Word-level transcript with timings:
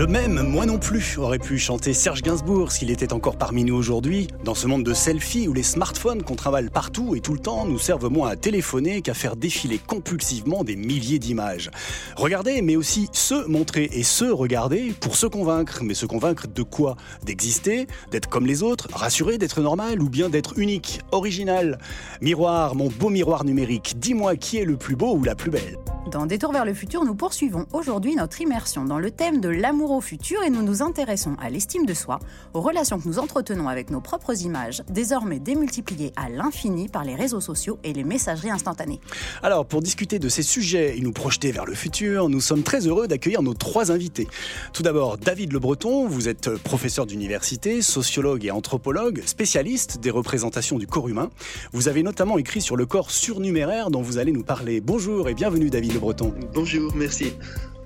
Je 0.00 0.06
m'aime, 0.06 0.40
moi 0.40 0.64
non 0.64 0.78
plus, 0.78 1.18
aurait 1.18 1.38
pu 1.38 1.58
chanter 1.58 1.92
Serge 1.92 2.22
Gainsbourg 2.22 2.72
s'il 2.72 2.90
était 2.90 3.12
encore 3.12 3.36
parmi 3.36 3.64
nous 3.64 3.74
aujourd'hui. 3.74 4.28
Dans 4.44 4.54
ce 4.54 4.66
monde 4.66 4.82
de 4.82 4.94
selfies 4.94 5.46
où 5.46 5.52
les 5.52 5.62
smartphones 5.62 6.22
qu'on 6.22 6.36
travaille 6.36 6.70
partout 6.70 7.14
et 7.14 7.20
tout 7.20 7.34
le 7.34 7.38
temps 7.38 7.66
nous 7.66 7.78
servent 7.78 8.08
moins 8.08 8.30
à 8.30 8.36
téléphoner 8.36 9.02
qu'à 9.02 9.12
faire 9.12 9.36
défiler 9.36 9.76
compulsivement 9.76 10.64
des 10.64 10.74
milliers 10.74 11.18
d'images. 11.18 11.70
Regarder, 12.16 12.62
mais 12.62 12.76
aussi 12.76 13.10
se 13.12 13.46
montrer 13.46 13.90
et 13.92 14.02
se 14.02 14.24
regarder 14.24 14.94
pour 15.00 15.16
se 15.16 15.26
convaincre. 15.26 15.80
Mais 15.82 15.92
se 15.92 16.06
convaincre 16.06 16.46
de 16.48 16.62
quoi? 16.62 16.96
D'exister, 17.22 17.86
d'être 18.10 18.30
comme 18.30 18.46
les 18.46 18.62
autres, 18.62 18.88
rassurer 18.94 19.36
d'être 19.36 19.60
normal 19.60 20.00
ou 20.00 20.08
bien 20.08 20.30
d'être 20.30 20.58
unique, 20.58 21.00
original? 21.12 21.78
Miroir, 22.22 22.74
mon 22.74 22.88
beau 22.88 23.10
miroir 23.10 23.44
numérique, 23.44 23.96
dis-moi 23.98 24.36
qui 24.36 24.56
est 24.56 24.64
le 24.64 24.78
plus 24.78 24.96
beau 24.96 25.14
ou 25.14 25.24
la 25.24 25.34
plus 25.34 25.50
belle? 25.50 25.76
Dans 26.10 26.26
Détour 26.26 26.50
vers 26.50 26.64
le 26.64 26.74
futur, 26.74 27.04
nous 27.04 27.14
poursuivons 27.14 27.66
aujourd'hui 27.72 28.16
notre 28.16 28.40
immersion 28.40 28.84
dans 28.84 28.98
le 28.98 29.12
thème 29.12 29.40
de 29.40 29.48
l'amour 29.48 29.92
au 29.92 30.00
futur 30.00 30.42
et 30.42 30.50
nous 30.50 30.62
nous 30.62 30.82
intéressons 30.82 31.36
à 31.40 31.50
l'estime 31.50 31.86
de 31.86 31.94
soi, 31.94 32.18
aux 32.52 32.60
relations 32.60 32.98
que 32.98 33.06
nous 33.06 33.20
entretenons 33.20 33.68
avec 33.68 33.90
nos 33.90 34.00
propres 34.00 34.42
images, 34.42 34.82
désormais 34.88 35.38
démultipliées 35.38 36.12
à 36.16 36.28
l'infini 36.28 36.88
par 36.88 37.04
les 37.04 37.14
réseaux 37.14 37.40
sociaux 37.40 37.78
et 37.84 37.92
les 37.92 38.02
messageries 38.02 38.50
instantanées. 38.50 39.00
Alors, 39.44 39.66
pour 39.66 39.82
discuter 39.82 40.18
de 40.18 40.28
ces 40.28 40.42
sujets 40.42 40.98
et 40.98 41.00
nous 41.00 41.12
projeter 41.12 41.52
vers 41.52 41.64
le 41.64 41.74
futur, 41.74 42.28
nous 42.28 42.40
sommes 42.40 42.64
très 42.64 42.88
heureux 42.88 43.06
d'accueillir 43.06 43.42
nos 43.42 43.54
trois 43.54 43.92
invités. 43.92 44.26
Tout 44.72 44.82
d'abord, 44.82 45.16
David 45.16 45.52
Le 45.52 45.60
Breton, 45.60 46.08
vous 46.08 46.28
êtes 46.28 46.50
professeur 46.56 47.06
d'université, 47.06 47.82
sociologue 47.82 48.44
et 48.44 48.50
anthropologue, 48.50 49.22
spécialiste 49.26 50.00
des 50.00 50.10
représentations 50.10 50.78
du 50.78 50.88
corps 50.88 51.08
humain. 51.08 51.30
Vous 51.72 51.86
avez 51.86 52.02
notamment 52.02 52.36
écrit 52.36 52.62
sur 52.62 52.74
le 52.74 52.86
corps 52.86 53.12
surnuméraire 53.12 53.90
dont 53.90 54.02
vous 54.02 54.18
allez 54.18 54.32
nous 54.32 54.44
parler. 54.44 54.80
Bonjour 54.80 55.28
et 55.28 55.34
bienvenue 55.34 55.70
David 55.70 55.99
Breton. 56.00 56.34
Bonjour, 56.54 56.94
merci. 56.96 57.34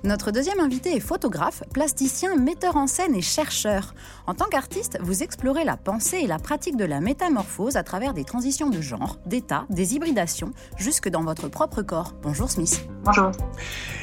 Notre 0.05 0.29
deuxième 0.29 0.59
invité 0.59 0.95
est 0.95 0.99
photographe, 0.99 1.63
plasticien, 1.73 2.35
metteur 2.35 2.75
en 2.75 2.85
scène 2.85 3.15
et 3.15 3.23
chercheur. 3.23 3.95
En 4.27 4.35
tant 4.35 4.45
qu'artiste, 4.45 4.99
vous 5.01 5.23
explorez 5.23 5.63
la 5.63 5.77
pensée 5.77 6.17
et 6.17 6.27
la 6.27 6.37
pratique 6.37 6.77
de 6.77 6.85
la 6.85 7.01
métamorphose 7.01 7.75
à 7.75 7.81
travers 7.81 8.13
des 8.13 8.23
transitions 8.23 8.69
de 8.69 8.81
genre, 8.81 9.17
d'état, 9.25 9.65
des 9.71 9.95
hybridations, 9.95 10.51
jusque 10.77 11.09
dans 11.09 11.23
votre 11.23 11.47
propre 11.47 11.81
corps. 11.81 12.13
Bonjour 12.21 12.51
Smith. 12.51 12.87
Bonjour. 13.03 13.31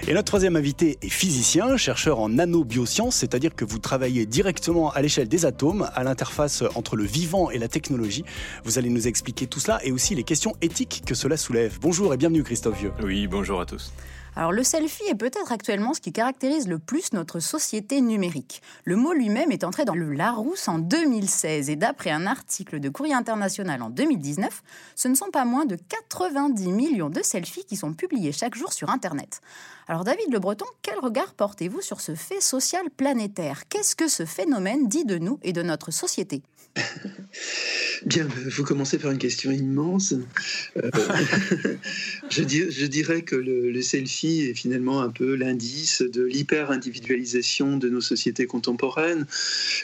Et 0.08 0.12
notre 0.12 0.25
troisième 0.25 0.56
invité 0.56 0.98
est 1.03 1.08
physicien, 1.08 1.77
chercheur 1.77 2.19
en 2.19 2.30
nanobiosciences, 2.30 3.14
c'est-à-dire 3.14 3.55
que 3.55 3.64
vous 3.64 3.78
travaillez 3.78 4.27
directement 4.27 4.91
à 4.91 5.03
l'échelle 5.03 5.28
des 5.28 5.47
atomes, 5.47 5.89
à 5.95 6.03
l'interface 6.03 6.64
entre 6.75 6.97
le 6.97 7.05
vivant 7.05 7.48
et 7.50 7.58
la 7.58 7.69
technologie. 7.69 8.25
Vous 8.64 8.77
allez 8.77 8.91
nous 8.91 9.06
expliquer 9.06 9.47
tout 9.47 9.61
cela 9.61 9.78
et 9.84 9.92
aussi 9.92 10.17
les 10.17 10.25
questions 10.25 10.56
éthiques 10.62 11.05
que 11.06 11.14
cela 11.14 11.36
soulève. 11.36 11.78
Bonjour 11.80 12.12
et 12.12 12.17
bienvenue 12.17 12.42
Christophe 12.42 12.80
Vieux. 12.80 12.92
Oui, 13.05 13.28
bonjour 13.28 13.61
à 13.61 13.67
tous. 13.67 13.92
Alors 14.34 14.52
le 14.52 14.64
selfie 14.64 15.05
est 15.11 15.14
peut-être 15.14 15.52
actuellement 15.52 15.92
ce 15.92 16.00
qui 16.00 16.11
caractérise 16.11 16.66
le 16.66 16.78
plus 16.78 17.12
notre 17.12 17.38
société 17.38 18.00
numérique. 18.00 18.62
Le 18.84 18.97
mot 18.97 19.12
lui-même 19.12 19.52
est 19.52 19.62
entré 19.62 19.84
dans 19.84 19.94
le 19.94 20.11
Larousse 20.11 20.69
en 20.69 20.78
2016 20.78 21.69
et 21.69 21.77
d'après 21.77 22.11
un 22.11 22.27
article 22.27 22.80
de 22.80 22.89
Courrier 22.89 23.12
International 23.12 23.83
en 23.83 23.91
2019, 23.91 24.62
ce 24.94 25.08
ne 25.08 25.14
sont 25.14 25.30
pas 25.30 25.44
moins 25.44 25.66
de 25.66 25.77
90 25.77 26.72
millions 26.72 27.11
de 27.11 27.22
selfies 27.22 27.66
qui 27.66 27.77
sont 27.77 27.92
publiés 27.92 28.33
chaque 28.33 28.55
jour 28.55 28.72
sur 28.72 28.89
Internet. 28.89 29.42
Alors 29.86 30.05
David 30.05 30.33
Le 30.33 30.39
Breton, 30.39 30.67
quel 30.80 30.98
regard 30.98 31.34
portez-vous 31.34 31.83
sur 31.83 32.00
ce 32.00 32.14
fait 32.14 32.41
social 32.41 32.84
planétaire? 32.96 33.69
Qu'est-ce 33.69 33.94
que 33.94 34.08
ce 34.08 34.24
phénomène 34.24 34.89
dit 34.89 35.05
de 35.05 35.19
nous 35.19 35.41
et 35.42 35.52
de 35.52 35.62
notre 35.62 35.91
société? 35.91 36.42
Bien, 38.06 38.27
vous 38.46 38.64
commencez 38.64 38.98
par 38.98 39.11
une 39.11 39.19
question 39.19 39.50
immense. 39.50 40.14
Euh, 40.77 40.91
je, 42.30 42.42
je, 42.42 42.86
dirais 42.86 43.22
que 43.22 43.36
le, 43.36 43.80
selfie 43.83 44.21
est 44.28 44.55
finalement 44.55 45.02
un 45.02 45.10
peu 45.10 45.34
l'indice 45.34 46.02
de 46.02 46.22
l'hyper-individualisation 46.22 47.77
de 47.77 47.88
nos 47.88 48.00
sociétés 48.00 48.46
contemporaines. 48.46 49.27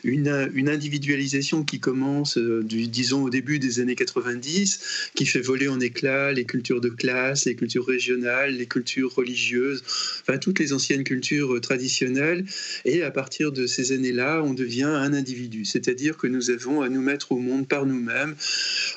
Une, 0.04 0.28
individualisation 0.68 1.64
qui 1.64 1.80
commence, 1.80 2.36
euh, 2.36 2.62
disons, 2.62 3.24
au 3.24 3.30
début 3.30 3.58
des 3.58 3.80
années 3.80 3.94
90, 3.94 5.10
qui 5.14 5.26
fait 5.26 5.40
voler 5.40 5.68
en 5.68 5.80
éclats 5.80 6.32
les 6.32 6.44
cultures 6.44 6.80
de 6.80 6.88
classe, 6.88 7.46
les 7.46 7.54
cultures 7.54 7.86
régionales, 7.86 8.56
les 8.56 8.66
cultures 8.66 9.14
religieuses, 9.14 9.82
enfin 10.22 10.38
toutes 10.38 10.58
les 10.58 10.72
anciennes 10.72 11.04
cultures 11.04 11.60
traditionnelles. 11.60 12.44
Et 12.84 13.02
à 13.02 13.10
partir 13.10 13.52
de 13.52 13.66
ces 13.66 13.92
années-là, 13.92 14.42
on 14.44 14.54
devient 14.54 14.82
un 14.84 15.12
individu. 15.12 15.64
C'est-à-dire 15.64 16.16
que 16.16 16.26
nous 16.26 16.50
avons 16.50 16.82
à 16.82 16.88
nous 16.88 17.02
mettre 17.02 17.32
au 17.32 17.38
monde 17.38 17.66
par 17.66 17.86
nous-mêmes, 17.86 18.34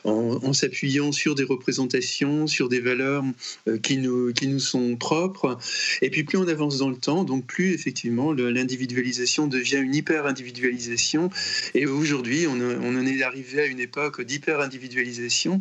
en, 0.03 0.53
s'appuyant 0.53 1.11
sur 1.11 1.35
des 1.35 1.43
représentations, 1.43 2.47
sur 2.47 2.69
des 2.69 2.79
valeurs 2.79 3.23
euh, 3.67 3.77
qui 3.77 3.97
nous, 3.97 4.33
qui 4.33 4.47
nous 4.47 4.59
sont 4.59 4.95
propres. 4.95 5.30
Et 6.01 6.09
puis 6.09 6.23
plus 6.23 6.37
on 6.37 6.47
avance 6.47 6.77
dans 6.77 6.89
le 6.89 6.97
temps, 6.97 7.23
donc 7.23 7.45
plus 7.45 7.73
effectivement 7.73 8.33
l'individualisation 8.33 9.47
devient 9.47 9.77
une 9.77 9.95
hyper-individualisation. 9.95 11.29
Et 11.73 11.85
aujourd'hui, 11.85 12.47
on, 12.47 12.51
en 12.51 13.05
est 13.05 13.23
arrivé 13.23 13.61
à 13.61 13.65
une 13.65 13.79
époque 13.79 14.21
d'hyper-individualisation, 14.21 15.59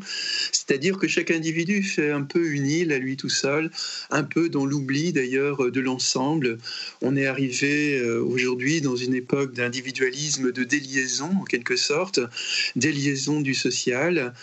c'est-à-dire 0.52 0.98
que 0.98 1.08
chaque 1.08 1.30
individu 1.30 1.82
fait 1.82 2.10
un 2.10 2.22
peu 2.22 2.50
une 2.50 2.66
île 2.66 2.92
à 2.92 2.98
lui 2.98 3.16
tout 3.16 3.28
seul, 3.28 3.70
un 4.10 4.24
peu 4.24 4.48
dans 4.48 4.64
l'oubli 4.64 5.12
d'ailleurs 5.12 5.70
de 5.70 5.80
l'ensemble. 5.80 6.58
On 7.02 7.16
est 7.16 7.26
arrivé 7.26 7.98
euh, 7.98 8.22
aujourd'hui 8.22 8.80
dans 8.80 8.96
une 8.96 9.14
époque 9.14 9.52
d'individualisme, 9.52 10.52
de 10.52 10.64
déliaison 10.64 11.30
en 11.40 11.44
quelque 11.44 11.76
sorte, 11.76 12.20
des 12.76 12.92
liaisons 12.92 13.40
du 13.40 13.54
social, 13.54 14.34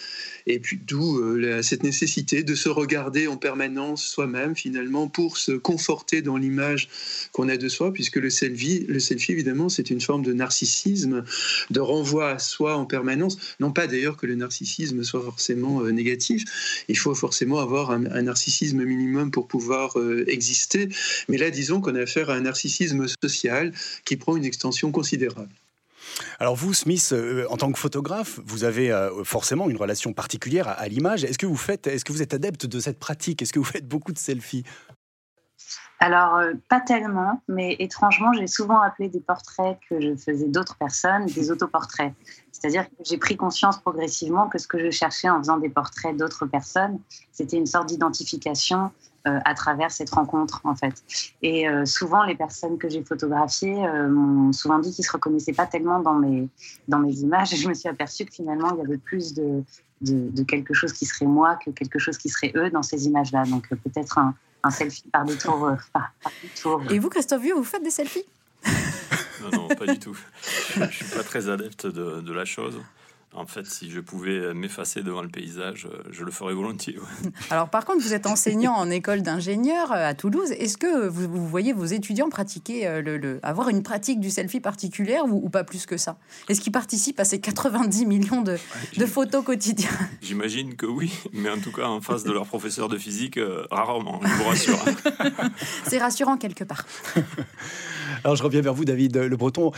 et 0.47 0.59
puis 0.59 0.79
d'où 0.87 1.19
euh, 1.19 1.61
cette 1.61 1.83
nécessité 1.83 2.41
de 2.41 2.55
se 2.55 2.69
regarder 2.69 3.27
en 3.27 3.37
permanence 3.37 4.03
soi-même 4.03 4.55
finalement 4.55 5.07
pour 5.07 5.37
se 5.37 5.51
conforter 5.51 6.21
dans 6.21 6.37
l'image 6.37 6.89
qu'on 7.33 7.49
a 7.49 7.57
de 7.57 7.69
soi, 7.69 7.93
puisque 7.93 8.15
le 8.15 8.29
selfie, 8.29 8.85
le 8.87 8.99
selfie 8.99 9.33
évidemment, 9.33 9.69
c'est 9.69 9.89
une 9.89 10.01
forme 10.01 10.23
de 10.23 10.33
narcissisme, 10.33 11.23
de 11.69 11.79
renvoi 11.79 12.31
à 12.31 12.39
soi 12.39 12.75
en 12.75 12.85
permanence. 12.85 13.37
Non 13.59 13.71
pas 13.71 13.87
d'ailleurs 13.87 14.17
que 14.17 14.25
le 14.25 14.35
narcissisme 14.35 15.03
soit 15.03 15.21
forcément 15.21 15.83
euh, 15.83 15.91
négatif, 15.91 16.43
il 16.87 16.97
faut 16.97 17.13
forcément 17.13 17.59
avoir 17.59 17.91
un, 17.91 18.21
narcissisme 18.21 18.83
minimum 18.83 19.31
pour 19.31 19.47
pouvoir 19.47 19.99
euh, 19.99 20.23
exister, 20.27 20.89
mais 21.27 21.37
là 21.37 21.51
disons 21.51 21.81
qu'on 21.81 21.95
a 21.95 22.01
affaire 22.01 22.29
à 22.29 22.35
un 22.35 22.41
narcissisme 22.41 23.05
social 23.21 23.73
qui 24.05 24.15
prend 24.15 24.37
une 24.37 24.45
extension 24.45 24.91
considérable. 24.91 25.49
Alors 26.39 26.55
vous, 26.55 26.73
Smith, 26.73 27.09
euh, 27.11 27.45
en 27.49 27.57
tant 27.57 27.71
que 27.71 27.79
photographe, 27.79 28.39
vous 28.45 28.63
avez 28.63 28.91
euh, 28.91 29.23
forcément 29.23 29.69
une 29.69 29.77
relation 29.77 30.13
particulière 30.13 30.67
à, 30.67 30.87
l'image. 30.87 31.23
Est-ce 31.23 31.37
que 31.37 31.45
vous 31.45 31.57
faites, 31.57 31.87
est-ce 31.87 32.05
que 32.05 32.13
vous 32.13 32.21
êtes 32.21 32.33
adepte 32.33 32.65
de 32.65 32.79
cette 32.79 32.99
pratique? 32.99 33.41
Est-ce 33.41 33.53
que 33.53 33.59
vous 33.59 33.65
faites 33.65 33.87
beaucoup 33.87 34.13
de 34.13 34.17
selfies? 34.17 34.63
Alors, 35.99 36.35
euh, 36.35 36.53
pas 36.69 36.79
tellement, 36.79 37.41
mais 37.47 37.75
étrangement, 37.79 38.31
j'ai 38.33 38.45
souvent 38.45 38.81
appelé 38.81 39.09
des 39.09 39.19
portraits 39.19 39.79
que 39.89 39.99
je 39.99 40.15
faisais 40.15 40.47
d'autres 40.47 40.75
personnes 40.75 41.25
des 41.25 41.49
autoportraits. 41.51 42.13
C'est-à-dire 42.51 42.87
que 42.87 42.95
j'ai 43.03 43.17
pris 43.17 43.35
conscience 43.35 43.79
progressivement 43.79 44.47
que 44.47 44.57
ce 44.57 44.67
que 44.67 44.79
je 44.79 44.91
cherchais 44.91 45.29
en 45.29 45.39
faisant 45.39 45.57
des 45.57 45.69
portraits 45.69 46.15
d'autres 46.15 46.45
personnes, 46.45 46.99
c'était 47.31 47.57
une 47.57 47.65
sorte 47.65 47.87
d'identification 47.87 48.91
à 49.25 49.53
travers 49.53 49.91
cette 49.91 50.09
rencontre, 50.09 50.61
en 50.63 50.75
fait. 50.75 51.03
Et 51.41 51.67
euh, 51.67 51.85
souvent, 51.85 52.23
les 52.23 52.35
personnes 52.35 52.77
que 52.77 52.89
j'ai 52.89 53.03
photographiées 53.03 53.75
m'ont 54.09 54.53
souvent 54.53 54.79
dit 54.79 54.91
qu'ils 54.93 55.03
ne 55.03 55.07
se 55.07 55.11
reconnaissaient 55.11 55.53
pas 55.53 55.65
tellement 55.65 55.99
dans 55.99 56.13
mes, 56.13 56.47
dans 56.87 56.99
mes 56.99 57.13
images. 57.13 57.53
Et 57.53 57.57
je 57.63 57.67
me 57.67 57.73
suis 57.73 57.89
aperçue 57.89 58.25
que 58.25 58.33
finalement, 58.33 58.71
il 58.73 58.79
y 58.79 58.85
avait 58.85 58.97
plus 58.97 59.33
de, 59.33 59.63
de, 60.01 60.43
quelque 60.43 60.73
chose 60.73 60.93
qui 60.93 61.05
serait 61.05 61.25
moi 61.25 61.57
que 61.63 61.71
quelque 61.71 61.99
chose 61.99 62.17
qui 62.17 62.29
serait 62.29 62.51
eux 62.55 62.69
dans 62.69 62.83
ces 62.83 63.07
images-là. 63.07 63.43
Donc 63.45 63.67
peut-être 63.69 64.17
un, 64.17 64.35
un 64.63 64.71
selfie 64.71 65.03
par 65.11 65.25
détour. 65.25 65.65
Euh, 65.65 66.79
Et 66.89 66.99
vous, 66.99 67.09
Christophe 67.09 67.41
Vieux, 67.41 67.55
vous 67.55 67.63
faites 67.63 67.83
des 67.83 67.89
selfies? 67.89 68.25
Non, 69.41 69.49
non, 69.51 69.67
pas 69.67 69.85
du 69.85 69.99
tout. 69.99 70.17
Je 70.73 70.79
ne 70.81 70.87
suis 70.87 71.05
pas 71.05 71.23
très 71.23 71.49
adepte 71.49 71.85
de, 71.85 72.21
de 72.21 72.33
la 72.33 72.45
chose. 72.45 72.81
En 73.33 73.45
fait, 73.45 73.67
si 73.67 73.91
je 73.91 73.99
pouvais 73.99 74.53
m'effacer 74.53 75.03
devant 75.03 75.21
le 75.21 75.27
paysage, 75.27 75.85
euh, 75.85 76.01
je 76.11 76.23
le 76.23 76.31
ferais 76.31 76.53
volontiers. 76.53 76.97
Alors, 77.49 77.69
par 77.69 77.83
contre, 77.83 78.01
vous 78.01 78.13
êtes 78.13 78.25
enseignant 78.25 78.73
en 78.73 78.89
école 78.89 79.21
d'ingénieur 79.21 79.91
euh, 79.91 80.07
à 80.07 80.13
Toulouse. 80.13 80.51
Est-ce 80.51 80.77
que 80.77 81.07
vous, 81.07 81.45
voyez 81.45 81.73
vos 81.73 81.85
étudiants 81.85 82.29
pratiquer, 82.29 82.87
euh, 82.87 83.01
le, 83.01 83.39
avoir 83.43 83.67
une 83.67 83.83
pratique 83.83 84.21
du 84.21 84.31
selfie 84.31 84.61
particulière 84.61 85.25
ou, 85.25 85.49
pas 85.49 85.65
plus 85.65 85.85
que 85.85 85.97
ça? 85.97 86.17
Est-ce 86.47 86.61
qu'ils 86.61 86.71
participent 86.71 87.19
à 87.19 87.25
ces 87.25 87.41
90 87.41 88.05
millions 88.05 88.41
de, 88.41 88.57
photos 89.05 89.43
quotidiennes? 89.43 89.91
J'imagine 90.21 90.75
que 90.75 90.85
oui, 90.85 91.13
mais 91.33 91.49
en 91.49 91.59
tout 91.59 91.73
cas, 91.73 91.87
en 91.87 91.99
face 91.99 92.23
de 92.23 92.31
leur 92.31 92.47
professeur 92.47 92.87
de 92.87 92.97
physique, 92.97 93.39
rarement, 93.69 94.21
je 94.23 94.33
vous 94.33 94.43
rassure. 94.45 94.79
C'est 95.85 95.97
rassurant 95.97 96.37
quelque 96.37 96.63
part. 96.63 96.85
Alors, 98.23 98.35
je 98.35 98.43
reviens 98.43 98.61
vers 98.61 98.73
vous, 98.73 98.85
David 98.85 99.17
Le 99.17 99.37
Breton, 99.37 99.71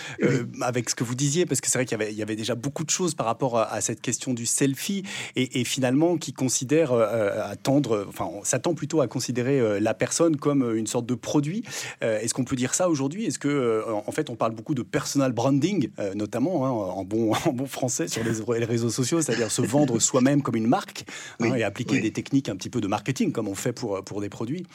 avec 0.61 0.89
ce 0.89 0.95
que 0.95 1.03
vous 1.03 1.15
disiez, 1.15 1.45
parce 1.45 1.61
que 1.61 1.69
c'est 1.69 1.77
vrai 1.77 1.85
qu'il 1.85 2.01
y, 2.01 2.15
y 2.15 2.21
avait 2.21 2.35
déjà 2.35 2.55
beaucoup 2.55 2.83
de 2.83 2.89
choses 2.89 3.15
par 3.15 3.25
rapport 3.25 3.57
à 3.57 3.81
cette 3.81 4.01
question 4.01 4.33
du 4.33 4.45
selfie 4.45 5.03
et, 5.35 5.63
finalement 5.63 6.17
qui 6.17 6.33
considère 6.33 6.91
euh, 6.91 7.51
attendre, 7.51 8.05
enfin, 8.07 8.25
on 8.31 8.43
s'attend 8.43 8.73
plutôt 8.73 9.01
à 9.01 9.07
considérer 9.07 9.59
euh, 9.59 9.79
la 9.79 9.93
personne 9.93 10.37
comme 10.37 10.75
une 10.75 10.87
sorte 10.87 11.05
de 11.05 11.15
produit. 11.15 11.63
Euh, 12.03 12.19
est-ce 12.19 12.33
qu'on 12.33 12.43
peut 12.43 12.55
dire 12.55 12.73
ça 12.73 12.89
aujourd'hui? 12.89 13.25
Est-ce 13.25 13.39
que, 13.39 13.83
en 13.87 14.11
fait, 14.11 14.29
on 14.29 14.35
parle 14.35 14.53
beaucoup 14.53 14.75
de 14.75 14.81
personal 14.81 15.31
branding, 15.31 15.89
notamment 16.15 16.65
hein, 16.65 16.69
en, 16.69 17.03
bon, 17.03 17.33
en 17.45 17.53
bon 17.53 17.65
français 17.65 18.07
sur 18.07 18.23
les, 18.23 18.65
réseaux 18.65 18.89
sociaux, 18.89 19.21
c'est-à-dire 19.21 19.51
se 19.51 19.61
vendre 19.61 19.99
soi-même 20.09 20.41
comme 20.41 20.55
une 20.55 20.67
marque 20.67 21.05
hein, 21.39 21.55
et 21.55 21.63
appliquer 21.63 21.99
des 21.99 22.11
techniques 22.11 22.49
un 22.49 22.55
petit 22.55 22.69
peu 22.69 22.81
de 22.81 22.87
marketing 22.87 23.31
comme 23.31 23.47
on 23.47 23.55
fait 23.55 23.73
pour, 23.73 24.03
pour 24.03 24.21
des 24.21 24.29
produits? 24.29 24.65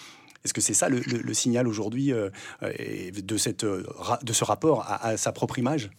Est-ce 0.44 0.54
que 0.54 0.60
c'est 0.60 0.74
ça 0.74 0.88
le, 0.88 1.34
signal 1.34 1.66
aujourd'hui 1.66 2.12
de, 2.12 3.36
cette, 3.36 3.64
de 3.64 4.32
ce 4.32 4.44
rapport 4.44 4.86
à 4.88 5.16
sa 5.16 5.32
propre 5.32 5.58
image? 5.58 5.90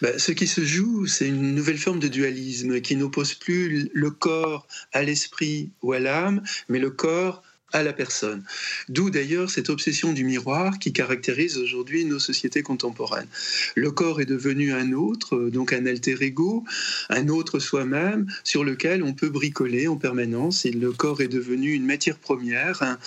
Bah, 0.00 0.18
ce 0.18 0.32
qui 0.32 0.46
se 0.46 0.64
joue, 0.64 1.06
c'est 1.06 1.28
une 1.28 1.54
nouvelle 1.54 1.78
forme 1.78 2.00
de 2.00 2.08
dualisme 2.08 2.80
qui 2.80 2.96
n'oppose 2.96 3.34
plus 3.34 3.90
le 3.92 4.10
corps 4.10 4.66
à 4.92 5.02
l'esprit 5.02 5.70
ou 5.82 5.92
à 5.92 5.98
l'âme, 5.98 6.42
mais 6.68 6.78
le 6.78 6.90
corps 6.90 7.42
à 7.72 7.82
la 7.82 7.92
personne. 7.92 8.42
D'où 8.88 9.10
d'ailleurs 9.10 9.50
cette 9.50 9.70
obsession 9.70 10.12
du 10.12 10.24
miroir 10.24 10.78
qui 10.78 10.92
caractérise 10.92 11.58
aujourd'hui 11.58 12.04
nos 12.04 12.18
sociétés 12.18 12.62
contemporaines. 12.62 13.28
Le 13.74 13.90
corps 13.90 14.20
est 14.20 14.26
devenu 14.26 14.72
un 14.72 14.92
autre, 14.92 15.50
donc 15.50 15.72
un 15.72 15.86
alter 15.86 16.16
ego, 16.20 16.64
un 17.08 17.28
autre 17.28 17.58
soi-même 17.58 18.26
sur 18.44 18.64
lequel 18.64 19.02
on 19.02 19.12
peut 19.12 19.28
bricoler 19.28 19.88
en 19.88 19.96
permanence. 19.96 20.64
Et 20.64 20.70
le 20.70 20.92
corps 20.92 21.20
est 21.20 21.28
devenu 21.28 21.72
une 21.72 21.86
matière 21.86 22.18
première, 22.18 22.98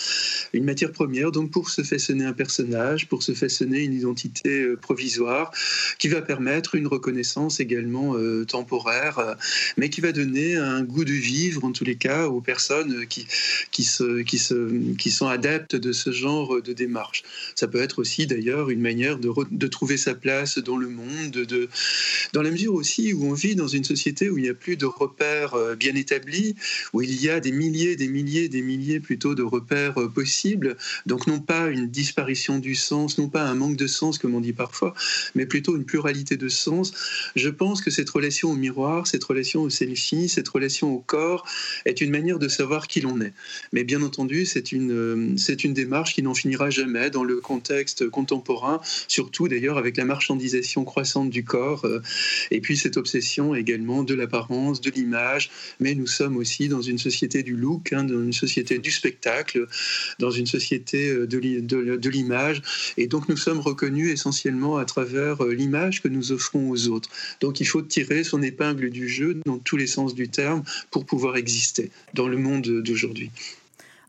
une 0.53 0.63
matière 0.63 0.91
première 0.91 1.31
donc 1.31 1.51
pour 1.51 1.69
se 1.69 1.81
façonner 1.81 2.25
un 2.25 2.33
personnage, 2.33 3.07
pour 3.07 3.23
se 3.23 3.33
façonner 3.33 3.83
une 3.83 3.93
identité 3.93 4.61
euh, 4.61 4.75
provisoire 4.75 5.51
qui 5.99 6.07
va 6.07 6.21
permettre 6.21 6.75
une 6.75 6.87
reconnaissance 6.87 7.59
également 7.59 8.15
euh, 8.15 8.45
temporaire, 8.45 9.19
euh, 9.19 9.33
mais 9.77 9.89
qui 9.89 10.01
va 10.01 10.11
donner 10.11 10.55
un 10.55 10.83
goût 10.83 11.05
de 11.05 11.11
vivre 11.11 11.63
en 11.63 11.71
tous 11.71 11.83
les 11.83 11.95
cas 11.95 12.27
aux 12.27 12.41
personnes 12.41 13.05
qui, 13.07 13.27
qui 13.71 13.83
se 13.83 14.54
qui 14.97 15.11
sont 15.11 15.27
adeptes 15.27 15.75
de 15.75 15.91
ce 15.91 16.11
genre 16.11 16.61
de 16.61 16.73
démarche. 16.73 17.23
Ça 17.55 17.67
peut 17.67 17.81
être 17.81 17.99
aussi 17.99 18.27
d'ailleurs 18.27 18.69
une 18.69 18.81
manière 18.81 19.17
de, 19.17 19.31
de, 19.51 19.67
trouver 19.67 19.97
sa 19.97 20.15
place 20.15 20.57
dans 20.59 20.77
le 20.77 20.87
monde, 20.87 21.31
de, 21.31 21.69
dans 22.33 22.41
la 22.41 22.51
mesure 22.51 22.73
aussi 22.73 23.13
où 23.13 23.25
on 23.25 23.33
vit 23.33 23.55
dans 23.55 23.67
une 23.67 23.83
société 23.83 24.29
où 24.29 24.37
il 24.37 24.43
n'y 24.43 24.49
a 24.49 24.53
plus 24.53 24.77
de 24.77 24.85
repères 24.85 25.53
euh, 25.53 25.75
bien 25.75 25.95
établis, 25.95 26.55
où 26.93 27.01
il 27.01 27.21
y 27.21 27.29
a 27.29 27.39
des 27.39 27.51
milliers, 27.51 27.95
des 27.95 28.07
milliers, 28.07 28.49
des 28.49 28.61
milliers 28.61 28.99
plutôt 28.99 29.35
de 29.35 29.43
repères 29.43 29.99
euh, 30.01 30.09
possibles. 30.09 30.77
Donc 31.05 31.27
non 31.27 31.39
pas 31.39 31.67
une 31.67 31.87
disparition 31.87 32.59
du 32.59 32.75
sens, 32.75 33.17
non 33.17 33.29
pas 33.29 33.43
un 33.43 33.55
manque 33.55 33.77
de 33.77 33.87
sens 33.87 34.17
comme 34.17 34.35
on 34.35 34.41
dit 34.41 34.53
parfois, 34.53 34.93
mais 35.35 35.45
plutôt 35.45 35.75
une 35.75 35.85
pluralité 35.85 36.37
de 36.37 36.49
sens. 36.49 36.93
Je 37.35 37.49
pense 37.49 37.81
que 37.81 37.91
cette 37.91 38.09
relation 38.09 38.51
au 38.51 38.55
miroir, 38.55 39.07
cette 39.07 39.23
relation 39.23 39.63
au 39.63 39.69
selfie, 39.69 40.29
cette 40.29 40.47
relation 40.47 40.93
au 40.93 40.99
corps 40.99 41.47
est 41.85 42.01
une 42.01 42.11
manière 42.11 42.39
de 42.39 42.47
savoir 42.47 42.87
qui 42.87 43.01
l'on 43.01 43.19
est. 43.21 43.33
Mais 43.73 43.83
bien 43.83 44.01
entendu, 44.01 44.44
c'est 44.45 44.71
une, 44.71 44.91
euh, 44.91 45.33
c'est 45.37 45.63
une 45.63 45.73
démarche 45.73 46.13
qui 46.13 46.23
n'en 46.23 46.33
finira 46.33 46.69
jamais 46.69 47.09
dans 47.09 47.23
le 47.23 47.37
contexte 47.37 48.09
contemporain, 48.09 48.81
surtout 49.07 49.47
d'ailleurs 49.47 49.77
avec 49.77 49.97
la 49.97 50.05
marchandisation 50.05 50.83
croissante 50.83 51.29
du 51.29 51.43
corps, 51.43 51.85
euh, 51.85 52.01
et 52.51 52.61
puis 52.61 52.77
cette 52.77 52.97
obsession 52.97 53.55
également 53.55 54.03
de 54.03 54.13
l'apparence, 54.13 54.81
de 54.81 54.91
l'image, 54.91 55.49
mais 55.79 55.95
nous 55.95 56.07
sommes 56.07 56.37
aussi 56.37 56.67
dans 56.67 56.81
une 56.81 56.97
société 56.97 57.43
du 57.43 57.55
look, 57.55 57.93
hein, 57.93 58.03
dans 58.03 58.21
une 58.21 58.33
société 58.33 58.79
du 58.79 58.91
spectacle, 58.91 59.67
dans 60.19 60.31
une 60.31 60.45
société 60.45 61.09
euh, 61.09 61.27
de 61.27 62.09
l'image, 62.09 62.61
et 62.97 63.07
donc 63.07 63.29
nous 63.29 63.37
sommes 63.37 63.59
reconnus 63.59 64.11
essentiellement 64.11 64.77
à 64.77 64.85
travers 64.85 65.43
l'image 65.43 66.01
que 66.01 66.07
nous 66.07 66.31
offrons 66.31 66.69
aux 66.69 66.87
autres. 66.87 67.09
Donc 67.41 67.59
il 67.59 67.65
faut 67.65 67.81
tirer 67.81 68.23
son 68.23 68.41
épingle 68.41 68.89
du 68.89 69.09
jeu 69.09 69.39
dans 69.45 69.57
tous 69.57 69.77
les 69.77 69.87
sens 69.87 70.15
du 70.15 70.29
terme 70.29 70.63
pour 70.91 71.05
pouvoir 71.05 71.37
exister 71.37 71.91
dans 72.13 72.27
le 72.27 72.37
monde 72.37 72.81
d'aujourd'hui. 72.81 73.31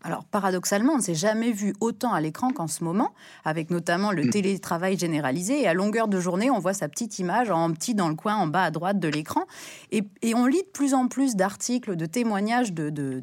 Alors 0.06 0.24
paradoxalement, 0.24 0.92
on 0.92 0.98
ne 0.98 1.02
s'est 1.02 1.16
jamais 1.16 1.50
vu 1.50 1.74
autant 1.80 2.12
à 2.12 2.20
l'écran 2.20 2.52
qu'en 2.52 2.68
ce 2.68 2.84
moment, 2.84 3.12
avec 3.44 3.70
notamment 3.70 4.12
le 4.12 4.22
mm. 4.24 4.30
télétravail 4.30 4.96
généralisé. 4.96 5.62
Et 5.62 5.66
à 5.66 5.74
longueur 5.74 6.06
de 6.06 6.20
journée, 6.20 6.48
on 6.48 6.60
voit 6.60 6.74
sa 6.74 6.88
petite 6.88 7.18
image 7.18 7.50
en 7.50 7.72
petit 7.72 7.96
dans 7.96 8.08
le 8.08 8.14
coin 8.14 8.36
en 8.36 8.46
bas 8.46 8.62
à 8.62 8.70
droite 8.70 9.00
de 9.00 9.08
l'écran. 9.08 9.46
Et, 9.90 10.04
on 10.36 10.46
lit 10.46 10.62
de 10.62 10.68
plus 10.72 10.94
en 10.94 11.08
plus 11.08 11.34
d'articles, 11.34 11.96
de 11.96 12.06
témoignages 12.06 12.72
de, 12.72 12.90
de, 12.90 13.22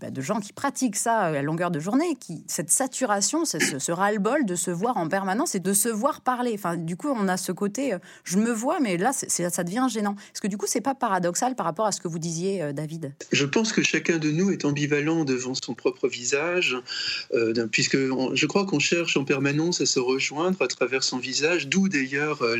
bah, 0.00 0.08
gens 0.18 0.40
qui 0.40 0.52
pratiquent 0.52 0.96
ça 0.96 1.18
à 1.18 1.42
longueur 1.42 1.70
de 1.70 1.80
journée, 1.80 2.14
qui, 2.14 2.44
cette 2.46 2.70
saturation, 2.70 3.44
ce, 3.44 3.58
ce 3.58 3.92
ras-le-bol 3.92 4.46
de 4.46 4.54
se 4.54 4.70
voir 4.70 4.96
en 4.96 5.08
permanence 5.08 5.56
et 5.56 5.60
de 5.60 5.72
se 5.72 5.88
voir 5.88 6.20
parler. 6.20 6.52
Enfin, 6.54 6.76
du 6.76 6.96
coup, 6.96 7.08
on 7.08 7.28
a 7.28 7.36
ce 7.36 7.52
côté, 7.52 7.92
euh, 7.92 7.98
je 8.24 8.38
me 8.38 8.52
vois, 8.52 8.78
mais 8.80 8.96
là, 8.96 9.12
ça 9.12 9.64
devient 9.64 9.86
gênant. 9.90 10.14
Est-ce 10.32 10.40
que 10.40 10.46
du 10.46 10.56
coup, 10.56 10.66
c'est 10.68 10.80
pas 10.80 10.94
paradoxal 10.94 11.54
par 11.56 11.66
rapport 11.66 11.86
à 11.86 11.92
ce 11.92 12.00
que 12.00 12.08
vous 12.08 12.20
disiez, 12.20 12.62
euh, 12.62 12.72
David 12.72 13.12
Je 13.32 13.44
pense 13.44 13.72
que 13.72 13.82
chacun 13.82 14.18
de 14.18 14.30
nous 14.30 14.50
est 14.50 14.64
ambivalent 14.64 15.24
devant 15.24 15.54
son 15.54 15.74
propre 15.74 15.97
visage, 16.06 16.76
euh, 17.34 17.66
puisque 17.70 17.96
je 17.96 18.46
crois 18.46 18.64
qu'on 18.64 18.78
cherche 18.78 19.16
en 19.16 19.24
permanence 19.24 19.80
à 19.80 19.86
se 19.86 19.98
rejoindre 19.98 20.60
à 20.62 20.68
travers 20.68 21.02
son 21.02 21.18
visage, 21.18 21.68
d'où 21.68 21.88
d'ailleurs 21.88 22.42
euh, 22.42 22.56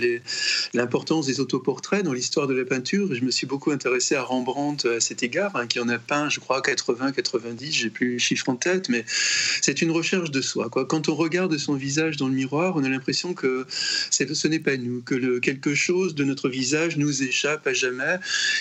l'importance 0.74 1.26
des 1.26 1.40
autoportraits 1.40 2.02
dans 2.02 2.12
l'histoire 2.12 2.46
de 2.46 2.54
la 2.54 2.64
peinture. 2.64 3.14
Je 3.14 3.22
me 3.22 3.30
suis 3.30 3.46
beaucoup 3.46 3.70
intéressé 3.70 4.14
à 4.14 4.22
Rembrandt 4.22 4.88
à 4.88 5.00
cet 5.00 5.22
égard, 5.22 5.54
hein, 5.54 5.66
qui 5.66 5.78
en 5.80 5.88
a 5.88 5.98
peint, 5.98 6.28
je 6.28 6.40
crois, 6.40 6.62
80, 6.62 7.12
90, 7.12 7.72
j'ai 7.72 7.90
plus 7.90 8.14
le 8.14 8.18
chiffre 8.18 8.48
en 8.48 8.56
tête, 8.56 8.88
mais 8.88 9.04
c'est 9.62 9.82
une 9.82 9.90
recherche 9.90 10.30
de 10.30 10.40
soi. 10.40 10.68
Quoi. 10.70 10.86
Quand 10.86 11.08
on 11.08 11.14
regarde 11.14 11.56
son 11.58 11.74
visage 11.74 12.16
dans 12.16 12.28
le 12.28 12.34
miroir, 12.34 12.74
on 12.76 12.84
a 12.84 12.88
l'impression 12.88 13.34
que 13.34 13.66
ce 14.10 14.48
n'est 14.48 14.58
pas 14.58 14.76
nous, 14.76 15.02
que 15.02 15.38
quelque 15.38 15.74
chose 15.74 16.14
de 16.14 16.24
notre 16.24 16.48
visage 16.48 16.96
nous 16.96 17.22
échappe 17.22 17.66
à 17.66 17.72
jamais. 17.72 18.18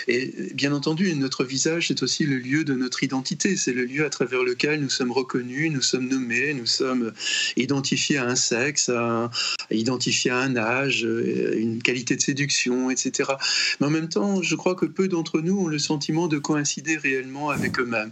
Et 0.07 0.33
bien 0.53 0.73
entendu, 0.73 1.13
notre 1.15 1.43
visage, 1.43 1.87
c'est 1.87 2.03
aussi 2.03 2.25
le 2.25 2.37
lieu 2.37 2.63
de 2.63 2.73
notre 2.73 3.03
identité, 3.03 3.55
c'est 3.55 3.73
le 3.73 3.85
lieu 3.85 4.05
à 4.05 4.09
travers 4.09 4.43
lequel 4.43 4.66
nous 4.75 4.89
sommes 4.89 5.11
reconnus, 5.11 5.71
nous 5.71 5.81
sommes 5.81 6.07
nommés, 6.09 6.53
nous 6.53 6.65
sommes 6.65 7.13
identifiés 7.55 8.17
à 8.17 8.25
un 8.25 8.35
sexe, 8.35 8.89
à, 8.89 9.29
identifiés 9.71 10.31
à 10.31 10.39
un 10.39 10.55
âge, 10.57 11.05
euh, 11.05 11.55
une 11.57 11.81
qualité 11.81 12.15
de 12.15 12.21
séduction, 12.21 12.89
etc. 12.89 13.31
Mais 13.79 13.87
en 13.87 13.89
même 13.89 14.09
temps, 14.09 14.41
je 14.41 14.55
crois 14.55 14.75
que 14.75 14.85
peu 14.85 15.07
d'entre 15.07 15.39
nous 15.39 15.59
ont 15.59 15.67
le 15.67 15.79
sentiment 15.79 16.27
de 16.27 16.37
coïncider 16.37 16.97
réellement 16.97 17.49
avec 17.49 17.79
eux-mêmes. 17.79 18.11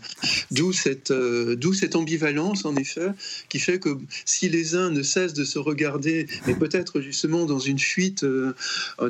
D'où 0.51 0.71
cette, 0.71 1.11
euh, 1.11 1.55
d'où 1.55 1.73
cette 1.73 1.95
ambivalence, 1.95 2.65
en 2.65 2.75
effet, 2.75 3.09
qui 3.49 3.59
fait 3.59 3.79
que 3.79 3.97
si 4.25 4.47
les 4.49 4.75
uns 4.75 4.91
ne 4.91 5.01
cessent 5.01 5.33
de 5.33 5.43
se 5.43 5.59
regarder, 5.59 6.27
mais 6.47 6.55
peut-être 6.55 7.01
justement 7.01 7.45
dans 7.45 7.59
une 7.59 7.79
fuite, 7.79 8.23
euh, 8.23 8.53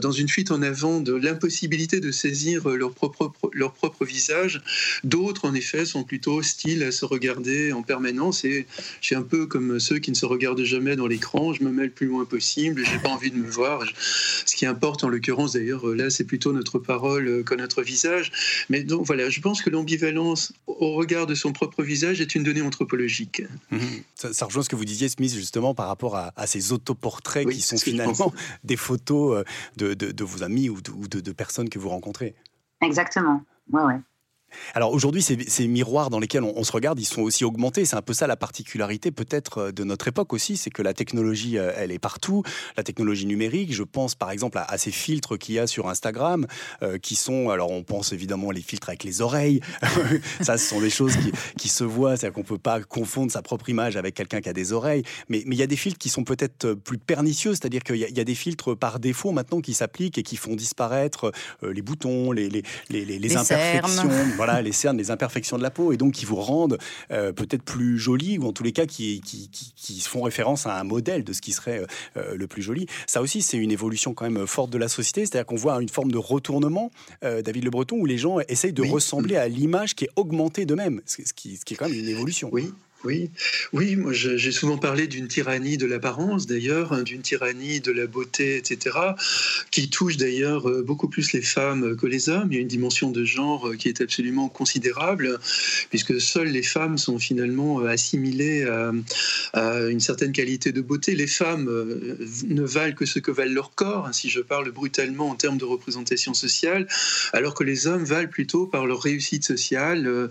dans 0.01 0.11
une 0.11 0.29
fuite 0.29 0.51
en 0.51 0.61
avant 0.61 1.01
de 1.01 1.13
l'impossibilité 1.13 1.99
de 1.99 2.11
saisir 2.11 2.67
leur 2.69 2.93
propre, 2.93 3.33
leur 3.53 3.73
propre 3.73 4.05
visage, 4.05 4.61
d'autres, 5.03 5.45
en 5.45 5.53
effet, 5.53 5.85
sont 5.85 6.03
plutôt 6.03 6.37
hostiles 6.37 6.83
à 6.83 6.91
se 6.91 7.05
regarder 7.05 7.24
en 7.29 7.81
permanence 7.83 8.45
et 8.45 8.65
je 9.01 9.05
suis 9.05 9.15
un 9.15 9.21
peu 9.21 9.47
comme 9.47 9.79
ceux 9.79 9.99
qui 9.99 10.11
ne 10.11 10.15
se 10.15 10.25
regardent 10.25 10.63
jamais 10.63 10.95
dans 10.95 11.07
l'écran. 11.07 11.53
Je 11.53 11.63
me 11.63 11.71
mets 11.71 11.85
le 11.85 11.91
plus 11.91 12.07
loin 12.07 12.25
possible, 12.25 12.83
j'ai 12.85 12.99
pas 12.99 13.09
envie 13.09 13.31
de 13.31 13.37
me 13.37 13.49
voir. 13.49 13.83
Ce 14.45 14.55
qui 14.55 14.65
importe 14.65 15.03
en 15.03 15.09
l'occurrence 15.09 15.53
d'ailleurs 15.53 15.85
là, 15.87 16.09
c'est 16.09 16.23
plutôt 16.23 16.53
notre 16.53 16.79
parole 16.79 17.43
que 17.43 17.55
notre 17.55 17.81
visage. 17.81 18.31
Mais 18.69 18.83
donc 18.83 19.05
voilà, 19.05 19.29
je 19.29 19.39
pense 19.41 19.61
que 19.61 19.69
l'ambivalence 19.69 20.53
au 20.67 20.93
regard 20.93 21.27
de 21.27 21.35
son 21.35 21.53
propre 21.53 21.83
visage 21.83 22.21
est 22.21 22.35
une 22.35 22.43
donnée 22.43 22.61
anthropologique. 22.61 23.43
Mhm. 23.71 23.79
Ça, 24.15 24.45
rejoint 24.45 24.63
ce 24.63 24.69
que 24.69 24.75
vous 24.75 24.85
disiez, 24.85 25.09
Smith, 25.09 25.33
justement 25.33 25.73
par 25.73 25.87
rapport 25.87 26.15
à, 26.15 26.47
ces 26.47 26.71
autoportraits 26.71 27.49
qui 27.49 27.61
sont 27.61 27.77
finalement 27.77 28.33
des 28.63 28.77
photos 28.77 29.43
euh, 29.79 29.95
de, 29.95 30.23
vos 30.23 30.43
amis 30.43 30.69
ou 30.69 30.79
de, 30.81 31.19
de 31.19 31.31
personnes 31.31 31.69
que 31.69 31.79
vous 31.79 31.89
rencontrez. 31.89 32.35
Exactement. 32.81 33.43
Ouais, 33.71 33.83
ouais. 33.83 33.99
Alors 34.73 34.91
aujourd'hui, 34.91 35.21
ces, 35.21 35.67
miroirs 35.67 36.09
dans 36.09 36.19
lesquels 36.19 36.43
on, 36.43 36.63
se 36.63 36.71
regarde, 36.71 36.99
ils 36.99 37.05
sont 37.05 37.21
aussi 37.21 37.45
augmentés. 37.45 37.85
C'est 37.85 37.95
un 37.95 38.01
peu 38.01 38.13
ça 38.13 38.27
la 38.27 38.35
particularité 38.35 39.11
peut-être 39.11 39.57
euh, 39.59 39.71
de 39.71 39.83
notre 39.83 40.07
époque 40.07 40.33
aussi, 40.33 40.57
c'est 40.57 40.69
que 40.69 40.81
la 40.81 40.93
technologie, 40.93 41.57
euh, 41.57 41.71
elle 41.75 41.91
est 41.91 41.99
partout. 41.99 42.43
La 42.77 42.83
technologie 42.83 43.25
numérique, 43.25 43.73
je 43.73 43.83
pense 43.83 44.15
par 44.15 44.31
exemple 44.31 44.57
à, 44.57 44.77
ces 44.77 44.91
filtres 44.91 45.37
qu'il 45.37 45.55
y 45.55 45.59
a 45.59 45.67
sur 45.67 45.89
Instagram, 45.89 46.45
euh, 46.83 46.97
qui 46.97 47.15
sont, 47.15 47.49
alors 47.49 47.71
on 47.71 47.83
pense 47.83 48.13
évidemment 48.13 48.51
les 48.51 48.61
filtres 48.61 48.89
avec 48.89 49.03
les 49.03 49.21
oreilles. 49.21 49.61
ça, 50.41 50.57
ce 50.57 50.69
sont 50.69 50.81
des 50.81 50.89
choses 50.89 51.13
qui, 51.57 51.69
se 51.69 51.83
voient, 51.83 52.15
c'est-à-dire 52.15 52.33
qu'on 52.35 52.43
peut 52.43 52.57
pas 52.57 52.79
confondre 52.81 53.31
sa 53.31 53.41
propre 53.41 53.69
image 53.69 53.97
avec 53.97 54.13
quelqu'un 54.13 54.39
qui 54.39 54.49
a 54.49 54.53
des 54.53 54.71
oreilles. 54.71 55.03
Mais, 55.29 55.43
il 55.45 55.55
y 55.55 55.63
a 55.63 55.67
des 55.67 55.75
filtres 55.75 55.97
qui 55.97 56.09
sont 56.09 56.23
peut-être 56.23 56.73
plus 56.73 56.97
pernicieux, 56.97 57.51
c'est-à-dire 57.51 57.83
qu'il 57.83 57.95
y, 57.97 58.19
a 58.19 58.23
des 58.23 58.35
filtres 58.35 58.77
par 58.77 58.99
défaut 58.99 59.31
maintenant 59.31 59.61
qui 59.61 59.73
s'appliquent 59.73 60.17
et 60.17 60.23
qui 60.23 60.35
font 60.35 60.55
disparaître 60.55 61.31
les 61.63 61.81
boutons, 61.81 62.31
les, 62.31 62.49
les, 62.49 62.63
les, 62.89 63.37
imperfections 63.37 64.09
voilà, 64.45 64.61
les 64.61 64.71
cernes, 64.71 64.97
les 64.97 65.11
imperfections 65.11 65.57
de 65.57 65.63
la 65.63 65.71
peau, 65.71 65.91
et 65.91 65.97
donc 65.97 66.13
qui 66.13 66.25
vous 66.25 66.35
rendent 66.35 66.77
euh, 67.11 67.33
peut-être 67.33 67.63
plus 67.63 67.97
joli, 67.97 68.37
ou 68.37 68.45
en 68.45 68.53
tous 68.53 68.63
les 68.63 68.71
cas 68.71 68.85
qui, 68.85 69.21
qui, 69.21 69.49
qui, 69.49 69.99
font 70.01 70.21
référence 70.21 70.67
à 70.67 70.79
un 70.79 70.83
modèle 70.83 71.23
de 71.23 71.33
ce 71.33 71.41
qui 71.41 71.51
serait 71.51 71.79
euh, 71.79 71.85
euh, 72.17 72.35
le 72.35 72.45
plus 72.45 72.61
joli. 72.61 72.85
Ça 73.07 73.21
aussi, 73.21 73.41
c'est 73.41 73.57
une 73.57 73.71
évolution 73.71 74.13
quand 74.13 74.29
même 74.29 74.45
forte 74.45 74.69
de 74.69 74.77
la 74.77 74.87
société, 74.87 75.21
c'est-à-dire 75.21 75.47
qu'on 75.47 75.55
voit 75.55 75.81
une 75.81 75.89
forme 75.89 76.11
de 76.11 76.17
retournement, 76.17 76.91
David 77.21 77.63
Le 77.63 77.69
Breton, 77.69 77.97
où 77.97 78.05
les 78.05 78.17
gens 78.17 78.37
essayent 78.47 78.73
de 78.73 78.83
ressembler 78.83 79.35
à 79.35 79.47
l'image 79.47 79.95
qui 79.95 80.05
est 80.05 80.09
augmentée 80.15 80.65
d'eux-mêmes, 80.65 81.01
ce 81.05 81.17
qui, 81.33 81.57
ce 81.57 81.65
qui 81.65 81.73
est 81.73 81.77
quand 81.77 81.89
même 81.89 81.97
une 81.97 82.07
évolution. 82.07 82.49
Oui, 82.51 82.71
oui, 83.05 83.29
oui, 83.71 83.95
moi 83.95 84.13
j'ai 84.13 84.51
souvent 84.51 84.79
parlé 84.79 85.05
d'une 85.05 85.27
tyrannie 85.27 85.77
de 85.77 85.85
l'apparence 85.85 86.47
d'ailleurs, 86.47 86.91
hein, 86.91 87.03
d'une 87.03 87.21
tyrannie 87.21 87.79
de 87.79 87.91
la 87.91 88.07
beauté, 88.07 88.57
etc., 88.57 88.97
qui 89.69 89.89
touche 89.89 90.17
d'ailleurs 90.17 90.67
euh, 90.67 90.81
beaucoup 90.81 91.07
plus 91.07 91.31
les 91.33 91.43
femmes 91.43 91.95
que 91.95 92.07
les 92.07 92.29
hommes. 92.29 92.47
Il 92.51 92.55
y 92.55 92.57
a 92.57 92.61
une 92.61 92.67
dimension 92.67 93.11
de 93.11 93.23
genre 93.23 93.67
euh, 93.67 93.75
qui 93.75 93.89
est 93.89 94.01
absolument 94.01 94.49
considérable, 94.49 95.39
puisque 95.89 96.19
seules 96.19 96.47
les 96.47 96.63
femmes 96.63 96.97
sont 96.97 97.19
finalement 97.19 97.81
euh, 97.81 97.89
assimilées 97.89 98.65
à, 99.53 99.89
une 99.89 99.99
certaine 99.99 100.31
qualité 100.31 100.71
de 100.71 100.81
beauté. 100.81 101.15
Les 101.15 101.27
femmes 101.27 101.65
ne 102.47 102.63
valent 102.63 102.95
que 102.95 103.05
ce 103.05 103.19
que 103.19 103.31
valent 103.31 103.53
leur 103.53 103.75
corps, 103.75 104.07
hein, 104.07 104.13
si 104.13 104.29
je 104.29 104.39
parle 104.39 104.71
brutalement 104.71 105.29
en 105.29 105.35
termes 105.35 105.57
de 105.57 105.65
représentation 105.65 106.33
sociale, 106.33 106.87
alors 107.33 107.53
que 107.53 107.63
les 107.63 107.87
hommes 107.87 108.03
valent 108.03 108.29
plutôt 108.29 108.65
par 108.65 108.87
leur 108.87 109.01
réussite 109.01 109.43
sociale. 109.43 110.29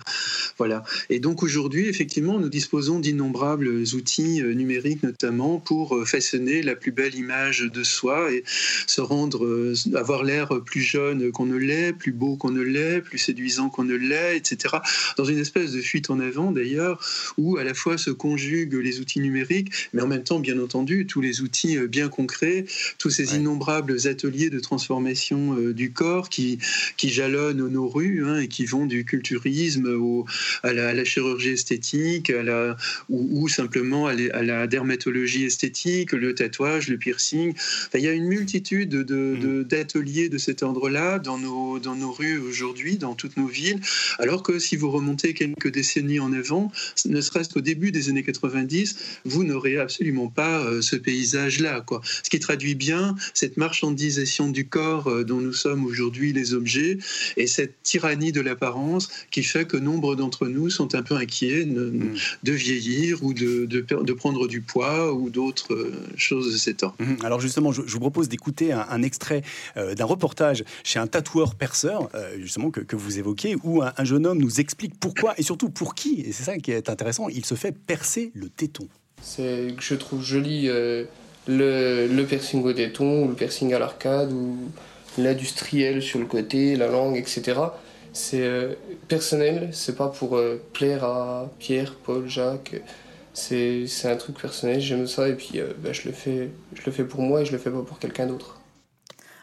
Voilà. 0.59 0.83
Et 1.09 1.21
donc 1.21 1.43
aujourd'hui, 1.43 1.89
effectivement, 1.89 2.39
nous 2.39 2.49
disons 2.49 2.64
disposons 2.65 2.99
d'innombrables 2.99 3.69
outils 3.95 4.43
numériques, 4.43 5.03
notamment 5.03 5.59
pour 5.59 6.09
façonner 6.09 6.63
la 6.63 6.75
plus 6.75 6.93
belle 6.93 7.15
image 7.15 7.61
de 7.61 7.85
soi 7.85 8.33
et 8.33 8.43
se 8.87 9.03
rendre, 9.03 9.75
avoir 9.95 10.25
l'air 10.25 10.49
plus 10.65 10.81
jeune 10.81 11.31
qu'on 11.31 11.45
ne 11.45 11.57
l'est, 11.57 11.93
plus 11.93 12.13
beau 12.13 12.37
qu'on 12.37 12.51
ne 12.51 12.63
l'est, 12.63 13.03
plus 13.03 13.19
séduisant 13.19 13.69
qu'on 13.69 13.85
ne 13.85 13.95
l'est, 13.95 14.37
etc. 14.39 14.77
Dans 15.19 15.25
une 15.25 15.39
espèce 15.39 15.73
de 15.73 15.81
fuite 15.83 16.09
en 16.09 16.21
avant, 16.21 16.53
d'ailleurs, 16.53 16.99
où 17.37 17.59
à 17.59 17.65
la 17.65 17.75
fois 17.75 17.99
se 17.99 18.11
conjuguent 18.11 18.81
les 18.83 19.01
outils 19.01 19.21
numériques, 19.21 19.71
mais 19.93 20.01
en 20.01 20.07
même 20.07 20.25
temps, 20.25 20.41
bien 20.41 20.59
entendu, 20.59 21.07
tous 21.07 21.21
les 21.21 21.43
outils 21.43 21.77
bien 21.87 22.09
concrets, 22.09 22.65
tous 22.99 23.11
ces 23.11 23.37
innombrables 23.37 24.07
ateliers 24.07 24.49
de 24.49 24.61
transformation 24.61 25.55
du 25.71 25.93
corps 25.93 26.31
qui, 26.31 26.59
qui 26.97 27.11
jalonnent 27.11 27.69
nos 27.69 27.89
rues 27.89 28.25
hein, 28.25 28.39
et 28.39 28.49
qui 28.49 28.65
vont 28.65 28.87
du 28.87 29.05
culturisme 29.05 29.87
au, 30.01 30.25
à, 30.63 30.73
la, 30.73 31.05
chirurgie 31.05 31.51
esthétique, 31.51 32.31
à 32.31 32.43
la, 32.43 32.54
ou, 33.09 33.49
simplement 33.49 34.07
à, 34.07 34.15
la 34.15 34.67
dermatologie 34.67 35.45
esthétique, 35.45 36.13
le 36.13 36.35
tatouage, 36.35 36.89
le 36.89 36.99
piercing. 36.99 37.55
il 37.95 38.01
y 38.01 38.09
a 38.09 38.13
une 38.13 38.27
multitude 38.27 38.95
mm. 38.95 39.65
d'ateliers 39.65 40.29
de, 40.29 40.35
de, 40.35 40.39
cet 40.39 40.63
ordre-là 40.63 41.19
dans 41.19 41.39
nos, 41.39 41.79
dans 41.79 41.97
nos 41.97 42.13
rues 42.13 42.39
aujourd'hui, 42.39 42.97
dans 42.97 43.15
toutes 43.15 43.37
nos 43.37 43.47
villes, 43.47 43.81
alors 44.19 44.43
que 44.43 44.59
si 44.59 44.77
vous 44.77 44.91
remontez 44.91 45.35
quelques 45.35 45.71
décennies 45.71 46.21
en 46.21 46.33
avant, 46.33 46.71
ne 47.07 47.21
serait-ce 47.21 47.49
qu'au 47.49 47.61
début 47.61 47.93
des 47.93 48.09
années 48.09 48.23
90, 48.23 48.97
vous 49.25 49.45
n'aurez 49.45 49.79
absolument 49.79 50.29
pas 50.29 50.61
euh, 50.61 50.83
ce 50.83 50.97
paysage-là. 50.97 51.81
Quoi. 51.81 52.01
Ce 52.23 52.31
qui 52.31 52.39
traduit 52.39 52.75
bien 52.75 53.15
cette 53.33 53.57
marchandisation 53.57 54.49
du 54.49 54.67
corps 54.67 55.09
euh, 55.09 55.25
dont 55.25 55.41
nous 55.41 55.53
sommes 55.53 55.85
aujourd'hui 55.85 56.33
les 56.33 56.55
objets 56.55 56.99
et 57.37 57.47
cette 57.47 57.83
tyrannie 57.83 58.33
de 58.33 58.41
l'apparence 58.41 59.09
qui 59.31 59.43
fait 59.43 59.67
que 59.67 59.77
nombre 59.77 60.17
d'entre 60.17 60.47
nous 60.47 60.71
sont 60.71 60.95
un 60.95 61.03
peu 61.03 61.15
inquiets 61.17 61.65
mm. 61.65 62.15
De, 62.45 62.53
vieillir 62.53 63.23
ou 63.23 63.35
de, 63.35 63.67
de, 63.67 64.13
prendre 64.13 64.47
du 64.47 64.61
poids 64.61 65.13
ou 65.13 65.31
d'autres 65.31 65.75
euh, 65.75 65.93
choses 66.17 66.53
de 66.53 66.59
cet 66.59 66.83
ordre. 66.83 66.97
Mm. 66.99 67.25
Alors 67.25 67.41
justement, 67.41 67.73
je, 67.73 67.83
vous 67.83 68.01
propose 68.01 68.29
d'écouter 68.29 68.73
un, 68.73 69.03
extrait 69.03 69.43
d'un 69.77 70.05
reportage 70.05 70.65
chez 70.83 70.99
un 70.99 71.07
tatoueur 71.07 71.55
perceur, 71.55 72.09
justement, 72.39 72.71
que, 72.71 72.81
que, 72.81 72.97
vous 72.97 73.19
évoquez, 73.19 73.57
où 73.63 73.83
un, 73.83 73.93
un 73.97 74.05
jeune 74.05 74.27
homme 74.27 74.39
nous 74.39 74.61
explique 74.61 74.99
pourquoi 74.99 75.35
et 75.39 75.43
surtout 75.43 75.71
pour 75.71 75.95
qui, 75.95 76.21
et 76.21 76.33
c'est 76.33 76.45
ça 76.45 76.59
qui 76.59 76.71
est 76.71 76.89
intéressant, 76.89 77.29
il 77.29 77.45
se 77.45 77.55
fait 77.55 77.73
percer 77.73 78.31
le 78.35 78.49
téton. 78.49 78.89
C'est 79.23 79.75
que 79.77 79.83
je 79.83 79.95
trouve 79.95 80.23
joli 80.23 80.69
euh, 80.69 81.05
le, 81.47 82.07
le, 82.07 82.25
piercing 82.25 82.63
au 82.65 82.73
téton, 82.73 83.25
ou 83.25 83.29
le 83.29 83.35
piercing 83.35 83.73
à 83.73 83.79
l'arcade, 83.79 84.33
ou 84.33 84.57
l'industriel 85.19 86.03
sur 86.03 86.19
le 86.19 86.27
côté, 86.27 86.77
la 86.77 86.89
langue, 86.89 87.17
etc. 87.17 87.61
C'est 88.15 88.43
euh, 88.43 88.75
personnel, 89.09 89.71
c'est 89.73 89.97
pas 89.97 90.09
pour 90.09 90.37
euh, 90.37 90.63
plaire 90.73 91.03
à 91.03 91.51
Pierre, 91.59 91.97
Paul, 91.97 92.29
Jacques. 92.29 92.77
C'est 93.35 93.89
un 94.05 94.17
truc 94.17 94.41
personnel, 94.41 94.81
j'aime 94.81 95.09
ça 95.09 95.29
et 95.29 95.35
puis 95.35 95.61
bah, 95.83 95.93
je, 95.93 96.07
le 96.07 96.13
fais, 96.13 96.51
je 96.73 96.83
le 96.87 96.93
fais 96.93 97.03
pour 97.03 97.21
moi 97.21 97.43
et 97.43 97.45
je 97.45 97.51
le 97.51 97.59
fais 97.59 97.71
pas 97.71 97.83
pour 97.83 97.99
quelqu'un 97.99 98.27
d'autre. 98.27 98.61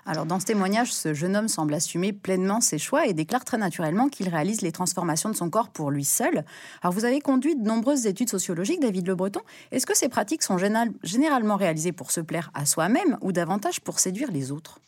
Alors 0.05 0.25
dans 0.25 0.39
ce 0.39 0.45
témoignage, 0.45 0.93
ce 0.93 1.13
jeune 1.13 1.35
homme 1.35 1.47
semble 1.47 1.73
assumer 1.73 2.13
pleinement 2.13 2.61
ses 2.61 2.77
choix 2.77 3.05
et 3.05 3.13
déclare 3.13 3.45
très 3.45 3.57
naturellement 3.57 4.09
qu'il 4.09 4.29
réalise 4.29 4.61
les 4.61 4.71
transformations 4.71 5.29
de 5.29 5.35
son 5.35 5.49
corps 5.49 5.69
pour 5.69 5.91
lui 5.91 6.05
seul. 6.05 6.45
Alors 6.81 6.93
vous 6.93 7.05
avez 7.05 7.19
conduit 7.19 7.55
de 7.55 7.63
nombreuses 7.63 8.07
études 8.07 8.29
sociologiques, 8.29 8.79
David 8.79 9.07
Le 9.07 9.15
Breton. 9.15 9.41
Est-ce 9.71 9.85
que 9.85 9.95
ces 9.95 10.09
pratiques 10.09 10.43
sont 10.43 10.57
généralement 11.03 11.55
réalisées 11.55 11.91
pour 11.91 12.11
se 12.11 12.21
plaire 12.21 12.49
à 12.53 12.65
soi-même 12.65 13.17
ou 13.21 13.31
davantage 13.31 13.81
pour 13.81 13.99
séduire 13.99 14.31
les 14.31 14.51
autres? 14.51 14.79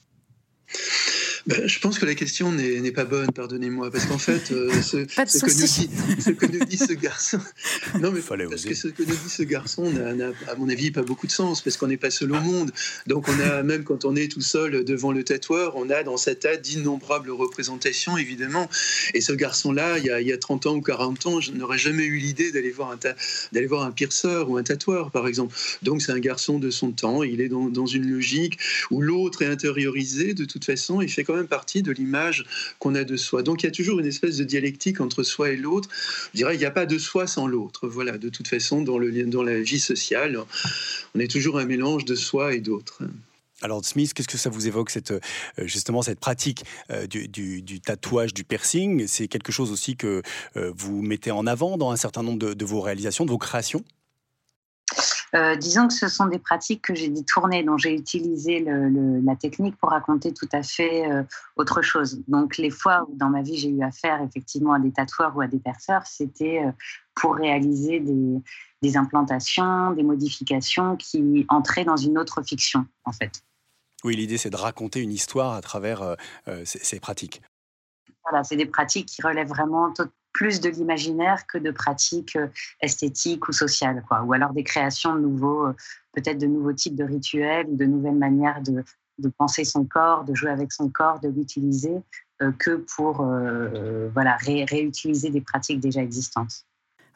Ben, 1.46 1.68
je 1.68 1.80
pense 1.80 2.00
que 2.00 2.06
la 2.06 2.16
question 2.16 2.54
n'est 2.54 2.92
pas 2.92 3.04
bonne, 3.04 3.32
pardonnez-moi, 3.32 3.92
parce 3.92 4.06
qu'en 4.06 4.18
fait, 4.18 4.52
euh, 4.52 4.72
ce, 4.82 4.98
que 4.98 5.52
nous 5.52 6.16
dit, 6.16 6.22
ce, 6.22 6.30
que 6.32 6.46
nous 6.46 6.64
dit, 6.64 6.78
ce 6.78 6.94
garçon, 6.94 7.40
non 8.00 8.12
mais 8.12 8.22
Fallait 8.22 8.46
parce 8.46 8.64
que 8.64 8.74
ce 8.74 8.88
que 8.88 9.04
nous 9.04 9.16
dit 9.16 9.30
ce 9.30 9.44
garçon 9.44 9.92
n'a, 9.92 10.32
à 10.50 10.56
mon 10.56 10.70
avis, 10.70 10.92
pas 10.92 11.02
beaucoup 11.02 11.28
de 11.28 11.34
sens, 11.34 11.62
parce 11.62 11.76
qu'on 11.76 11.88
n'est 11.88 11.98
pas 11.98 12.12
seul 12.12 12.32
au 12.32 12.40
monde. 12.40 12.72
Donc 13.08 13.28
on 13.28 13.40
a 13.42 13.62
même 13.64 13.84
quand 13.84 14.06
on 14.06 14.16
est 14.16 14.32
tout 14.32 14.42
seul 14.42 14.86
devant 14.86 15.12
le 15.12 15.24
tatoueur, 15.24 15.76
on 15.76 15.90
a 15.90 16.04
dans 16.04 16.16
sa 16.16 16.34
tête 16.34 16.62
d'innombrables 16.62 17.32
représentations, 17.32 18.18
évidemment. 18.18 18.70
Et 19.14 19.20
ce 19.20 19.34
garçon-là, 19.34 19.98
il, 19.98 20.16
il, 20.22 20.28
y 20.28 20.34
a 20.34 20.38
30 20.38 20.68
ans 20.68 20.76
ou 20.76 20.82
40 20.82 21.26
ans, 21.26 21.42
je 21.42 21.52
n'aurais 21.52 21.78
jamais 21.78 22.06
eu 22.06 22.18
l'idée 22.18 22.54
d'aller 22.54 22.72
voir 22.72 22.92
un 22.92 23.00
d'aller 23.52 23.68
voir 23.68 23.84
un 23.84 23.92
pierceur 23.92 24.50
ou 24.50 24.56
un 24.56 24.64
tatoueur, 24.64 25.12
par 25.12 25.28
exemple. 25.28 25.56
Donc 25.82 26.02
c'est 26.02 26.14
un 26.14 26.20
garçon 26.20 26.58
de 26.58 26.70
son 26.70 26.92
temps. 26.92 27.24
Il 27.24 27.42
est 27.42 27.50
dans, 27.50 27.68
dans 27.68 27.86
une 27.86 28.10
logique 28.10 28.60
où 28.92 29.02
l'autre 29.02 29.42
est 29.42 29.48
intériorisé 29.48 30.34
de 30.34 30.46
toute 30.46 30.63
façon. 30.64 31.02
Il 31.02 31.10
fait 31.10 31.24
même 31.36 31.48
partie 31.48 31.82
de 31.82 31.92
l'image 31.92 32.46
qu'on 32.80 32.96
a 32.96 33.04
de 33.04 33.18
soi. 33.18 33.44
Donc 33.44 33.64
il 33.64 33.66
y 33.66 33.70
a 33.70 33.72
toujours 33.72 34.00
une 34.00 34.06
espèce 34.06 34.38
de 34.38 34.44
dialectique 34.44 35.02
entre 35.02 35.24
soi 35.24 35.52
et 35.52 35.58
l'autre. 35.58 35.90
Je 36.34 36.38
dirais, 36.38 36.56
il 36.56 36.60
n'y 36.60 36.66
a 36.66 36.72
pas 36.72 36.86
de 36.86 36.98
soi 36.98 37.28
sans 37.28 37.48
l'autre. 37.48 37.88
Voilà, 37.88 38.18
de 38.18 38.30
toute 38.30 38.48
façon, 38.48 38.82
dans, 38.82 38.98
le, 38.98 39.12
dans 39.26 39.44
la 39.44 39.60
vie 39.60 39.80
sociale, 39.80 40.40
on 41.16 41.20
est 41.20 41.30
toujours 41.30 41.60
un 41.60 41.66
mélange 41.66 42.06
de 42.06 42.16
soi 42.16 42.54
et 42.54 42.60
d'autre. 42.60 43.04
Alors 43.62 43.84
Smith, 43.86 44.14
qu'est-ce 44.14 44.28
que 44.28 44.38
ça 44.38 44.50
vous 44.50 44.68
évoque 44.68 44.90
cette 44.90 45.12
euh, 45.12 45.20
justement 45.60 46.02
cette 46.02 46.20
pratique 46.20 46.66
euh, 46.92 47.08
du, 47.08 47.80
tatouage, 47.80 48.34
du 48.34 48.44
piercing? 48.44 49.08
C'est 49.08 49.30
quelque 49.30 49.54
chose 49.54 49.72
aussi 49.72 49.96
que 49.96 50.22
euh, 50.58 50.74
vous 50.76 51.02
mettez 51.02 51.32
en 51.32 51.48
avant 51.48 51.78
dans 51.78 51.92
un 51.92 51.96
certain 51.96 52.24
nombre 52.24 52.54
de 52.54 52.66
vos 52.66 52.82
réalisations, 52.82 53.26
de 53.26 53.32
vos 53.32 53.38
créations? 53.38 53.86
Euh, 55.36 55.56
disons 55.56 55.88
que 55.88 55.94
ce 55.94 56.08
sont 56.08 56.28
des 56.28 56.38
pratiques 56.38 56.84
que 56.84 56.94
j'ai 56.94 57.10
détournées, 57.10 57.64
dont 57.64 57.78
j'ai 57.78 57.96
utilisé 57.96 58.64
la 58.64 59.36
technique 59.36 59.76
pour 59.78 59.90
raconter 59.90 60.34
tout 60.34 60.50
à 60.52 60.62
fait 60.62 61.10
euh, 61.10 61.24
autre 61.56 61.82
chose. 61.82 62.22
Donc 62.28 62.58
les 62.58 62.70
fois 62.70 63.06
où 63.10 63.16
dans 63.16 63.30
ma 63.30 63.42
vie 63.42 63.58
j'ai 63.58 63.70
eu 63.70 63.82
affaire 63.82 64.22
effectivement 64.22 64.74
à 64.74 64.80
des 64.80 64.92
tatoueurs 64.92 65.36
ou 65.36 65.42
à 65.42 65.48
des 65.48 65.60
perceurs, 65.60 66.06
c'était 66.06 66.64
euh, 66.64 66.72
pour 67.16 67.36
réaliser 67.36 68.00
des, 68.00 68.98
implantations, 68.98 69.92
des 69.92 70.04
modifications 70.04 70.98
qui 70.98 71.46
entraient 71.50 71.86
dans 71.86 71.98
une 71.98 72.18
autre 72.18 72.44
fiction 72.44 72.86
en 73.06 73.12
fait. 73.12 73.42
Oui, 74.04 74.16
l'idée 74.16 74.38
c'est 74.38 74.50
de 74.50 74.58
raconter 74.58 75.00
une 75.00 75.12
histoire 75.12 75.54
à 75.54 75.62
travers 75.62 76.18
ces, 76.66 76.80
ces, 76.80 77.00
pratiques. 77.00 77.42
Voilà, 78.24 78.44
c'est 78.44 78.58
des 78.58 78.66
pratiques 78.66 79.08
qui 79.08 79.22
relèvent 79.22 79.48
vraiment 79.48 79.94
plus 80.34 80.60
de 80.60 80.70
l'imaginaire 80.70 81.46
que 81.48 81.58
de 81.58 81.72
pratiques 81.72 82.36
euh, 82.36 82.48
esthétiques 82.82 83.48
ou 83.48 83.52
sociales, 83.52 84.04
quoi. 84.08 84.24
ou 84.24 84.34
alors 84.34 84.52
des 84.52 84.64
créations 84.64 85.16
de 85.16 85.22
nouveaux, 85.22 85.68
euh, 85.68 85.76
peut-être 86.14 86.40
de 86.40 86.48
nouveaux 86.48 86.74
types 86.74 86.96
de 86.96 87.04
rituels, 87.04 87.78
de 87.78 87.86
nouvelles 87.86 88.18
manières 88.18 88.62
de, 88.62 88.84
de 89.20 89.30
penser 89.30 89.64
son 89.64 89.86
corps, 89.86 90.26
de 90.26 90.34
jouer 90.34 90.50
avec 90.50 90.72
son 90.72 90.90
corps, 90.90 91.20
de 91.20 91.30
l'utiliser, 91.30 92.02
euh, 92.42 92.52
que 92.52 92.84
pour 92.96 93.18
voilà, 94.14 94.38
réutiliser 94.38 95.30
des 95.30 95.42
pratiques 95.42 95.80
déjà 95.80 96.02
existantes. 96.02 96.66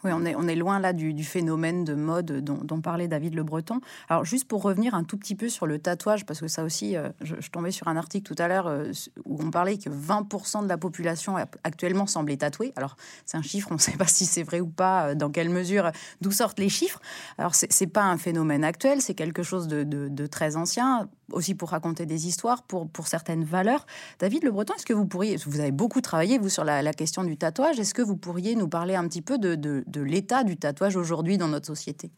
Oui, 0.04 0.12
on 0.14 0.26
est, 0.26 0.36
on 0.36 0.48
est 0.48 0.56
loin 0.56 0.80
là 0.80 0.94
du, 0.94 1.24
phénomène 1.24 1.84
de 1.84 1.96
mode 1.96 2.44
dont, 2.44 2.82
parlait 2.82 3.08
David 3.08 3.34
Le 3.34 3.44
Breton. 3.44 3.82
Alors, 4.10 4.26
juste 4.26 4.48
pour 4.48 4.62
revenir 4.62 4.94
un 4.94 5.04
tout 5.04 5.18
petit 5.18 5.34
peu 5.34 5.50
sur 5.50 5.66
le 5.66 5.80
tatouage, 5.80 6.26
parce 6.26 6.40
que 6.40 6.48
ça 6.48 6.64
aussi, 6.64 6.96
euh, 6.96 7.10
je, 7.22 7.36
tombais 7.50 7.72
sur 7.72 7.88
un 7.88 7.98
article 7.98 8.34
tout 8.34 8.42
à 8.42 8.48
l'heure 8.48 8.68
euh, 8.68 8.92
où 9.26 9.42
on 9.42 9.50
parlait 9.50 9.78
que 9.78 9.90
20% 9.90 10.64
de 10.64 10.70
la 10.70 10.78
population 10.78 11.36
actuellement 11.64 12.06
semblait 12.06 12.38
tatouée. 12.38 12.74
Alors, 12.76 12.96
c'est 13.26 13.38
un 13.38 13.42
chiffre, 13.42 13.70
on 13.72 13.76
ne 13.76 13.80
sait 13.88 13.98
pas 13.98 14.06
si 14.06 14.26
c'est 14.26 14.44
vrai 14.44 14.60
ou 14.60 14.68
pas, 14.68 15.08
euh, 15.08 15.16
dans 15.16 15.32
quelle 15.32 15.50
mesure, 15.50 15.92
d'où 16.22 16.32
sortent 16.32 16.60
les 16.60 16.70
chiffres. 16.70 17.02
Alors, 17.40 17.56
c'est 17.56 17.82
n'est 17.82 17.88
pas 17.88 18.04
un 18.04 18.18
phénomène 18.18 18.64
actuel, 18.64 19.02
c'est 19.02 19.16
quelque 19.16 19.44
chose 19.44 19.68
de, 19.68 20.28
très 20.28 20.58
ancien, 20.58 21.10
aussi 21.32 21.56
pour 21.56 21.70
raconter 21.70 22.06
des 22.06 22.28
histoires, 22.28 22.64
pour, 22.64 22.90
pour 22.90 23.08
certaines 23.08 23.44
valeurs. 23.44 23.86
David 24.20 24.44
Le 24.44 24.52
Breton, 24.52 24.74
est-ce 24.76 24.86
que 24.86 24.94
vous 24.94 25.06
pourriez, 25.06 25.38
vous 25.46 25.60
avez 25.60 25.72
beaucoup 25.72 26.02
travaillé, 26.02 26.38
vous, 26.38 26.50
sur 26.50 26.64
la, 26.64 26.94
question 26.94 27.24
du 27.24 27.38
tatouage, 27.38 27.80
est-ce 27.80 27.94
que 27.94 28.02
vous 28.02 28.18
pourriez 28.18 28.56
nous 28.56 28.68
parler 28.68 28.96
un 28.96 29.08
petit 29.08 29.22
peu 29.22 29.38
de 29.38 29.56
de 29.56 30.02
l'état 30.02 30.44
du 30.44 30.58
tatouage 30.58 30.96
aujourd'hui 30.96 31.38
dans 31.38 31.48
notre 31.48 31.68
société? 31.68 32.12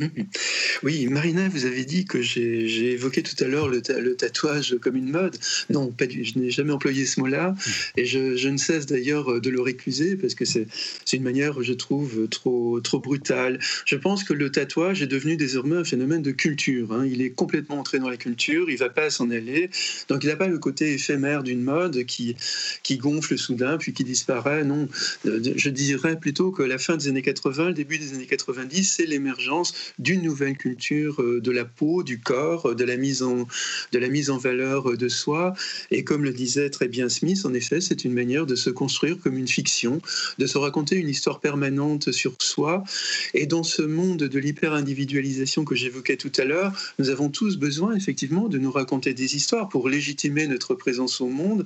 Oui, 0.82 1.06
Marina, 1.08 1.48
vous 1.48 1.66
avez 1.66 1.84
dit 1.84 2.04
que 2.04 2.22
j'ai 2.22 2.92
évoqué 2.92 3.22
tout 3.22 3.36
à 3.42 3.46
l'heure 3.46 3.68
le, 3.68 3.80
tatouage 4.16 4.76
comme 4.80 4.96
une 4.96 5.10
mode. 5.10 5.36
Non, 5.68 5.88
pas 5.88 6.06
du, 6.06 6.24
je 6.24 6.38
n'ai 6.38 6.50
jamais 6.50 6.72
employé 6.72 7.06
ce 7.06 7.20
mot-là. 7.20 7.54
Et 7.96 8.06
je, 8.06 8.48
ne 8.48 8.56
cesse 8.56 8.86
d'ailleurs 8.86 9.40
de 9.40 9.50
le 9.50 9.60
récuser 9.60 10.16
parce 10.16 10.34
que 10.34 10.44
c'est 10.44 10.66
une 11.12 11.22
manière, 11.22 11.62
je 11.62 11.72
trouve, 11.72 12.28
trop, 12.28 12.80
trop 12.80 12.98
brutale. 12.98 13.58
Je 13.84 13.96
pense 13.96 14.24
que 14.24 14.32
le 14.32 14.50
tatouage 14.50 15.02
est 15.02 15.06
devenu 15.06 15.36
désormais 15.36 15.76
un 15.76 15.84
phénomène 15.84 16.22
de 16.22 16.30
culture. 16.30 16.92
Hein. 16.92 17.06
Il 17.06 17.22
est 17.22 17.30
complètement 17.30 17.78
entré 17.78 17.98
dans 17.98 18.08
la 18.08 18.16
culture, 18.16 18.70
il 18.70 18.74
ne 18.74 18.78
va 18.78 18.88
pas 18.88 19.10
s'en 19.10 19.30
aller. 19.30 19.70
Donc 20.08 20.24
il 20.24 20.28
n'a 20.28 20.36
pas 20.36 20.48
le 20.48 20.58
côté 20.58 20.94
éphémère 20.94 21.42
d'une 21.42 21.62
mode 21.62 22.04
qui, 22.04 22.36
qui 22.82 22.96
gonfle 22.96 23.36
soudain 23.36 23.76
puis 23.76 23.92
qui 23.92 24.04
disparaît. 24.04 24.64
Non, 24.64 24.88
je 25.24 25.70
dirais 25.70 26.18
plutôt 26.18 26.50
que 26.50 26.62
la 26.62 26.78
fin 26.78 26.96
des 26.96 27.08
années 27.08 27.22
80, 27.22 27.68
le 27.68 27.74
début 27.74 27.98
des 27.98 28.14
années 28.14 28.26
90, 28.26 28.84
c'est 28.84 29.06
l'émergence 29.06 29.74
d'une 29.98 30.22
nouvelle 30.22 30.56
culture 30.56 31.22
de 31.22 31.50
la 31.50 31.64
peau, 31.64 32.02
du 32.02 32.20
corps, 32.20 32.74
de 32.74 32.84
la 32.84 32.96
mise 32.96 33.22
en, 33.22 33.46
de 33.92 33.98
la 33.98 34.08
mise 34.08 34.30
en 34.30 34.38
valeur 34.38 34.96
de 34.96 35.08
soi. 35.08 35.54
Et 35.90 36.04
comme 36.04 36.24
le 36.24 36.32
disait 36.32 36.70
très 36.70 36.88
bien 36.88 37.08
Smith, 37.08 37.44
en 37.44 37.54
effet, 37.54 37.80
c'est 37.80 38.04
une 38.04 38.12
manière 38.12 38.46
de 38.46 38.54
se 38.54 38.70
construire 38.70 39.18
comme 39.18 39.36
une 39.36 39.48
fiction, 39.48 40.00
de 40.38 40.46
se 40.46 40.58
raconter 40.58 40.96
une 40.96 41.08
histoire 41.08 41.40
permanente 41.40 42.12
sur 42.12 42.34
soi. 42.40 42.84
Et 43.34 43.46
dans 43.46 43.62
ce 43.62 43.82
monde 43.82 44.18
de 44.24 44.38
l'hyper-individualisation 44.38 45.64
que 45.64 45.74
j'évoquais 45.74 46.16
tout 46.16 46.32
à 46.38 46.44
l'heure, 46.44 46.72
nous 46.98 47.10
avons 47.10 47.28
tous 47.28 47.56
besoin 47.56 47.94
effectivement 47.94 48.48
de 48.48 48.58
nous 48.58 48.70
raconter 48.70 49.14
des 49.14 49.36
histoires 49.36 49.68
pour 49.68 49.88
légitimer 49.88 50.46
notre 50.46 50.74
présence 50.74 51.20
au 51.20 51.28
monde, 51.28 51.64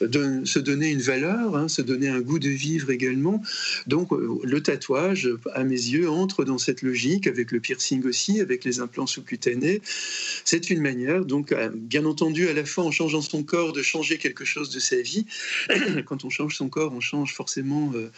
de 0.00 0.44
se 0.44 0.58
donner 0.58 0.90
une 0.90 1.00
valeur, 1.00 1.56
hein, 1.56 1.68
se 1.68 1.82
donner 1.82 2.08
un 2.08 2.20
goût 2.20 2.38
de 2.38 2.48
vivre 2.48 2.90
également. 2.90 3.42
Donc 3.86 4.10
le 4.12 4.62
tatouage, 4.62 5.28
à 5.54 5.64
mes 5.64 5.74
yeux, 5.74 6.08
entre 6.08 6.44
dans 6.44 6.58
cette 6.58 6.82
logique, 6.82 7.26
avec 7.26 7.47
le 7.52 7.60
piercing 7.60 8.04
aussi, 8.04 8.40
avec 8.40 8.64
les 8.64 8.80
implants 8.80 9.06
sous-cutanés. 9.06 9.80
C'est 10.44 10.70
une 10.70 10.80
manière, 10.80 11.24
donc, 11.24 11.54
bien 11.74 12.04
entendu, 12.04 12.48
à 12.48 12.52
la 12.52 12.64
fois 12.64 12.84
en 12.84 12.90
changeant 12.90 13.22
son 13.22 13.42
corps, 13.42 13.72
de 13.72 13.82
changer 13.82 14.18
quelque 14.18 14.44
chose 14.44 14.70
de 14.70 14.80
sa 14.80 15.00
vie. 15.00 15.26
Quand 16.06 16.24
on 16.24 16.30
change 16.30 16.56
son 16.56 16.68
corps, 16.68 16.92
on 16.92 17.00
change 17.00 17.34
forcément 17.34 17.92
euh, 17.94 18.10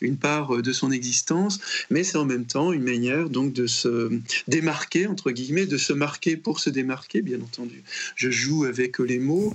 une 0.00 0.16
part 0.16 0.62
de 0.62 0.72
son 0.72 0.90
existence, 0.90 1.58
mais 1.90 2.04
c'est 2.04 2.18
en 2.18 2.24
même 2.24 2.46
temps 2.46 2.72
une 2.72 2.82
manière 2.82 3.28
donc 3.28 3.52
de 3.52 3.66
se 3.66 4.10
démarquer, 4.48 5.06
entre 5.06 5.30
guillemets, 5.30 5.66
de 5.66 5.76
se 5.76 5.92
marquer 5.92 6.36
pour 6.36 6.60
se 6.60 6.70
démarquer, 6.70 7.22
bien 7.22 7.40
entendu. 7.40 7.82
Je 8.14 8.30
joue 8.30 8.64
avec 8.64 8.98
les 8.98 9.18
mots, 9.18 9.52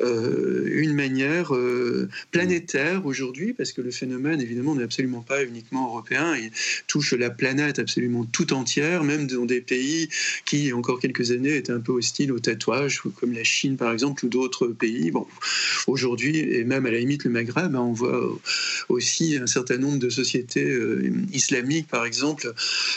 euh, 0.00 0.68
une 0.72 0.94
manière 0.94 1.54
euh, 1.54 2.08
planétaire 2.30 3.06
aujourd'hui, 3.06 3.52
parce 3.52 3.72
que 3.72 3.80
le 3.80 3.90
phénomène, 3.90 4.40
évidemment, 4.40 4.74
n'est 4.74 4.84
absolument 4.84 5.22
pas 5.22 5.44
uniquement 5.44 5.86
européen, 5.88 6.36
il 6.36 6.50
touche 6.86 7.12
la 7.12 7.30
planète 7.30 7.78
absolument 7.78 8.24
tout 8.24 8.52
entière, 8.52 8.71
même 8.80 9.26
dans 9.26 9.44
des 9.44 9.60
pays 9.60 10.08
qui, 10.44 10.72
encore 10.72 11.00
quelques 11.00 11.30
années, 11.30 11.56
étaient 11.56 11.72
un 11.72 11.80
peu 11.80 11.92
hostiles 11.92 12.32
au 12.32 12.38
tatouage, 12.38 13.02
comme 13.20 13.32
la 13.32 13.44
Chine, 13.44 13.76
par 13.76 13.92
exemple, 13.92 14.24
ou 14.24 14.28
d'autres 14.28 14.66
pays. 14.68 15.10
Bon, 15.10 15.26
aujourd'hui, 15.86 16.38
et 16.38 16.64
même 16.64 16.86
à 16.86 16.90
la 16.90 16.98
limite 16.98 17.24
le 17.24 17.30
Maghreb, 17.30 17.74
hein, 17.74 17.80
on 17.80 17.92
voit 17.92 18.38
aussi 18.88 19.36
un 19.36 19.46
certain 19.46 19.78
nombre 19.78 19.98
de 19.98 20.10
sociétés 20.10 20.70
euh, 20.70 21.12
islamiques, 21.32 21.88
par 21.88 22.04
exemple, 22.06 22.52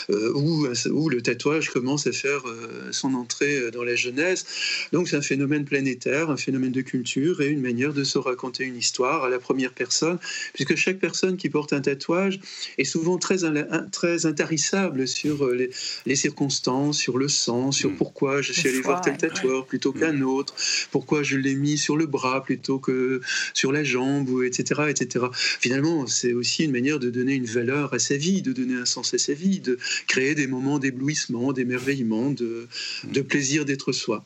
où, 0.08 0.66
où, 0.90 1.08
le 1.08 1.22
tatouage 1.22 1.70
commence 1.70 2.06
à 2.06 2.12
faire 2.12 2.42
son 2.90 3.14
entrée 3.14 3.70
dans 3.70 3.82
la 3.82 3.94
jeunesse. 3.94 4.46
Donc 4.92 5.08
c'est 5.08 5.16
un 5.16 5.22
phénomène 5.22 5.64
planétaire, 5.64 6.30
un 6.30 6.36
phénomène 6.36 6.72
de 6.72 6.80
culture 6.80 7.40
et 7.40 7.48
une 7.48 7.60
manière 7.60 7.92
de 7.92 8.04
se 8.04 8.18
raconter 8.18 8.64
une 8.64 8.76
histoire 8.76 9.24
à 9.24 9.28
la 9.28 9.38
première 9.38 9.72
personne, 9.72 10.18
puisque 10.54 10.76
chaque 10.76 10.98
personne 10.98 11.36
qui 11.36 11.48
porte 11.48 11.72
un 11.72 11.80
tatouage 11.80 12.40
est 12.78 12.84
souvent 12.84 13.18
très, 13.18 13.38
très 13.92 14.26
intarissable 14.26 15.06
sur 15.08 15.44
euh, 15.44 15.65
les, 16.06 16.16
circonstances, 16.16 16.98
sur 16.98 17.18
le 17.18 17.28
sens, 17.28 17.76
sur 17.76 17.90
mm. 17.90 17.96
pourquoi 17.96 18.42
je 18.42 18.52
suis 18.52 18.68
allé 18.68 18.80
voir 18.80 19.00
tel 19.00 19.16
tatoueur 19.16 19.66
plutôt 19.66 19.92
mm. 19.92 20.00
qu'un 20.00 20.20
autre, 20.22 20.54
pourquoi 20.90 21.22
je 21.22 21.36
l'ai 21.36 21.54
mis 21.54 21.78
sur 21.78 21.96
le 21.96 22.06
bras 22.06 22.42
plutôt 22.42 22.78
que 22.78 23.20
sur 23.54 23.72
la 23.72 23.84
jambe, 23.84 24.42
etc. 24.44 24.82
etc. 24.88 25.26
Finalement, 25.60 26.06
c'est 26.06 26.32
aussi 26.32 26.64
une 26.64 26.72
manière 26.72 26.98
de 26.98 27.10
donner 27.10 27.34
une 27.34 27.46
valeur 27.46 27.92
à 27.94 27.98
sa 27.98 28.16
vie, 28.16 28.42
de 28.42 28.52
donner 28.52 28.74
un 28.74 28.86
sens 28.86 29.14
à 29.14 29.18
sa 29.18 29.34
vie, 29.34 29.60
de 29.60 29.78
créer 30.06 30.34
des 30.34 30.46
moments 30.46 30.78
d'éblouissement, 30.78 31.52
d'émerveillement, 31.52 32.30
de, 32.30 32.68
de 33.04 33.20
plaisir 33.20 33.64
d'être 33.64 33.92
soi. 33.92 34.24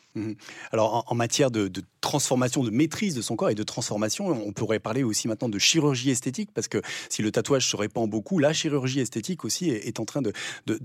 Alors, 0.72 1.04
en, 1.06 1.14
matière 1.14 1.50
de, 1.50 1.70
transformation, 2.00 2.64
de 2.64 2.70
maîtrise 2.70 3.14
de 3.14 3.22
son 3.22 3.36
corps 3.36 3.50
et 3.50 3.54
de 3.54 3.62
transformation, 3.62 4.26
on 4.28 4.52
pourrait 4.52 4.80
parler 4.80 5.02
aussi 5.02 5.28
maintenant 5.28 5.48
de 5.48 5.58
chirurgie 5.58 6.10
esthétique, 6.10 6.50
parce 6.52 6.66
que 6.66 6.82
si 7.08 7.22
le 7.22 7.30
tatouage 7.30 7.68
se 7.68 7.76
répand 7.76 8.08
beaucoup, 8.08 8.38
la 8.38 8.52
chirurgie 8.52 9.00
esthétique 9.00 9.44
aussi 9.44 9.70
est, 9.70 10.00
en 10.00 10.04
train 10.04 10.22
de, 10.22 10.32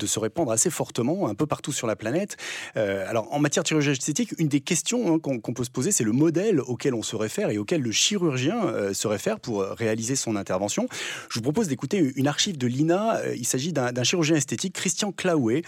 se 0.05 0.19
répandre 0.19 0.44
assez 0.51 0.69
fortement 0.69 1.27
un 1.27 1.35
peu 1.35 1.45
partout 1.45 1.71
sur 1.71 1.87
la 1.87 1.95
planète. 1.95 2.37
Euh, 2.77 3.05
alors, 3.09 3.31
en 3.33 3.39
matière 3.39 3.63
de 3.63 3.67
chirurgie 3.67 3.91
esthétique, 3.91 4.33
une 4.37 4.47
des 4.47 4.61
questions 4.61 5.15
hein, 5.15 5.19
qu'on 5.19 5.53
peut 5.53 5.63
se 5.63 5.69
poser, 5.69 5.91
c'est 5.91 6.03
le 6.03 6.11
modèle 6.11 6.59
auquel 6.61 6.93
on 6.93 7.03
se 7.03 7.15
réfère 7.15 7.49
et 7.49 7.57
auquel 7.57 7.81
le 7.81 7.91
chirurgien 7.91 8.65
euh, 8.65 8.93
se 8.93 9.07
réfère 9.07 9.39
pour 9.39 9.61
euh, 9.61 9.73
réaliser 9.73 10.15
son 10.15 10.35
intervention. 10.35 10.87
Je 11.29 11.39
vous 11.39 11.43
propose 11.43 11.67
d'écouter 11.67 12.13
une 12.15 12.27
archive 12.27 12.57
de 12.57 12.67
l'INA. 12.67 13.19
Il 13.35 13.45
s'agit 13.45 13.73
d'un 13.73 14.03
chirurgien 14.03 14.35
esthétique, 14.35 14.73
Christian 14.73 15.11
Claouet, 15.11 15.63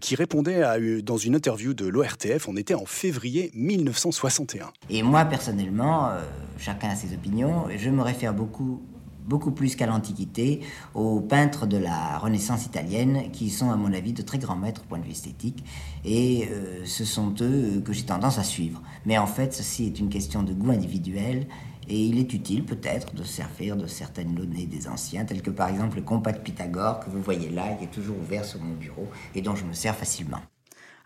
qui 0.00 0.14
répondait 0.14 1.02
dans 1.02 1.16
une 1.16 1.34
interview 1.34 1.74
de 1.74 1.86
l'ORTF. 1.86 2.48
On 2.48 2.56
était 2.56 2.74
en 2.74 2.86
février 2.86 3.50
1961. 3.54 4.72
Et 4.88 5.02
moi, 5.02 5.24
personnellement, 5.24 6.12
chacun 6.58 6.90
a 6.90 6.96
ses 6.96 7.14
opinions, 7.14 7.66
je 7.76 7.90
me 7.90 8.02
réfère 8.02 8.34
beaucoup 8.34 8.82
beaucoup 9.30 9.52
plus 9.52 9.76
qu'à 9.76 9.86
l'Antiquité, 9.86 10.60
aux 10.94 11.20
peintres 11.20 11.66
de 11.66 11.78
la 11.78 12.18
Renaissance 12.18 12.66
italienne, 12.66 13.30
qui 13.32 13.48
sont 13.48 13.70
à 13.70 13.76
mon 13.76 13.92
avis 13.94 14.12
de 14.12 14.22
très 14.22 14.38
grands 14.38 14.56
maîtres 14.56 14.82
au 14.82 14.88
point 14.88 14.98
de 14.98 15.04
vue 15.04 15.12
esthétique, 15.12 15.64
et 16.04 16.48
euh, 16.50 16.84
ce 16.84 17.04
sont 17.04 17.32
eux 17.40 17.80
que 17.84 17.92
j'ai 17.92 18.02
tendance 18.02 18.38
à 18.38 18.42
suivre. 18.42 18.82
Mais 19.06 19.16
en 19.18 19.28
fait, 19.28 19.54
ceci 19.54 19.86
est 19.86 20.00
une 20.00 20.08
question 20.08 20.42
de 20.42 20.52
goût 20.52 20.72
individuel, 20.72 21.46
et 21.88 22.04
il 22.04 22.18
est 22.18 22.34
utile 22.34 22.64
peut-être 22.64 23.14
de 23.14 23.22
servir 23.22 23.76
de 23.76 23.86
certaines 23.86 24.34
données 24.34 24.66
des 24.66 24.88
anciens, 24.88 25.24
telles 25.24 25.42
que 25.42 25.50
par 25.50 25.68
exemple 25.68 25.96
le 25.96 26.02
compact 26.02 26.42
Pythagore 26.44 27.00
que 27.00 27.10
vous 27.10 27.22
voyez 27.22 27.50
là, 27.50 27.74
qui 27.74 27.84
est 27.84 27.94
toujours 27.98 28.18
ouvert 28.18 28.44
sur 28.44 28.60
mon 28.60 28.74
bureau, 28.74 29.08
et 29.36 29.42
dont 29.42 29.54
je 29.54 29.64
me 29.64 29.72
sers 29.72 29.96
facilement. 29.96 30.40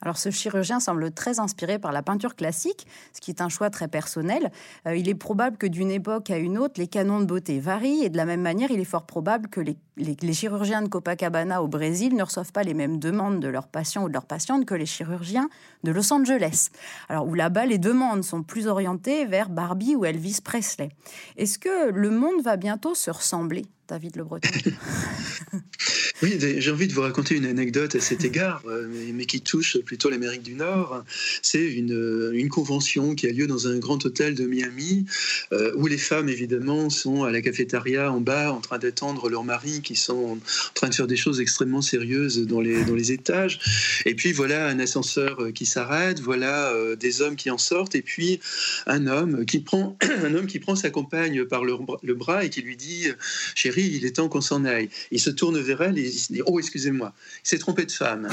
Alors 0.03 0.19
ce 0.19 0.31
chirurgien 0.31 0.81
semble 0.81 1.11
très 1.11 1.41
inspiré 1.41 1.79
par 1.79 1.93
la 1.93 2.03
peinture 2.03 2.37
classique, 2.37 2.87
ce 3.13 3.21
qui 3.21 3.31
est 3.31 3.41
un 3.41 3.49
choix 3.49 3.71
très 3.71 3.89
personnel. 3.89 4.51
Euh, 4.87 4.97
il 4.97 5.09
est 5.09 5.15
probable 5.15 5.57
que 5.57 5.67
d'une 5.67 5.91
époque 5.91 6.31
à 6.31 6.39
une 6.39 6.59
autre, 6.59 6.75
les 6.79 6.87
canons 6.87 7.21
de 7.21 7.25
beauté 7.25 7.59
varient 7.61 8.05
et 8.05 8.11
de 8.11 8.17
la 8.17 8.25
même 8.25 8.43
manière, 8.43 8.71
il 8.71 8.81
est 8.81 8.85
fort 8.85 9.07
probable 9.07 9.49
que 9.49 9.61
les, 9.61 10.33
chirurgiens 10.33 10.83
de 10.83 10.89
Copacabana 10.89 11.63
au 11.63 11.69
Brésil 11.69 12.15
ne 12.15 12.23
reçoivent 12.23 12.53
pas 12.53 12.63
les 12.63 12.75
mêmes 12.75 12.99
demandes 12.99 13.41
de 13.41 13.49
leurs 13.49 13.69
patients 13.69 14.05
ou 14.05 14.09
de 14.09 14.13
leurs 14.13 14.27
patientes 14.27 14.67
que 14.67 14.75
les 14.75 14.87
chirurgiens 14.87 15.49
de 15.85 15.93
Los 15.93 16.13
Angeles. 16.13 16.71
Alors 17.09 17.27
où 17.27 17.35
là-bas, 17.35 17.67
les 17.67 17.79
demandes 17.79 18.25
sont 18.25 18.43
plus 18.43 18.67
orientées 18.67 19.25
vers 19.25 19.49
Barbie 19.49 19.95
ou 19.95 20.05
Elvis 20.05 20.41
Presley. 20.43 20.91
Est-ce 21.37 21.59
que 21.59 21.91
le 21.91 22.11
monde 22.11 22.43
va 22.43 22.57
bientôt 22.57 22.95
se 22.95 23.11
ressembler? 23.11 23.65
David 23.89 24.17
Le 24.17 24.25
Breton. 24.25 24.49
oui, 26.23 26.39
j'ai 26.59 26.71
envie 26.71 26.87
de 26.87 26.93
vous 26.93 27.03
raconter 27.03 27.35
une 27.35 27.45
anecdote 27.45 27.95
à 27.97 28.01
cet 28.01 28.25
égard, 28.25 28.63
euh, 28.67 28.89
mais, 29.13 29.27
qui 29.27 29.41
touche 29.41 29.79
plutôt 29.79 30.09
l'Amérique 30.09 30.43
du 30.43 30.55
Nord. 30.55 31.05
C'est 31.43 31.65
une, 31.65 32.31
une, 32.33 32.49
convention 32.49 33.15
qui 33.15 33.27
a 33.27 33.31
lieu 33.31 33.47
dans 33.47 33.69
un 33.69 33.79
grand 33.79 34.05
hôtel 34.07 34.35
de 34.35 34.47
Miami, 34.47 35.07
euh, 35.53 35.73
où 35.77 35.87
les 35.87 35.99
femmes, 35.99 36.29
évidemment, 36.29 36.89
sont 36.89 37.25
à 37.25 37.31
la 37.31 37.43
cafétéria 37.43 38.13
en 38.13 38.21
bas, 38.21 38.53
en 38.53 38.61
train 38.61 38.79
d'attendre 38.79 39.29
leurs 39.29 39.45
maris 39.45 39.83
qui 39.83 39.97
sont 39.97 40.39
en 40.39 40.39
train 40.75 40.89
de 40.89 40.95
faire 40.95 41.07
des 41.07 41.17
choses 41.17 41.41
extrêmement 41.41 41.83
sérieuses 41.83 42.47
dans 42.47 42.61
les, 42.61 42.85
dans 42.85 42.95
les 42.95 43.13
étages. 43.13 43.59
Et 44.07 44.15
puis 44.15 44.33
voilà 44.33 44.69
un 44.69 44.79
ascenseur 44.79 45.43
euh, 45.43 45.53
qui 45.53 45.67
s'arrête, 45.67 46.21
voilà 46.21 46.73
des 46.99 47.23
hommes 47.23 47.37
qui 47.37 47.51
en 47.51 47.59
sortent, 47.59 47.95
et 47.95 48.03
puis 48.03 48.41
un 48.87 49.07
homme 49.07 49.45
qui 49.45 49.59
prend, 49.59 49.97
un 50.25 50.35
homme 50.35 50.47
qui 50.47 50.59
prend 50.59 50.77
sa 50.77 50.91
compagne 50.91 51.45
par 51.45 51.65
le, 51.65 51.75
le 52.03 52.15
bras 52.15 52.45
et 52.45 52.51
qui 52.51 52.63
lui 52.63 52.77
dit, 52.77 53.09
chérie, 53.55 53.74
il 53.83 54.05
est 54.05 54.17
temps 54.17 54.29
qu'on 54.29 54.41
s'en 54.41 54.65
aille. 54.65 54.89
Il 55.11 55.21
se 55.21 55.31
tourne 55.31 55.59
vers 55.59 55.83
elle 55.83 55.99
et 55.99 56.03
il 56.03 56.19
se 56.19 56.33
dit 56.33 56.43
Oh, 56.47 56.59
excusez-moi, 56.59 57.13
il 57.45 57.49
s'est 57.49 57.59
trompé 57.59 57.85
de 57.85 57.93
femme. 57.93 58.29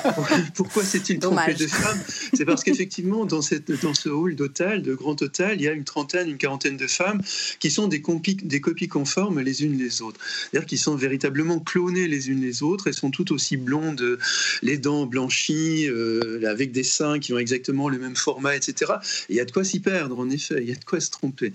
Pourquoi 0.54 0.84
s'est-il 0.84 1.18
trompé 1.18 1.54
de 1.54 1.66
femme? 1.66 1.98
C'est 2.34 2.44
parce 2.44 2.64
qu'effectivement, 2.64 3.24
dans, 3.24 3.40
dans 3.82 3.94
ce 3.94 4.08
hall 4.08 4.34
d'hôtel, 4.34 4.82
de 4.82 4.94
grand 4.94 5.20
hôtel, 5.22 5.60
il 5.60 5.62
y 5.62 5.68
a 5.68 5.72
une 5.72 5.84
trentaine, 5.84 6.28
une 6.28 6.38
quarantaine 6.38 6.76
de 6.76 6.86
femmes 6.86 7.20
qui 7.58 7.70
sont 7.70 7.88
des, 7.88 8.02
des 8.42 8.60
copies 8.60 8.88
conformes 8.88 9.40
les 9.40 9.64
unes 9.64 9.78
les 9.78 10.02
autres. 10.02 10.20
C'est-à-dire 10.50 10.66
qui 10.66 10.78
sont 10.78 10.94
véritablement 10.94 11.60
clonées 11.60 12.08
les 12.08 12.30
unes 12.30 12.40
les 12.40 12.62
autres 12.62 12.88
et 12.88 12.92
sont 12.92 13.10
toutes 13.10 13.30
aussi 13.30 13.56
blondes, 13.56 14.18
les 14.62 14.78
dents 14.78 15.06
blanchies, 15.06 15.88
euh, 15.88 16.42
avec 16.48 16.72
des 16.72 16.82
seins 16.82 17.18
qui 17.18 17.32
ont 17.32 17.38
exactement 17.38 17.88
le 17.88 17.98
même 17.98 18.16
format, 18.16 18.56
etc. 18.56 18.92
il 19.28 19.36
y 19.36 19.40
a 19.40 19.44
de 19.44 19.50
quoi 19.50 19.64
s'y 19.64 19.80
perdre, 19.80 20.18
en 20.18 20.30
effet, 20.30 20.56
il 20.60 20.68
y 20.68 20.72
a 20.72 20.76
de 20.76 20.84
quoi 20.84 21.00
se 21.00 21.10
tromper. 21.10 21.52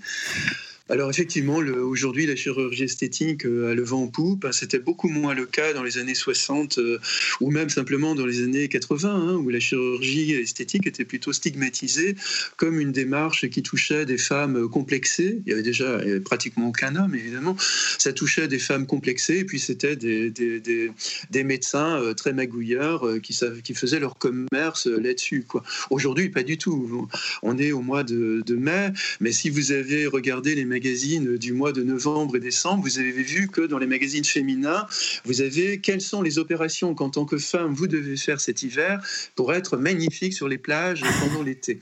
Alors 0.88 1.10
effectivement, 1.10 1.56
aujourd'hui, 1.56 2.26
la 2.26 2.36
chirurgie 2.36 2.84
esthétique 2.84 3.44
euh, 3.44 3.72
a 3.72 3.74
le 3.74 3.82
vent 3.82 4.04
en 4.04 4.06
poupe. 4.06 4.46
C'était 4.52 4.78
beaucoup 4.78 5.08
moins 5.08 5.34
le 5.34 5.44
cas 5.44 5.72
dans 5.72 5.82
les 5.82 5.98
années 5.98 6.14
60 6.14 6.78
euh, 6.78 7.00
ou 7.40 7.50
même 7.50 7.68
simplement 7.68 8.14
dans 8.14 8.24
les 8.24 8.44
années 8.44 8.68
80, 8.68 9.10
hein, 9.10 9.34
où 9.34 9.48
la 9.48 9.58
chirurgie 9.58 10.32
esthétique 10.34 10.86
était 10.86 11.04
plutôt 11.04 11.32
stigmatisée 11.32 12.14
comme 12.56 12.78
une 12.78 12.92
démarche 12.92 13.48
qui 13.48 13.64
touchait 13.64 14.06
des 14.06 14.16
femmes 14.16 14.68
complexées. 14.68 15.42
Il 15.44 15.50
y 15.50 15.52
avait 15.54 15.64
déjà 15.64 15.98
pratiquement 16.24 16.68
aucun 16.68 16.94
homme, 16.94 17.16
évidemment. 17.16 17.56
Ça 17.98 18.12
touchait 18.12 18.46
des 18.46 18.60
femmes 18.60 18.86
complexées 18.86 19.38
et 19.38 19.44
puis 19.44 19.58
c'était 19.58 19.96
des, 19.96 20.30
des, 20.30 21.44
médecins 21.44 22.00
euh, 22.00 22.14
très 22.14 22.32
magouillards 22.32 23.04
qui, 23.24 23.36
qui 23.64 23.74
faisaient 23.74 23.98
leur 23.98 24.18
commerce 24.18 24.86
là-dessus. 24.86 25.46
Aujourd'hui, 25.90 26.28
pas 26.28 26.44
du 26.44 26.58
tout. 26.58 27.08
On 27.42 27.58
est 27.58 27.72
au 27.72 27.82
mois 27.82 28.04
de, 28.04 28.42
de 28.46 28.54
mai, 28.54 28.92
mais 29.20 29.32
si 29.32 29.50
vous 29.50 29.72
avez 29.72 30.06
regardé 30.06 30.54
les 30.54 30.64
magazines 30.76 31.38
du 31.38 31.54
mois 31.54 31.72
de 31.72 31.82
novembre 31.82 32.36
et 32.36 32.40
décembre, 32.40 32.82
vous 32.82 32.98
avez 32.98 33.10
vu 33.10 33.48
que 33.48 33.62
dans 33.62 33.78
les 33.78 33.86
magazines 33.86 34.26
féminins, 34.26 34.86
vous 35.24 35.40
avez 35.40 35.80
quelles 35.80 36.02
sont 36.02 36.20
les 36.20 36.38
opérations 36.38 36.94
qu'en 36.94 37.08
tant 37.08 37.24
que 37.24 37.38
femme, 37.38 37.72
vous 37.72 37.86
devez 37.86 38.18
faire 38.18 38.40
cet 38.40 38.62
hiver 38.62 39.00
pour 39.36 39.54
être 39.54 39.78
magnifique 39.78 40.34
sur 40.34 40.48
les 40.48 40.58
plages 40.58 41.00
pendant 41.20 41.42
l'été. 41.42 41.80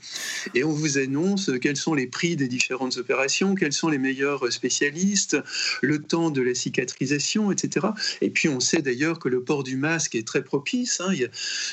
Et 0.53 0.63
on 0.63 0.71
vous 0.71 0.97
annonce 0.97 1.51
quels 1.61 1.75
sont 1.75 1.93
les 1.93 2.07
prix 2.07 2.37
des 2.37 2.47
différentes 2.47 2.95
opérations, 2.95 3.53
quels 3.53 3.73
sont 3.73 3.89
les 3.89 3.97
meilleurs 3.97 4.49
spécialistes, 4.49 5.35
le 5.81 5.99
temps 5.99 6.29
de 6.29 6.41
la 6.41 6.55
cicatrisation, 6.55 7.51
etc. 7.51 7.87
Et 8.21 8.29
puis 8.29 8.47
on 8.47 8.61
sait 8.61 8.81
d'ailleurs 8.81 9.19
que 9.19 9.27
le 9.27 9.41
port 9.43 9.65
du 9.65 9.75
masque 9.75 10.15
est 10.15 10.25
très 10.25 10.41
propice. 10.41 11.01
Hein. 11.01 11.11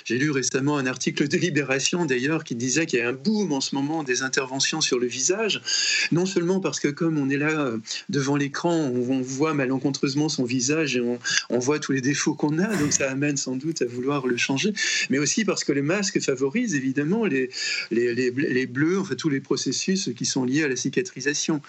J'ai 0.05 0.19
lu 0.19 0.33
récemment 0.33 0.77
un 0.77 0.87
article 0.87 1.29
de 1.29 1.37
Libération 1.37 2.05
d'ailleurs 2.05 2.43
qui 2.43 2.57
disait 2.57 2.87
qu'il 2.87 2.99
y 2.99 3.03
a 3.03 3.09
un 3.09 3.13
boom 3.13 3.53
en 3.53 3.61
ce 3.61 3.77
moment 3.77 4.03
des 4.03 4.23
interventions 4.23 4.81
sur 4.81 4.99
le 4.99 5.07
visage, 5.07 5.63
non 6.11 6.27
seulement 6.27 6.59
parce 6.59 6.81
que 6.81 6.89
comme 6.89 7.12
on 7.18 7.29
est 7.29 7.37
là 7.37 7.51
euh, 7.51 7.79
devant 8.09 8.37
l'écran, 8.37 8.75
on, 8.75 9.22
voit 9.22 9.55
malencontreusement 9.55 10.29
son 10.29 10.44
visage 10.44 10.96
et 10.96 11.01
on, 11.01 11.59
voit 11.59 11.79
tous 11.79 11.92
les 11.92 12.01
défauts 12.01 12.35
qu'on 12.35 12.59
a, 12.59 12.77
donc 12.77 12.92
ça 12.92 13.11
amène 13.11 13.37
sans 13.37 13.57
doute 13.57 13.83
à 13.83 13.87
vouloir 13.87 14.27
le 14.27 14.37
changer, 14.37 14.72
mais 15.11 15.18
aussi 15.18 15.44
parce 15.44 15.64
que 15.64 15.72
le 15.72 15.83
masque 15.83 16.20
favorise 16.20 16.75
évidemment 16.75 17.25
les, 17.25 17.51
les, 17.90 18.14
les, 18.14 18.66
bleus, 18.66 18.98
enfin 18.98 19.14
tous 19.14 19.29
les 19.29 19.40
processus 19.40 20.11
qui 20.16 20.25
sont 20.25 20.44
liés 20.44 20.64
à 20.64 20.68
la 20.68 20.77
cicatrisation. 20.77 21.61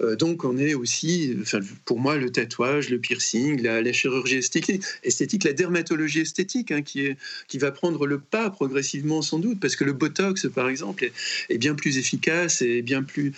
Euh, 0.00 0.16
donc 0.16 0.44
on 0.44 0.56
est 0.56 0.74
aussi, 0.74 1.36
enfin, 1.40 1.60
pour 1.84 2.00
moi, 2.00 2.16
le 2.16 2.30
tatouage, 2.30 2.88
le 2.90 2.98
piercing, 2.98 3.62
la, 3.62 3.92
chirurgie 3.92 4.36
esthétique, 4.36 4.82
esthétique, 5.02 5.44
la 5.44 5.52
dermatologie 5.52 6.20
esthétique, 6.20 6.70
hein, 6.72 6.82
qui, 6.82 7.06
est, 7.06 7.16
qui 7.48 7.58
va 7.58 7.70
prendre 7.70 8.06
le 8.06 8.18
pas 8.18 8.50
progressivement 8.50 9.22
sans 9.22 9.38
doute, 9.38 9.60
parce 9.60 9.76
que 9.76 9.84
le 9.84 9.92
Botox, 9.92 10.48
par 10.48 10.68
exemple, 10.68 11.10
est 11.48 11.58
bien 11.58 11.74
plus 11.74 11.98
efficace 11.98 12.62
et 12.62 12.82
bien 12.82 13.02
plus... 13.02 13.32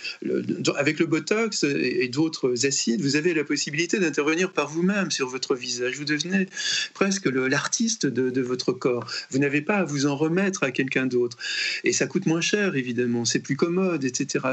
avec 0.77 0.99
le 0.99 1.05
Botox 1.05 1.30
et, 1.63 2.07
d'autres 2.07 2.65
acides, 2.65 3.01
vous 3.01 3.15
avez 3.15 3.33
la 3.33 3.43
possibilité 3.43 3.99
d'intervenir 3.99 4.51
par 4.51 4.67
vous-même 4.67 5.11
sur 5.11 5.27
votre 5.27 5.55
visage. 5.55 5.97
Vous 5.97 6.05
devenez 6.05 6.47
presque 6.93 7.25
l'artiste 7.25 8.05
de, 8.05 8.41
votre 8.41 8.71
corps. 8.71 9.05
Vous 9.29 9.39
n'avez 9.39 9.61
pas 9.61 9.77
à 9.77 9.83
vous 9.83 10.05
en 10.07 10.15
remettre 10.15 10.63
à 10.63 10.71
quelqu'un 10.71 11.05
d'autre. 11.05 11.37
Et 11.83 11.93
ça 11.93 12.07
coûte 12.07 12.25
moins 12.25 12.41
cher, 12.41 12.75
évidemment, 12.75 13.23
c'est 13.25 13.39
plus 13.39 13.55
commode, 13.55 14.03
etc. 14.03 14.45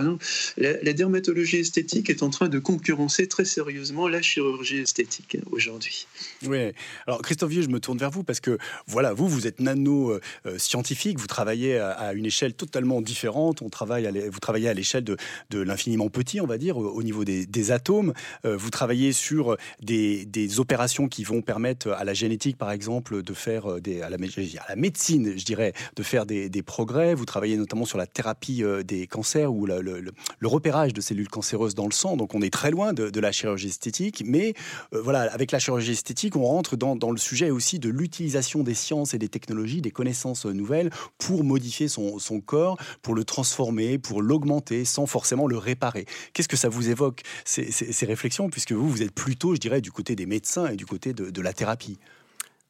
la, 0.56 0.92
dermatologie 0.92 1.58
esthétique 1.58 2.10
est 2.10 2.22
en 2.22 2.30
train 2.30 2.48
de 2.48 2.58
concurrencer 2.58 3.28
très 3.28 3.44
sérieusement 3.44 4.08
la 4.08 4.20
chirurgie 4.20 4.78
esthétique 4.78 5.38
aujourd'hui. 5.50 6.06
Oui, 6.44 6.72
alors 7.06 7.22
Christophe 7.22 7.50
Vieux, 7.50 7.62
je 7.62 7.68
me 7.68 7.80
tourne 7.80 7.98
vers 7.98 8.10
vous 8.10 8.24
parce 8.24 8.40
que, 8.40 8.58
voilà, 8.86 9.12
vous, 9.12 9.28
vous 9.28 9.46
êtes 9.46 9.60
nano-scientifique, 9.60 11.16
euh, 11.16 11.20
vous 11.20 11.26
travaillez 11.26 11.78
à, 11.78 12.12
une 12.12 12.26
échelle 12.26 12.54
totalement 12.54 13.00
différente, 13.00 13.62
on 13.62 13.68
travaille 13.68 14.08
vous 14.30 14.40
travaillez 14.40 14.68
à 14.68 14.74
l'échelle 14.74 15.04
de, 15.04 15.16
l'infiniment 15.52 16.08
petit, 16.08 16.40
on 16.40 16.46
va 16.46 16.58
dire, 16.58 16.67
au, 16.76 17.02
niveau 17.02 17.24
des, 17.24 17.70
atomes, 17.70 18.12
euh, 18.44 18.56
vous 18.56 18.70
travaillez 18.70 19.12
sur 19.12 19.56
des, 19.80 20.24
des, 20.24 20.60
opérations 20.60 21.08
qui 21.08 21.24
vont 21.24 21.42
permettre 21.42 21.90
à 21.90 22.04
la 22.04 22.14
génétique, 22.14 22.56
par 22.56 22.70
exemple, 22.70 23.22
de 23.22 23.34
faire 23.34 23.70
euh, 23.70 23.80
des, 23.80 24.02
à 24.02 24.10
la, 24.10 24.76
médecine, 24.76 25.34
je 25.36 25.44
dirais, 25.44 25.72
de 25.96 26.02
faire 26.02 26.26
des, 26.26 26.62
progrès. 26.62 27.14
Vous 27.14 27.24
travaillez 27.24 27.56
notamment 27.56 27.84
sur 27.84 27.98
la 27.98 28.06
thérapie 28.06 28.62
euh, 28.62 28.82
des 28.82 29.06
cancers 29.06 29.52
ou 29.52 29.66
le, 29.66 30.12
repérage 30.42 30.92
de 30.92 31.00
cellules 31.00 31.28
cancéreuses 31.28 31.74
dans 31.74 31.86
le 31.86 31.92
sang. 31.92 32.16
Donc 32.16 32.34
on 32.34 32.42
est 32.42 32.52
très 32.52 32.70
loin 32.70 32.92
de, 32.92 33.20
la 33.20 33.32
chirurgie 33.32 33.68
esthétique. 33.68 34.22
Mais 34.26 34.54
euh, 34.94 35.00
voilà, 35.00 35.22
avec 35.32 35.52
la 35.52 35.58
chirurgie 35.58 35.92
esthétique, 35.92 36.36
on 36.36 36.44
rentre 36.44 36.76
dans, 36.76 37.10
le 37.10 37.18
sujet 37.18 37.50
aussi 37.50 37.78
de 37.78 37.88
l'utilisation 37.88 38.62
des 38.62 38.74
sciences 38.74 39.14
et 39.14 39.18
des 39.18 39.28
technologies, 39.28 39.80
des 39.80 39.90
connaissances 39.90 40.44
nouvelles 40.46 40.90
pour 41.16 41.44
modifier 41.44 41.88
son, 41.88 42.18
corps, 42.44 42.76
pour 43.02 43.14
le 43.14 43.24
transformer, 43.24 43.98
pour 43.98 44.22
l'augmenter 44.22 44.84
sans 44.84 45.06
forcément 45.06 45.46
le 45.46 45.58
réparer. 45.58 46.06
Qu'est-ce 46.32 46.48
que 46.48 46.56
ça 46.58 46.68
vous 46.68 46.90
évoque, 46.90 47.22
ces, 47.44 48.06
réflexions, 48.06 48.50
puisque 48.50 48.72
vous, 48.72 48.88
vous 48.88 49.02
êtes 49.02 49.14
plutôt, 49.14 49.54
je 49.54 49.60
dirais, 49.60 49.80
du 49.80 49.90
côté 49.90 50.14
des 50.14 50.26
médecins 50.26 50.66
et 50.66 50.76
du 50.76 50.84
côté 50.84 51.14
de 51.14 51.40
la 51.40 51.52
thérapie 51.52 51.98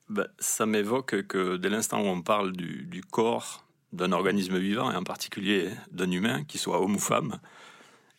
ben, 0.08 0.26
ça 0.38 0.64
m'évoque 0.64 1.26
que 1.26 1.56
dès 1.56 1.68
l'instant 1.68 2.00
où 2.00 2.06
on 2.06 2.22
parle 2.22 2.52
du, 2.52 3.02
corps 3.10 3.64
d'un 3.92 4.12
organisme 4.12 4.58
vivant, 4.58 4.90
et 4.90 4.96
en 4.96 5.04
particulier 5.04 5.70
d'un 5.90 6.10
humain, 6.10 6.44
qu'il 6.44 6.60
soit 6.60 6.80
homme 6.80 6.96
ou 6.96 6.98
femme, 6.98 7.38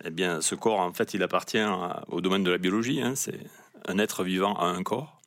eh 0.03 0.12
bien, 0.12 0.41
ce 0.41 0.55
corps, 0.55 0.79
en 0.79 0.93
fait, 0.93 1.13
il 1.13 1.23
appartient 1.23 1.65
au 2.08 2.21
domaine 2.21 2.43
de 2.43 2.51
la 2.51 2.58
biologie. 2.58 3.01
Hein. 3.01 3.15
c'est 3.15 3.39
un 3.88 3.97
être 3.97 4.23
vivant 4.23 4.53
a 4.55 4.65
un 4.65 4.84
corps. 4.84 5.18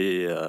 Et 0.00 0.26
euh, 0.28 0.48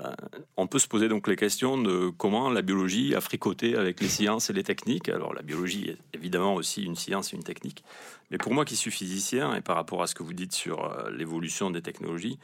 on 0.58 0.68
peut 0.68 0.78
se 0.78 0.88
poser 0.88 1.10
donc 1.10 1.28
les 1.28 1.36
questions 1.36 1.76
de 1.76 2.10
comment 2.10 2.52
la 2.52 2.62
biologie 2.62 3.16
a 3.16 3.20
fricoté 3.20 3.76
avec 3.76 4.00
les 4.00 4.08
sciences 4.08 4.52
et 4.52 4.54
les 4.54 4.62
techniques. 4.62 5.10
Alors 5.10 5.34
la 5.34 5.42
biologie 5.42 5.90
est 5.90 5.98
évidemment 6.14 6.54
aussi 6.54 6.84
une 6.84 6.96
science 6.96 7.34
et 7.34 7.36
une 7.36 7.44
technique. 7.44 7.84
Mais 8.30 8.38
pour 8.38 8.54
moi 8.54 8.64
qui 8.64 8.76
suis 8.76 8.92
physicien, 8.92 9.56
et 9.56 9.62
par 9.62 9.76
rapport 9.76 10.04
à 10.04 10.08
ce 10.08 10.14
que 10.14 10.22
vous 10.22 10.34
dites 10.34 10.54
sur 10.54 10.86
euh, 10.86 11.10
l'évolution 11.10 11.72
des 11.72 11.82
technologies, 11.82 12.38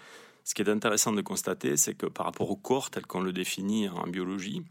ce 0.44 0.56
qui 0.56 0.64
est 0.64 0.70
intéressant 0.70 1.14
de 1.14 1.22
constater, 1.22 1.78
c'est 1.78 1.94
que 1.94 2.08
par 2.08 2.26
rapport 2.26 2.50
au 2.50 2.56
corps 2.56 2.90
tel 2.90 3.06
qu'on 3.06 3.22
le 3.22 3.34
définit 3.34 3.88
en 3.88 4.08
biologie, 4.08 4.64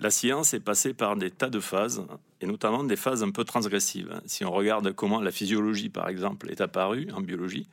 la 0.00 0.10
science 0.10 0.54
est 0.54 0.60
passée 0.60 0.92
par 0.92 1.14
des 1.14 1.30
tas 1.30 1.50
de 1.50 1.60
phases, 1.60 2.04
et 2.40 2.46
notamment 2.46 2.82
des 2.82 2.96
phases 2.96 3.22
un 3.22 3.30
peu 3.30 3.44
transgressives. 3.44 4.20
Si 4.26 4.44
on 4.44 4.50
regarde 4.50 4.92
comment 4.92 5.20
la 5.20 5.30
physiologie, 5.30 5.88
par 5.88 6.08
exemple, 6.08 6.50
est 6.50 6.60
apparue 6.60 7.06
en 7.14 7.20
biologie, 7.20 7.68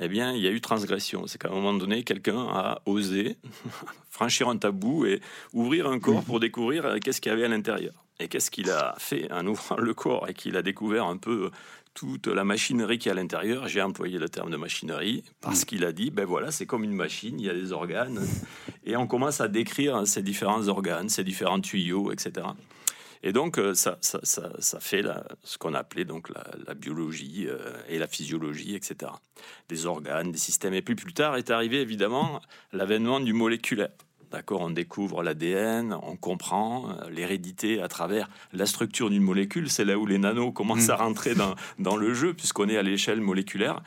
eh 0.00 0.08
bien, 0.08 0.32
il 0.32 0.42
y 0.42 0.48
a 0.48 0.50
eu 0.50 0.60
transgression. 0.60 1.26
C'est 1.26 1.38
qu'à 1.38 1.48
un 1.48 1.52
moment 1.52 1.74
donné, 1.74 2.02
quelqu'un 2.04 2.46
a 2.48 2.80
osé 2.86 3.36
franchir 4.10 4.48
un 4.48 4.56
tabou 4.56 5.04
et 5.04 5.20
ouvrir 5.52 5.86
un 5.86 5.98
corps 6.00 6.24
pour 6.24 6.40
découvrir 6.40 6.98
qu'est-ce 7.02 7.20
qu'il 7.20 7.30
y 7.30 7.34
avait 7.34 7.44
à 7.44 7.48
l'intérieur. 7.48 7.92
Et 8.18 8.28
qu'est-ce 8.28 8.50
qu'il 8.50 8.70
a 8.70 8.94
fait 8.98 9.30
en 9.32 9.46
ouvrant 9.46 9.76
le 9.76 9.94
corps 9.94 10.28
et 10.28 10.34
qu'il 10.34 10.56
a 10.56 10.62
découvert 10.62 11.06
un 11.06 11.16
peu 11.16 11.50
toute 11.94 12.28
la 12.28 12.44
machinerie 12.44 12.98
qui 12.98 13.08
est 13.08 13.12
à 13.12 13.14
l'intérieur. 13.14 13.68
J'ai 13.68 13.82
employé 13.82 14.18
le 14.18 14.28
terme 14.28 14.50
de 14.50 14.56
machinerie 14.56 15.24
parce 15.40 15.64
qu'il 15.64 15.84
a 15.84 15.92
dit, 15.92 16.10
ben 16.10 16.24
voilà, 16.24 16.50
c'est 16.50 16.66
comme 16.66 16.84
une 16.84 16.94
machine, 16.94 17.38
il 17.38 17.46
y 17.46 17.50
a 17.50 17.54
des 17.54 17.72
organes. 17.72 18.26
Et 18.84 18.96
on 18.96 19.06
commence 19.06 19.40
à 19.40 19.48
décrire 19.48 20.06
ces 20.06 20.22
différents 20.22 20.68
organes, 20.68 21.08
ces 21.08 21.24
différents 21.24 21.60
tuyaux, 21.60 22.12
etc. 22.12 22.46
Et 23.22 23.32
donc, 23.32 23.58
euh, 23.58 23.74
ça, 23.74 23.98
ça, 24.00 24.20
ça, 24.22 24.80
fait 24.80 25.04
ce 25.42 25.58
qu'on 25.58 25.74
appelait 25.74 26.04
donc 26.04 26.28
la, 26.30 26.74
biologie 26.74 27.46
euh, 27.48 27.72
et 27.88 27.98
la 27.98 28.06
physiologie, 28.06 28.74
etc. 28.74 29.12
Des 29.68 29.86
organes, 29.86 30.32
des 30.32 30.38
systèmes. 30.38 30.74
Et 30.74 30.82
puis 30.82 30.94
plus 30.94 31.12
tard 31.12 31.36
est 31.36 31.50
arrivé 31.50 31.80
évidemment 31.80 32.40
l'avènement 32.72 33.20
du 33.20 33.32
moléculaire. 33.32 33.90
D'accord, 34.30 34.60
on 34.60 34.70
découvre 34.70 35.24
l'ADN, 35.24 35.92
on 36.02 36.16
comprend 36.16 36.90
euh, 36.90 37.10
l'hérédité 37.10 37.82
à 37.82 37.88
travers 37.88 38.30
la 38.52 38.64
structure 38.64 39.10
d'une 39.10 39.24
molécule. 39.24 39.68
C'est 39.68 39.84
là 39.84 39.98
où 39.98 40.06
les 40.06 40.18
nanos 40.18 40.52
commencent 40.52 40.88
à 40.88 40.96
mm. 40.96 41.00
rentrer 41.00 41.34
dans, 41.34 41.56
dans 41.78 41.96
le 41.96 42.14
jeu, 42.14 42.32
puisqu'on 42.32 42.68
est 42.68 42.76
à 42.76 42.82
l'échelle 42.82 43.20
moléculaire. 43.20 43.82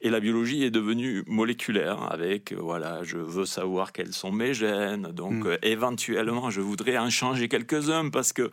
Et 0.00 0.10
la 0.10 0.20
biologie 0.20 0.62
est 0.62 0.70
devenue 0.70 1.24
moléculaire 1.26 2.10
avec, 2.10 2.52
euh, 2.52 2.56
voilà, 2.60 3.02
je 3.02 3.18
veux 3.18 3.46
savoir 3.46 3.92
quels 3.92 4.12
sont 4.12 4.30
mes 4.30 4.54
gènes. 4.54 5.08
Donc, 5.12 5.44
mm. 5.44 5.46
euh, 5.46 5.56
éventuellement, 5.62 6.50
je 6.50 6.60
voudrais 6.60 6.98
en 6.98 7.10
changer 7.10 7.48
quelques-uns 7.48 8.10
parce 8.10 8.32
que 8.32 8.50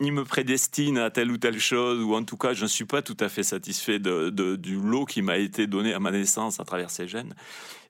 il 0.00 0.12
me 0.12 0.24
prédestine 0.24 0.98
à 0.98 1.10
telle 1.10 1.30
ou 1.30 1.38
telle 1.38 1.58
chose, 1.58 2.02
ou 2.02 2.14
en 2.14 2.22
tout 2.22 2.36
cas, 2.36 2.52
je 2.52 2.64
ne 2.64 2.68
suis 2.68 2.84
pas 2.84 3.00
tout 3.00 3.16
à 3.20 3.30
fait 3.30 3.42
satisfait 3.42 3.98
de, 3.98 4.28
du 4.56 4.76
lot 4.76 5.06
qui 5.06 5.22
m'a 5.22 5.38
été 5.38 5.66
donné 5.66 5.94
à 5.94 5.98
ma 5.98 6.10
naissance 6.10 6.60
à 6.60 6.64
travers 6.64 6.90
ces 6.90 7.08
gènes. 7.08 7.34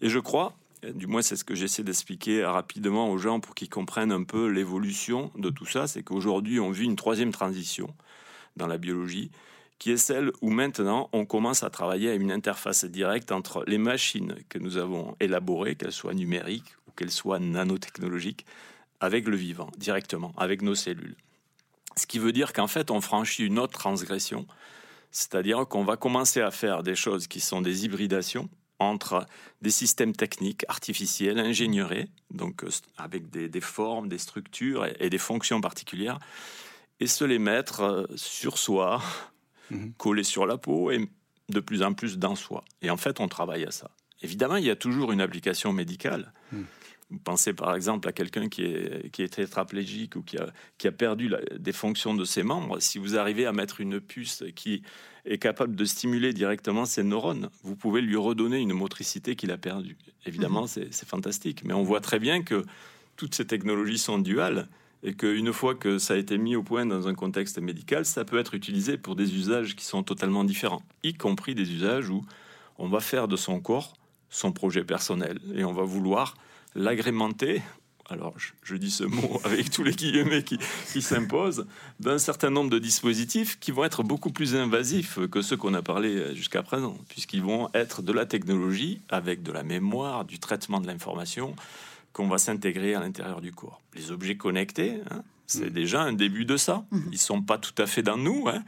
Et 0.00 0.08
je 0.08 0.20
crois 0.20 0.54
du 0.94 1.06
moins 1.06 1.22
c'est 1.22 1.36
ce 1.36 1.44
que 1.44 1.54
j'essaie 1.54 1.82
d'expliquer 1.82 2.44
rapidement 2.44 3.10
aux 3.10 3.18
gens 3.18 3.40
pour 3.40 3.54
qu'ils 3.54 3.68
comprennent 3.68 4.12
un 4.12 4.22
peu 4.22 4.46
l'évolution 4.46 5.32
de 5.36 5.50
tout 5.50 5.66
ça, 5.66 5.86
c'est 5.86 6.02
qu'aujourd'hui 6.02 6.60
on 6.60 6.70
vit 6.70 6.84
une 6.84 6.96
troisième 6.96 7.32
transition 7.32 7.92
dans 8.56 8.66
la 8.66 8.78
biologie, 8.78 9.30
qui 9.78 9.92
est 9.92 9.96
celle 9.96 10.32
où 10.40 10.50
maintenant 10.50 11.08
on 11.12 11.24
commence 11.24 11.62
à 11.62 11.70
travailler 11.70 12.10
à 12.10 12.14
une 12.14 12.32
interface 12.32 12.84
directe 12.84 13.32
entre 13.32 13.64
les 13.66 13.78
machines 13.78 14.36
que 14.48 14.58
nous 14.58 14.76
avons 14.76 15.16
élaborées, 15.20 15.76
qu'elles 15.76 15.92
soient 15.92 16.14
numériques 16.14 16.76
ou 16.86 16.92
qu'elles 16.92 17.10
soient 17.10 17.38
nanotechnologiques, 17.38 18.44
avec 19.00 19.28
le 19.28 19.36
vivant, 19.36 19.70
directement, 19.76 20.32
avec 20.36 20.62
nos 20.62 20.74
cellules. 20.74 21.16
Ce 21.96 22.06
qui 22.06 22.18
veut 22.18 22.32
dire 22.32 22.52
qu'en 22.52 22.66
fait 22.66 22.90
on 22.90 23.00
franchit 23.00 23.44
une 23.44 23.58
autre 23.58 23.78
transgression, 23.78 24.46
c'est-à-dire 25.10 25.66
qu'on 25.66 25.84
va 25.84 25.96
commencer 25.96 26.40
à 26.40 26.50
faire 26.50 26.82
des 26.82 26.94
choses 26.94 27.26
qui 27.28 27.40
sont 27.40 27.62
des 27.62 27.84
hybridations, 27.84 28.48
entre 28.78 29.26
des 29.62 29.70
systèmes 29.70 30.14
techniques 30.14 30.64
artificiels, 30.68 31.38
ingénieurs, 31.38 31.92
donc 32.30 32.64
euh, 32.64 32.70
avec 32.96 33.30
des, 33.30 33.60
formes, 33.60 34.08
des 34.08 34.18
structures 34.18 34.86
et, 35.00 35.10
des 35.10 35.18
fonctions 35.18 35.60
particulières, 35.60 36.18
et 37.00 37.06
se 37.06 37.24
les 37.24 37.38
mettre 37.38 37.80
euh, 37.80 38.06
sur 38.16 38.58
soi, 38.58 39.02
mhm. 39.70 39.92
coller 39.96 40.24
sur 40.24 40.46
la 40.46 40.58
peau 40.58 40.90
et 40.90 41.08
de 41.48 41.60
plus 41.60 41.82
en 41.82 41.94
plus 41.94 42.18
dans 42.18 42.34
soi. 42.34 42.64
Et 42.82 42.90
en 42.90 42.96
fait, 42.96 43.20
on 43.20 43.28
travaille 43.28 43.64
à 43.64 43.70
ça. 43.70 43.90
Évidemment, 44.22 44.56
il 44.56 44.64
y 44.64 44.70
a 44.70 44.76
toujours 44.76 45.12
une 45.12 45.20
application 45.20 45.72
médicale. 45.72 46.32
Mhm. 46.52 46.66
Vous 47.10 47.18
pensez 47.18 47.54
par 47.54 47.74
exemple 47.74 48.06
à 48.06 48.12
quelqu'un 48.12 48.50
qui 48.50 48.64
est, 48.64 49.10
qui 49.10 49.22
est 49.22 49.28
tétraplégique 49.28 50.14
ou 50.16 50.22
qui 50.22 50.36
a, 50.36 50.52
qui 50.76 50.88
a 50.88 50.92
perdu 50.92 51.32
des 51.58 51.72
fonctions 51.72 52.12
de 52.12 52.24
ses 52.24 52.42
membres. 52.42 52.80
Si 52.80 52.98
vous 52.98 53.16
arrivez 53.16 53.46
à 53.46 53.52
mettre 53.52 53.80
une 53.80 53.98
puce 53.98 54.44
qui 54.54 54.82
est 55.24 55.38
capable 55.38 55.74
de 55.74 55.86
stimuler 55.86 56.34
directement 56.34 56.84
ses 56.84 57.02
neurones, 57.02 57.48
vous 57.62 57.76
pouvez 57.76 58.02
lui 58.02 58.16
redonner 58.16 58.58
une 58.58 58.74
motricité 58.74 59.36
qu'il 59.36 59.50
a 59.52 59.56
perdue. 59.56 59.96
Évidemment, 60.26 60.62
mhm. 60.62 60.88
c'est 60.90 61.08
fantastique. 61.08 61.64
Mais 61.64 61.72
on 61.72 61.82
voit 61.82 62.00
très 62.00 62.18
bien 62.18 62.42
que 62.42 62.62
toutes 63.16 63.34
ces 63.34 63.46
technologies 63.46 63.98
sont 63.98 64.18
duales 64.18 64.68
et 65.02 65.14
qu'une 65.14 65.52
fois 65.52 65.74
que 65.74 65.98
ça 65.98 66.14
a 66.14 66.16
été 66.16 66.38
mis 66.38 66.56
au 66.56 66.62
point 66.62 66.86
dans 66.86 67.08
un 67.08 67.14
contexte 67.14 67.58
médical, 67.58 68.04
ça 68.04 68.24
peut 68.24 68.38
être 68.38 68.54
utilisé 68.54 68.98
pour 68.98 69.16
des 69.16 69.34
usages 69.34 69.76
qui 69.76 69.84
sont 69.84 70.02
totalement 70.02 70.44
différents, 70.44 70.82
y 71.02 71.14
compris 71.14 71.54
des 71.54 71.72
usages 71.72 72.10
où 72.10 72.24
on 72.78 72.88
va 72.88 73.00
faire 73.00 73.28
de 73.28 73.36
son 73.36 73.60
corps 73.60 73.94
son 74.30 74.52
projet 74.52 74.84
personnel 74.84 75.38
et 75.54 75.64
on 75.64 75.72
va 75.72 75.82
vouloir 75.82 76.34
l'agrémenter. 76.74 77.62
Alors, 78.10 78.34
je, 78.62 78.76
dis 78.76 78.90
ce 78.90 79.04
mot 79.04 79.40
avec 79.44 79.70
tous 79.70 79.82
les 79.82 79.92
guillemets 79.92 80.42
qui, 80.42 81.02
s'imposent, 81.02 81.66
d'un 82.00 82.18
certain 82.18 82.50
nombre 82.50 82.70
de 82.70 82.78
dispositifs 82.78 83.58
qui 83.60 83.70
vont 83.70 83.84
être 83.84 84.02
beaucoup 84.02 84.30
plus 84.30 84.56
invasifs 84.56 85.18
que 85.30 85.42
ceux 85.42 85.56
qu'on 85.56 85.74
a 85.74 85.82
parlé 85.82 86.34
jusqu'à 86.34 86.62
présent, 86.62 86.96
puisqu'ils 87.08 87.42
vont 87.42 87.68
être 87.74 88.00
de 88.00 88.12
la 88.12 88.24
technologie 88.24 89.02
avec 89.10 89.42
de 89.42 89.52
la 89.52 89.62
mémoire, 89.62 90.24
du 90.24 90.38
traitement 90.38 90.80
de 90.80 90.86
l'information, 90.86 91.54
qu'on 92.18 92.26
va 92.26 92.38
s'intégrer 92.38 92.96
à 92.96 93.00
l'intérieur 93.00 93.40
du 93.40 93.52
corps. 93.52 93.80
Les 93.94 94.10
objets 94.10 94.36
connectés, 94.36 95.00
hein, 95.08 95.22
c'est 95.46 95.70
mm. 95.70 95.72
déjà 95.72 96.02
un 96.02 96.12
début 96.12 96.44
de 96.44 96.56
ça. 96.56 96.84
Mm-hmm. 96.90 97.08
Ils 97.12 97.18
sont 97.18 97.42
pas 97.42 97.58
tout 97.58 97.80
à 97.80 97.86
fait 97.86 98.02
dans 98.02 98.16
nous, 98.16 98.48
hein. 98.48 98.64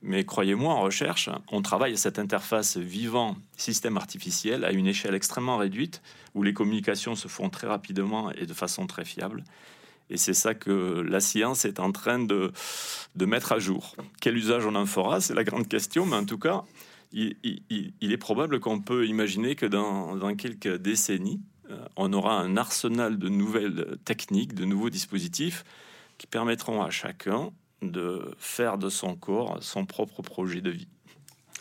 mais 0.00 0.24
croyez-moi, 0.24 0.72
en 0.72 0.80
recherche, 0.80 1.28
on 1.52 1.60
travaille 1.60 1.92
à 1.92 1.98
cette 1.98 2.18
interface 2.18 2.78
vivant-système 2.78 3.98
artificiel 3.98 4.64
à 4.64 4.72
une 4.72 4.86
échelle 4.86 5.14
extrêmement 5.14 5.58
réduite, 5.58 6.00
où 6.34 6.42
les 6.42 6.54
communications 6.54 7.14
se 7.14 7.28
font 7.28 7.50
très 7.50 7.66
rapidement 7.66 8.32
et 8.32 8.46
de 8.46 8.54
façon 8.54 8.86
très 8.86 9.04
fiable. 9.04 9.44
Et 10.08 10.16
c'est 10.16 10.32
ça 10.32 10.54
que 10.54 11.04
la 11.06 11.20
science 11.20 11.66
est 11.66 11.80
en 11.80 11.92
train 11.92 12.18
de, 12.18 12.50
de 13.14 13.26
mettre 13.26 13.52
à 13.52 13.58
jour. 13.58 13.94
Quel 14.22 14.38
usage 14.38 14.64
on 14.64 14.74
en 14.74 14.86
fera, 14.86 15.20
c'est 15.20 15.34
la 15.34 15.44
grande 15.44 15.68
question, 15.68 16.06
mais 16.06 16.16
en 16.16 16.24
tout 16.24 16.38
cas, 16.38 16.64
il, 17.12 17.60
est 18.00 18.16
probable 18.16 18.58
qu'on 18.58 18.80
peut 18.80 19.06
imaginer 19.06 19.54
que 19.54 19.66
dans, 19.66 20.16
dans 20.16 20.34
quelques 20.34 20.76
décennies, 20.78 21.42
on 21.96 22.12
aura 22.12 22.38
un 22.38 22.56
arsenal 22.56 23.18
de 23.18 23.28
nouvelles 23.28 23.96
techniques, 24.04 24.54
de 24.54 24.64
nouveaux 24.64 24.90
dispositifs 24.90 25.64
qui 26.18 26.26
permettront 26.26 26.82
à 26.82 26.90
chacun 26.90 27.50
de 27.82 28.34
faire 28.38 28.78
de 28.78 28.88
son 28.88 29.16
corps 29.16 29.58
son 29.62 29.84
propre 29.84 30.22
projet 30.22 30.60
de 30.60 30.70
vie. 30.70 30.88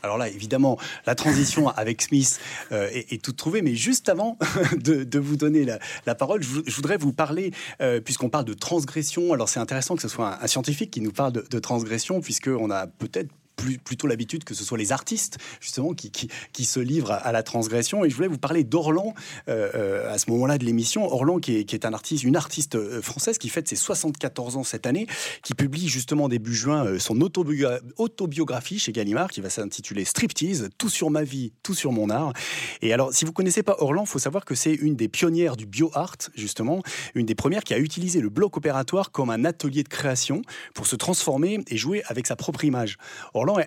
Alors 0.03 0.17
là, 0.19 0.29
évidemment, 0.29 0.77
la 1.07 1.15
transition 1.15 1.67
avec 1.75 2.01
Smith 2.01 2.39
euh, 2.71 2.89
est, 2.91 3.23
toute 3.23 3.37
trouvée, 3.37 3.63
mais 3.63 3.73
juste 3.73 4.07
avant 4.07 4.37
de, 4.77 5.19
vous 5.19 5.35
donner 5.35 5.65
la, 6.05 6.15
parole, 6.15 6.43
je, 6.43 6.75
voudrais 6.75 6.97
vous 6.97 7.11
parler, 7.11 7.51
euh, 7.81 7.99
puisqu'on 8.01 8.29
parle 8.29 8.45
de 8.45 8.53
transgression, 8.53 9.33
alors 9.33 9.49
c'est 9.49 9.59
intéressant 9.59 9.95
que 9.95 10.03
ce 10.03 10.07
soit 10.07 10.37
un, 10.43 10.47
scientifique 10.47 10.91
qui 10.91 11.01
nous 11.01 11.11
parle 11.11 11.33
de, 11.33 11.45
de 11.49 11.59
transgression, 11.59 12.21
puisqu'on 12.21 12.69
a 12.69 12.85
peut-être 12.85 13.31
plutôt 13.55 14.07
l'habitude 14.07 14.43
que 14.43 14.53
ce 14.53 14.63
soit 14.63 14.77
les 14.77 14.91
artistes, 14.91 15.37
justement, 15.59 15.93
qui, 15.93 16.11
qui, 16.11 16.65
se 16.65 16.79
livrent 16.79 17.11
à, 17.11 17.31
la 17.31 17.43
transgression. 17.43 18.05
Et 18.05 18.09
je 18.09 18.15
voulais 18.15 18.27
vous 18.27 18.37
parler 18.37 18.63
d'Orlan 18.63 19.13
euh, 19.49 19.69
euh, 19.75 20.13
à 20.13 20.17
ce 20.17 20.29
moment-là 20.31 20.57
de 20.57 20.65
l'émission. 20.65 21.11
Orlan, 21.11 21.39
qui 21.39 21.57
est, 21.57 21.65
qui 21.65 21.75
est, 21.75 21.85
un 21.85 21.93
artiste, 21.93 22.23
une 22.23 22.35
artiste 22.35 22.75
euh, 22.75 23.01
française 23.01 23.37
qui 23.37 23.49
fête 23.49 23.67
ses 23.67 23.75
74 23.75 24.57
ans 24.57 24.63
cette 24.63 24.85
année, 24.85 25.07
qui 25.43 25.53
publie 25.53 25.87
justement 25.87 26.27
début 26.29 26.55
juin 26.55 26.99
son 26.99 27.21
autobiographie 27.21 28.79
chez 28.79 28.91
Gallimard, 28.91 29.29
qui 29.29 29.41
va 29.41 29.49
s'intituler 29.49 30.05
Striptease, 30.05 30.69
tout 30.77 30.89
sur 30.89 31.09
ma 31.09 31.23
vie, 31.23 31.53
tout 31.63 31.73
sur 31.73 31.91
mon 31.91 32.09
art. 32.09 32.33
Et 32.81 32.93
alors, 32.93 33.13
si 33.13 33.25
vous 33.25 33.33
connaissez 33.33 33.63
pas 33.63 33.75
Orlan, 33.79 34.05
faut 34.05 34.19
savoir 34.19 34.45
que 34.45 34.55
c'est 34.55 34.73
une 34.73 34.95
des 34.95 35.07
pionnières 35.07 35.55
du 35.55 35.65
bio-art, 35.65 36.17
justement, 36.35 36.81
une 37.13 37.25
des 37.25 37.35
premières 37.35 37.63
qui 37.63 37.73
a 37.73 37.79
utilisé 37.79 38.21
le 38.21 38.29
bloc 38.29 38.57
opératoire 38.57 39.11
comme 39.11 39.29
un 39.29 39.45
atelier 39.45 39.83
de 39.83 39.89
création 39.89 40.41
pour 40.73 40.87
se 40.87 40.95
transformer 40.95 41.59
et 41.67 41.77
jouer 41.77 42.03
avec 42.07 42.27
sa 42.27 42.35
propre 42.35 42.63
image 42.65 42.97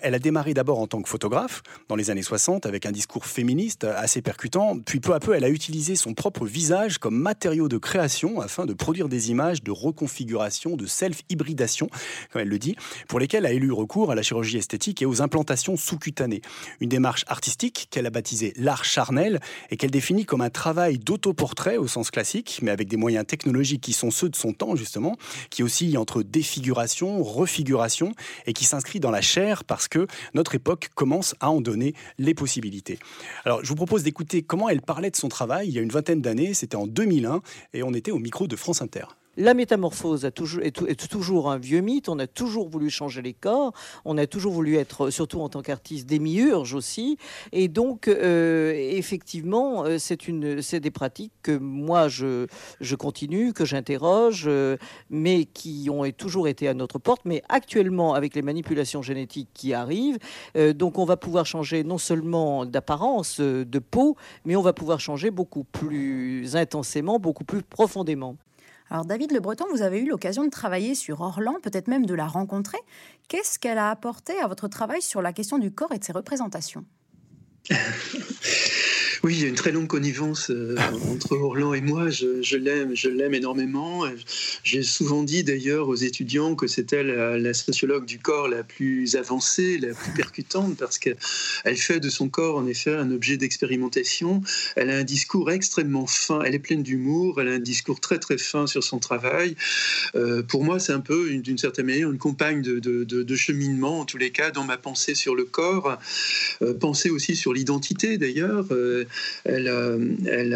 elle 0.01 0.13
a 0.13 0.19
démarré 0.19 0.53
d'abord 0.53 0.79
en 0.79 0.87
tant 0.87 1.01
que 1.01 1.09
photographe 1.09 1.61
dans 1.87 1.95
les 1.95 2.09
années 2.09 2.21
60 2.21 2.65
avec 2.65 2.85
un 2.85 2.91
discours 2.91 3.25
féministe 3.25 3.83
assez 3.83 4.21
percutant, 4.21 4.77
puis 4.79 4.99
peu 4.99 5.13
à 5.13 5.19
peu 5.19 5.35
elle 5.35 5.43
a 5.43 5.49
utilisé 5.49 5.95
son 5.95 6.13
propre 6.13 6.45
visage 6.45 6.97
comme 6.97 7.15
matériau 7.15 7.67
de 7.67 7.77
création 7.77 8.41
afin 8.41 8.65
de 8.65 8.73
produire 8.73 9.09
des 9.09 9.31
images 9.31 9.63
de 9.63 9.71
reconfiguration, 9.71 10.75
de 10.75 10.85
self-hybridation, 10.85 11.89
comme 12.31 12.41
elle 12.41 12.49
le 12.49 12.59
dit, 12.59 12.75
pour 13.07 13.19
lesquelles 13.19 13.45
elle 13.45 13.51
a 13.51 13.55
eu 13.55 13.71
recours 13.71 14.11
à 14.11 14.15
la 14.15 14.21
chirurgie 14.21 14.57
esthétique 14.57 15.01
et 15.01 15.05
aux 15.05 15.21
implantations 15.21 15.77
sous-cutanées. 15.77 16.41
Une 16.79 16.89
démarche 16.89 17.23
artistique 17.27 17.87
qu'elle 17.89 18.05
a 18.05 18.09
baptisée 18.09 18.53
l'art 18.55 18.83
charnel 18.83 19.39
et 19.69 19.77
qu'elle 19.77 19.91
définit 19.91 20.25
comme 20.25 20.41
un 20.41 20.49
travail 20.49 20.97
d'autoportrait 20.97 21.77
au 21.77 21.87
sens 21.87 22.11
classique, 22.11 22.59
mais 22.61 22.71
avec 22.71 22.87
des 22.87 22.97
moyens 22.97 23.25
technologiques 23.25 23.81
qui 23.81 23.93
sont 23.93 24.11
ceux 24.11 24.29
de 24.29 24.35
son 24.35 24.53
temps 24.53 24.75
justement, 24.75 25.15
qui 25.49 25.63
oscillent 25.63 25.97
entre 25.97 26.23
défiguration, 26.23 27.23
refiguration 27.23 28.13
et 28.45 28.53
qui 28.53 28.65
s'inscrit 28.65 28.99
dans 28.99 29.11
la 29.11 29.21
chair 29.21 29.63
parce 29.69 29.87
que 29.87 30.07
notre 30.33 30.55
époque 30.55 30.89
commence 30.95 31.35
à 31.39 31.49
en 31.51 31.61
donner 31.61 31.93
les 32.17 32.33
possibilités. 32.33 32.99
Alors, 33.45 33.63
je 33.63 33.69
vous 33.69 33.75
propose 33.75 34.03
d'écouter 34.03 34.41
comment 34.41 34.67
elle 34.67 34.81
parlait 34.81 35.11
de 35.11 35.15
son 35.15 35.29
travail 35.29 35.69
il 35.69 35.75
y 35.75 35.79
a 35.79 35.81
une 35.81 35.91
vingtaine 35.91 36.21
d'années, 36.21 36.53
c'était 36.53 36.75
en 36.75 36.87
2001, 36.87 37.41
et 37.73 37.83
on 37.83 37.93
était 37.93 38.11
au 38.11 38.19
micro 38.19 38.47
de 38.47 38.55
France 38.55 38.81
Inter. 38.81 39.05
La 39.41 39.53
métamorphose 39.53 40.25
est, 40.25 41.07
toujours, 41.07 41.49
un 41.49 41.57
vieux 41.57 41.79
mythe. 41.79 42.09
On 42.09 42.19
a 42.19 42.27
toujours 42.27 42.67
voulu 42.67 42.89
changer 42.89 43.21
les 43.21 43.31
corps. 43.31 43.71
On 44.03 44.17
a 44.17 44.27
toujours 44.27 44.51
voulu 44.51 44.75
être, 44.75 45.11
surtout 45.11 45.39
en 45.39 45.47
tant 45.47 45.61
qu'artiste, 45.61 46.07
démiurge 46.07 46.73
aussi. 46.73 47.17
Et 47.53 47.69
donc, 47.69 48.09
euh, 48.09 48.73
effectivement, 48.75 49.85
euh, 49.85 49.97
c'est 49.97 50.81
des 50.81 50.91
pratiques 50.91 51.31
que 51.41 51.57
moi, 51.57 52.09
je, 52.09 52.47
continue, 52.95 53.53
que 53.53 53.63
j'interroge, 53.63 54.43
euh, 54.45 54.75
mais 55.09 55.45
qui 55.45 55.87
ont 55.89 56.03
toujours 56.11 56.49
été 56.49 56.67
à 56.67 56.73
notre 56.73 56.99
porte. 56.99 57.21
Mais 57.23 57.41
actuellement, 57.47 58.15
avec 58.15 58.35
les 58.35 58.41
manipulations 58.41 59.01
génétiques 59.01 59.51
qui 59.53 59.73
arrivent, 59.73 60.19
donc 60.75 60.99
on 60.99 61.05
va 61.05 61.15
pouvoir 61.15 61.45
changer 61.45 61.85
non 61.85 61.97
seulement 61.97 62.65
d'apparence, 62.65 63.39
de 63.39 63.79
peau, 63.79 64.17
mais 64.43 64.57
on 64.57 64.61
va 64.61 64.73
pouvoir 64.73 64.99
changer 64.99 65.31
beaucoup 65.31 65.63
plus 65.63 66.57
intensément, 66.57 67.19
beaucoup 67.19 67.45
plus 67.45 67.63
profondément. 67.63 68.35
Alors 68.89 69.05
David 69.05 69.31
Le 69.31 69.39
Breton, 69.39 69.65
vous 69.71 69.81
avez 69.81 69.99
eu 69.99 70.07
l'occasion 70.07 70.43
de 70.43 70.49
travailler 70.49 70.95
sur 70.95 71.21
Orlan, 71.21 71.55
peut-être 71.61 71.87
même 71.87 72.05
de 72.05 72.13
la 72.13 72.27
rencontrer. 72.27 72.79
Qu'est-ce 73.27 73.59
qu'elle 73.59 73.77
a 73.77 73.89
apporté 73.89 74.37
à 74.39 74.47
votre 74.47 74.67
travail 74.67 75.01
sur 75.01 75.21
la 75.21 75.33
question 75.33 75.59
du 75.59 75.71
corps 75.71 75.91
et 75.93 75.99
de 75.99 76.03
ses 76.03 76.13
représentations? 76.13 76.85
Oui, 79.21 79.35
il 79.35 79.41
y 79.41 79.45
a 79.45 79.49
une 79.49 79.55
très 79.55 79.73
longue 79.73 79.87
connivence 79.87 80.49
euh, 80.49 80.77
entre 81.11 81.33
Orlan 81.35 81.73
et 81.73 81.81
moi. 81.81 82.09
Je, 82.09 82.55
l'aime, 82.55 82.95
je 82.95 83.09
l'aime 83.09 83.33
énormément. 83.33 84.05
J'ai 84.63 84.81
souvent 84.81 85.23
dit 85.23 85.43
d'ailleurs 85.43 85.89
aux 85.89 85.95
étudiants 85.95 86.55
que 86.55 86.67
c'était 86.67 87.03
la, 87.03 87.53
sociologue 87.53 88.05
du 88.05 88.19
corps 88.19 88.47
la 88.47 88.63
plus 88.63 89.17
avancée, 89.17 89.77
la 89.77 89.93
plus 89.93 90.13
percutante, 90.13 90.77
parce 90.77 90.97
qu'elle 90.97 91.17
fait 91.75 91.99
de 91.99 92.09
son 92.09 92.29
corps 92.29 92.55
en 92.55 92.65
effet 92.65 92.95
un 92.95 93.11
objet 93.11 93.35
d'expérimentation. 93.35 94.41
Elle 94.77 94.89
a 94.89 94.95
un 94.95 95.03
discours 95.03 95.51
extrêmement 95.51 96.07
fin. 96.07 96.41
Elle 96.43 96.55
est 96.55 96.59
pleine 96.59 96.83
d'humour. 96.83 97.41
Elle 97.41 97.49
a 97.49 97.53
un 97.53 97.59
discours 97.59 97.99
très 97.99 98.19
très 98.19 98.37
fin 98.37 98.67
sur 98.67 98.85
son 98.85 98.99
travail. 98.99 99.57
Euh, 100.15 100.43
pour 100.43 100.63
moi, 100.63 100.79
c'est 100.79 100.93
un 100.93 101.01
peu, 101.01 101.29
d'une 101.29 101.57
certaine 101.57 101.87
manière, 101.87 102.09
une 102.09 102.19
compagne 102.19 102.61
de, 102.61 103.35
cheminement, 103.35 103.99
en 103.99 104.05
tous 104.05 104.17
les 104.17 104.31
cas, 104.31 104.51
dans 104.51 104.63
ma 104.63 104.77
pensée 104.77 105.13
sur 105.13 105.35
le 105.35 105.43
corps. 105.43 105.97
Euh, 106.61 106.73
pensée 106.73 107.09
aussi 107.09 107.35
sur 107.35 107.51
l'identité 107.51 108.17
d'ailleurs 108.17 108.65
elle 109.45 109.67
a, 109.67 109.97
elle, 110.27 110.53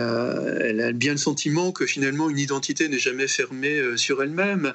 a, 0.81 0.91
bien 0.91 1.13
le 1.13 1.17
sentiment 1.17 1.71
que 1.71 1.85
finalement 1.85 2.29
une 2.29 2.39
identité 2.39 2.87
n'est 2.87 2.99
jamais 2.99 3.27
fermée 3.27 3.77
euh, 3.77 3.97
sur 3.97 4.21
elle-même. 4.23 4.73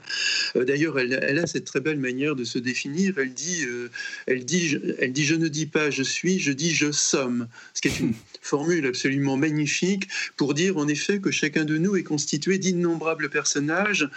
Euh, 0.56 0.64
d'ailleurs, 0.64 0.98
elle, 0.98 1.38
a 1.38 1.46
cette 1.46 1.64
très 1.64 1.80
belle 1.80 1.98
manière 1.98 2.34
de 2.34 2.44
se 2.44 2.58
définir. 2.58 3.14
Elle 3.18 3.34
dit, 3.34 3.64
euh, 3.64 3.90
elle 4.26 4.44
dit, 4.44 4.76
elle 4.98 5.12
dit, 5.12 5.24
je 5.24 5.34
ne 5.34 5.48
dis 5.48 5.66
pas 5.66 5.90
je 5.90 6.02
suis, 6.02 6.38
je 6.38 6.52
dis 6.52 6.74
je 6.74 6.92
somme, 6.92 7.48
ce 7.74 7.80
qui 7.80 7.88
est 7.88 8.00
une 8.00 8.14
formule 8.42 8.86
absolument 8.86 9.36
magnifique 9.36 10.08
pour 10.36 10.54
dire 10.54 10.76
en 10.76 10.88
effet 10.88 11.20
que 11.20 11.30
chacun 11.30 11.64
de 11.64 11.76
nous 11.76 11.96
est 11.96 12.02
constitué 12.02 12.58
d'innombrables 12.58 13.28
personnages 13.28 14.08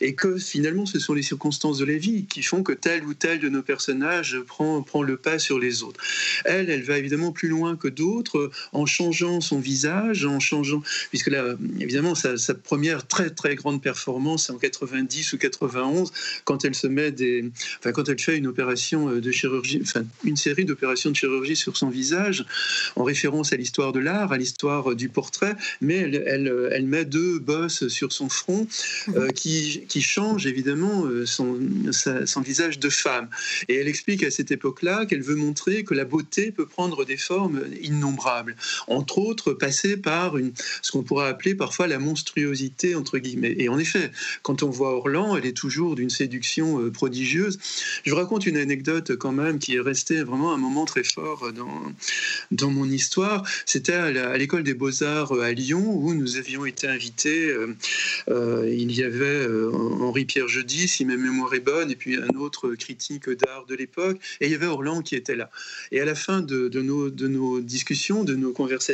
et 0.00 0.14
que 0.14 0.36
finalement 0.36 0.86
ce 0.86 0.98
sont 0.98 1.14
les 1.14 1.22
circonstances 1.22 1.78
de 1.78 1.84
la 1.84 1.96
vie 1.96 2.26
qui 2.26 2.42
font 2.42 2.62
que 2.62 2.72
tel 2.72 3.04
ou 3.04 3.14
tel 3.14 3.40
de 3.40 3.48
nos 3.48 3.62
personnages 3.62 4.38
prend, 4.46 4.82
prend 4.82 5.02
le 5.02 5.16
pas 5.16 5.38
sur 5.38 5.58
les 5.58 5.82
autres. 5.82 6.00
Elle, 6.44 6.70
elle 6.70 6.82
va 6.82 6.98
évidemment 6.98 7.32
plus 7.32 7.48
loin 7.48 7.76
que 7.76 7.88
d'autres 7.88 8.50
en 8.72 8.86
changeant 9.12 9.40
son 9.40 9.58
visage, 9.58 10.24
en 10.24 10.40
changeant, 10.40 10.82
puisque 11.08 11.28
là, 11.28 11.56
évidemment, 11.80 12.14
sa, 12.14 12.36
première 12.54 13.06
très 13.06 13.30
très 13.30 13.54
grande 13.54 13.82
performance 13.82 14.50
en 14.50 14.58
90 14.58 15.32
ou 15.32 15.38
91 15.38 16.12
quand 16.44 16.64
elle 16.64 16.74
se 16.74 16.86
met 16.86 17.10
des, 17.10 17.50
enfin 17.78 17.92
quand 17.92 18.08
elle 18.08 18.18
fait 18.18 18.36
une 18.36 18.46
opération 18.46 19.10
de 19.10 19.30
chirurgie, 19.30 19.80
enfin 19.82 20.04
une 20.24 20.36
série 20.36 20.64
d'opérations 20.64 21.10
de 21.10 21.16
chirurgie 21.16 21.56
sur 21.56 21.76
son 21.76 21.88
visage 21.88 22.44
en 22.96 23.04
référence 23.04 23.52
à 23.52 23.56
l'histoire 23.56 23.92
de 23.92 24.00
l'art, 24.00 24.32
à 24.32 24.36
l'histoire 24.36 24.94
du 24.94 25.08
portrait, 25.08 25.56
mais 25.80 25.96
elle, 25.96 26.68
elle, 26.72 26.86
met 26.86 27.04
deux 27.04 27.38
bosses 27.38 27.88
sur 27.88 28.12
son 28.12 28.28
front 28.28 28.66
euh, 29.08 29.26
mhm. 29.26 29.32
qui, 29.32 29.84
qui 29.88 30.02
changent 30.02 30.46
évidemment 30.46 31.04
euh, 31.04 31.26
son, 31.26 31.58
son 31.92 32.40
visage 32.40 32.78
de 32.78 32.88
femme. 32.88 33.28
Et 33.68 33.76
elle 33.76 33.88
explique 33.88 34.22
à 34.22 34.30
cette 34.30 34.50
époque-là 34.50 35.06
qu'elle 35.06 35.22
veut 35.22 35.36
montrer 35.36 35.84
que 35.84 35.94
la 35.94 36.04
beauté 36.04 36.50
peut 36.50 36.66
prendre 36.66 37.04
des 37.04 37.16
formes 37.16 37.62
innombrables. 37.80 38.56
On, 38.88 38.97
entre 38.98 39.18
autres, 39.18 39.52
passer 39.52 39.96
par 39.96 40.36
une, 40.36 40.52
ce 40.82 40.90
qu'on 40.90 41.04
pourrait 41.04 41.28
appeler 41.28 41.54
parfois 41.54 41.86
la 41.86 42.00
monstruosité, 42.00 42.96
entre 42.96 43.18
guillemets. 43.18 43.54
Et 43.58 43.68
en 43.68 43.78
effet, 43.78 44.10
quand 44.42 44.62
on 44.64 44.70
voit 44.70 44.96
Orlan, 44.96 45.36
elle 45.36 45.46
est 45.46 45.56
toujours 45.56 45.94
d'une 45.94 46.10
séduction 46.10 46.80
euh, 46.80 46.90
prodigieuse. 46.90 47.58
Je 48.04 48.10
vous 48.10 48.16
raconte 48.16 48.46
une 48.46 48.56
anecdote 48.56 49.16
quand 49.16 49.32
même 49.32 49.58
qui 49.60 49.76
est 49.76 49.80
restée 49.80 50.22
vraiment 50.24 50.52
un 50.52 50.58
moment 50.58 50.84
très 50.84 51.04
fort 51.04 51.52
dans, 51.52 51.82
dans 52.50 52.70
mon 52.70 52.86
histoire. 52.86 53.44
C'était 53.66 53.92
à 53.92 54.36
l'école 54.36 54.64
des 54.64 54.74
beaux-arts 54.74 55.32
à 55.40 55.52
Lyon 55.52 55.84
où 55.94 56.12
nous 56.14 56.36
avions 56.36 56.66
été 56.66 56.88
invités. 56.88 57.54
il 58.28 58.92
y 58.92 59.02
avait 59.02 59.46
Henri-Pierre 60.00 60.48
Jeudi, 60.48 60.88
si 60.88 61.04
ma 61.04 61.16
mémoire 61.16 61.54
est 61.54 61.60
bonne, 61.60 61.90
et 61.90 61.96
puis 61.96 62.16
un 62.16 62.36
autre 62.36 62.74
critique 62.74 63.30
d'art 63.30 63.66
de 63.66 63.74
l'époque, 63.74 64.18
et 64.40 64.46
il 64.46 64.52
y 64.52 64.54
avait 64.54 64.66
Orlan 64.66 65.02
qui 65.02 65.14
était 65.14 65.36
là. 65.36 65.50
Et 65.92 66.00
à 66.00 66.04
la 66.04 66.14
fin 66.14 66.40
de, 66.40 66.68
nos, 66.80 67.10
de 67.10 67.28
nos 67.28 67.60
discussions, 67.60 68.24
de 68.24 68.34
nos 68.34 68.52
conversations, 68.52 68.87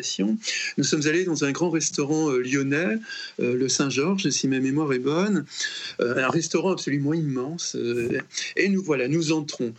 nous 0.76 0.84
sommes 0.84 1.06
allés 1.06 1.24
dans 1.24 1.44
un 1.44 1.52
grand 1.52 1.70
restaurant 1.70 2.30
euh, 2.30 2.40
lyonnais, 2.40 2.98
euh, 3.40 3.54
le 3.54 3.68
Saint-Georges, 3.68 4.28
si 4.30 4.48
ma 4.48 4.60
mémoire 4.60 4.92
est 4.92 4.98
bonne, 4.98 5.44
euh, 6.00 6.24
un 6.24 6.28
restaurant 6.28 6.72
absolument 6.72 7.14
immense. 7.14 7.76
et 8.56 8.68
nous 8.68 8.82
voilà, 8.82 9.08
nous 9.08 9.32
entrons 9.32 9.72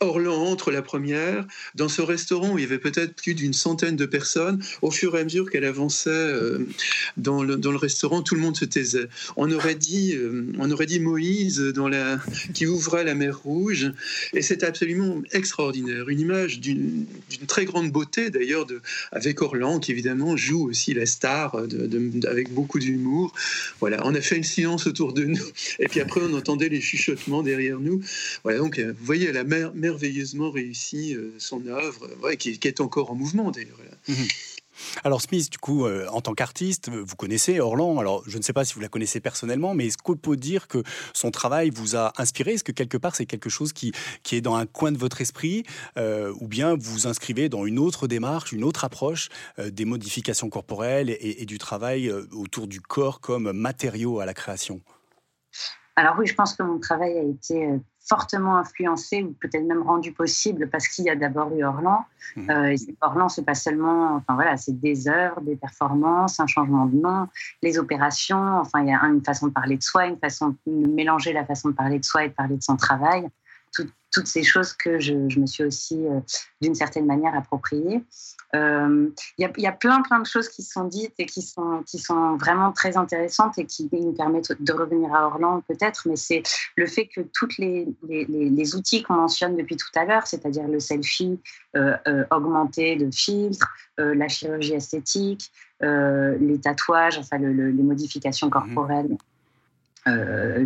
Orlan 0.00 0.44
entre 0.46 0.70
la 0.70 0.82
première, 0.82 1.46
dans 1.74 1.88
ce 1.88 2.02
restaurant 2.02 2.52
où 2.52 2.58
il 2.58 2.62
y 2.62 2.64
avait 2.64 2.78
peut-être 2.78 3.14
plus 3.14 3.34
d'une 3.34 3.52
centaine 3.52 3.96
de 3.96 4.06
personnes. 4.06 4.62
Au 4.82 4.90
fur 4.90 5.16
et 5.16 5.20
à 5.20 5.24
mesure 5.24 5.50
qu'elle 5.50 5.64
avançait 5.64 6.10
euh, 6.10 6.66
dans, 7.16 7.42
le, 7.42 7.56
dans, 7.56 7.70
le, 7.70 7.76
restaurant, 7.76 8.22
tout 8.22 8.34
le 8.34 8.40
monde 8.40 8.56
se 8.56 8.64
taisait. 8.64 9.08
On 9.36 9.50
aurait 9.50 9.74
dit, 9.74 10.14
euh, 10.14 10.52
on 10.58 10.70
aurait 10.70 10.86
dit 10.86 11.00
Moïse 11.00 11.60
dans 11.60 11.88
la, 11.88 12.20
qui 12.54 12.66
ouvrait 12.66 13.04
la 13.04 13.14
mer 13.14 13.38
Rouge. 13.40 13.92
Et 14.32 14.42
c'est 14.42 14.64
absolument 14.64 15.22
extraordinaire. 15.32 16.08
Une 16.08 16.20
image 16.20 16.60
d'une 16.60 17.06
très 17.46 17.64
grande 17.64 17.90
beauté, 17.90 18.30
d'ailleurs, 18.30 18.66
avec 19.12 19.40
Orlan, 19.42 19.80
qui 19.80 19.92
évidemment 19.92 20.36
joue 20.36 20.68
aussi 20.68 20.94
la 20.94 21.06
star 21.06 21.66
de, 21.66 22.26
avec 22.28 22.52
beaucoup 22.52 22.78
d'humour. 22.78 23.32
Voilà, 23.80 24.00
on 24.04 24.14
a 24.14 24.20
fait 24.20 24.36
une 24.36 24.44
silence 24.44 24.86
autour 24.86 25.12
de 25.12 25.24
nous. 25.24 25.46
Et 25.78 25.88
puis 25.88 26.00
après, 26.00 26.20
on 26.22 26.34
entendait 26.34 26.68
les 26.68 26.80
chuchotements 26.80 27.42
derrière 27.42 27.80
nous. 27.80 28.00
Voilà, 28.42 28.58
donc, 28.58 28.78
euh, 28.78 28.92
vous 28.98 29.06
voyez, 29.06 29.32
la 29.32 29.44
mer 29.44 29.69
merveilleusement 29.74 30.50
réussi 30.50 31.14
euh, 31.14 31.34
son 31.38 31.66
œuvre, 31.66 32.08
qui, 32.34 32.58
est 32.62 32.80
encore 32.80 33.10
en 33.10 33.14
mouvement 33.14 33.50
d'ailleurs. 33.50 33.78
Mhm. 34.08 34.26
Alors 35.04 35.20
Smith, 35.20 35.50
du 35.50 35.58
coup, 35.58 35.84
euh, 35.84 36.06
en 36.08 36.22
tant 36.22 36.32
qu'artiste, 36.32 36.88
vous 36.88 37.16
connaissez 37.16 37.60
Orlan. 37.60 37.98
Alors 37.98 38.22
je 38.26 38.38
ne 38.38 38.42
sais 38.42 38.54
pas 38.54 38.64
si 38.64 38.74
vous 38.74 38.80
la 38.80 38.88
connaissez 38.88 39.20
personnellement, 39.20 39.74
mais 39.74 39.88
est-ce 39.88 39.98
qu'on 39.98 40.16
peut 40.16 40.36
dire 40.36 40.68
que 40.68 40.82
son 41.12 41.30
travail 41.30 41.68
vous 41.68 41.96
a 41.96 42.12
inspiré? 42.16 42.52
Est-ce 42.52 42.64
que 42.64 42.72
quelque 42.72 42.96
part 42.96 43.14
c'est 43.14 43.26
quelque 43.26 43.50
chose 43.50 43.74
qui, 43.74 43.92
qui 44.22 44.36
est 44.36 44.40
dans 44.40 44.54
un 44.54 44.64
coin 44.64 44.90
de 44.90 44.96
votre 44.96 45.20
esprit 45.20 45.64
euh, 45.98 46.32
Ou 46.40 46.48
bien 46.48 46.76
vous 46.76 46.92
vous 46.92 47.06
inscrivez 47.06 47.50
dans 47.50 47.66
une 47.66 47.78
autre 47.78 48.06
démarche, 48.06 48.52
une 48.52 48.64
autre 48.64 48.84
approche 48.84 49.28
des 49.58 49.84
modifications 49.84 50.48
corporelles 50.48 51.10
et, 51.10 51.42
et 51.42 51.44
du 51.44 51.58
travail 51.58 52.10
autour 52.10 52.66
du 52.66 52.80
corps 52.80 53.20
comme 53.20 53.52
matériau 53.52 54.20
à 54.20 54.24
la 54.24 54.32
création? 54.32 54.80
Alors 55.96 56.16
oui, 56.18 56.26
je 56.26 56.34
pense 56.34 56.54
que 56.54 56.62
mon 56.62 56.78
travail 56.78 57.18
a 57.18 57.22
été 57.22 57.68
fortement 58.10 58.56
influencé 58.56 59.22
ou 59.22 59.36
peut-être 59.40 59.64
même 59.64 59.82
rendu 59.82 60.10
possible 60.10 60.68
parce 60.68 60.88
qu'il 60.88 61.04
y 61.04 61.10
a 61.10 61.14
d'abord 61.14 61.56
eu 61.56 61.62
Orlan. 61.62 62.04
Mmh. 62.34 62.50
Euh, 62.50 62.76
Orlan, 63.00 63.28
c'est 63.28 63.44
pas 63.44 63.54
seulement, 63.54 64.16
enfin 64.16 64.34
voilà, 64.34 64.56
c'est 64.56 64.78
des 64.80 65.06
heures, 65.06 65.40
des 65.42 65.54
performances, 65.54 66.40
un 66.40 66.48
changement 66.48 66.86
de 66.86 66.96
nom, 66.96 67.28
les 67.62 67.78
opérations. 67.78 68.58
Enfin, 68.58 68.82
il 68.82 68.88
y 68.88 68.92
a 68.92 69.00
une 69.04 69.24
façon 69.24 69.46
de 69.46 69.52
parler 69.52 69.76
de 69.76 69.82
soi, 69.84 70.06
une 70.06 70.18
façon 70.18 70.56
de 70.66 70.88
mélanger 70.88 71.32
la 71.32 71.44
façon 71.44 71.68
de 71.68 71.74
parler 71.74 72.00
de 72.00 72.04
soi 72.04 72.24
et 72.24 72.30
de 72.30 72.34
parler 72.34 72.56
de 72.56 72.62
son 72.62 72.76
travail. 72.76 73.28
Toutes 74.12 74.26
ces 74.26 74.42
choses 74.42 74.72
que 74.72 74.98
je, 74.98 75.14
me 75.14 75.46
suis 75.46 75.64
aussi, 75.64 76.06
euh, 76.06 76.20
d'une 76.60 76.74
certaine 76.74 77.06
manière, 77.06 77.34
appropriées. 77.34 78.02
Euh, 78.54 79.08
il 79.38 79.48
y, 79.58 79.66
a 79.66 79.72
plein, 79.72 80.02
plein 80.02 80.18
de 80.18 80.26
choses 80.26 80.48
qui 80.48 80.62
sont 80.62 80.84
dites 80.84 81.14
et 81.18 81.26
qui 81.26 81.40
sont, 81.40 81.84
qui 81.86 81.98
sont 81.98 82.36
vraiment 82.36 82.72
très 82.72 82.96
intéressantes 82.96 83.58
et 83.58 83.64
qui 83.64 83.88
nous 83.92 84.12
permettent 84.12 84.60
de 84.60 84.72
revenir 84.72 85.14
à 85.14 85.26
Orlando 85.26 85.62
peut-être, 85.68 86.08
mais 86.08 86.16
c'est 86.16 86.42
le 86.76 86.86
fait 86.86 87.06
que 87.06 87.20
tous 87.20 87.58
les, 87.58 87.86
les, 88.08 88.24
les, 88.24 88.74
outils 88.74 89.04
qu'on 89.04 89.14
mentionne 89.14 89.56
depuis 89.56 89.76
tout 89.76 89.90
à 89.94 90.04
l'heure, 90.04 90.26
c'est-à-dire 90.26 90.66
le 90.66 90.80
selfie 90.80 91.38
euh, 91.76 91.96
euh, 92.08 92.24
augmenté 92.32 92.96
de 92.96 93.08
filtres, 93.10 93.68
la 93.98 94.28
chirurgie 94.28 94.72
esthétique, 94.72 95.52
les 95.82 96.58
tatouages, 96.62 97.18
enfin 97.18 97.36
les 97.36 97.82
modifications 97.82 98.46
mmh. 98.46 98.50
corporelles 98.50 99.16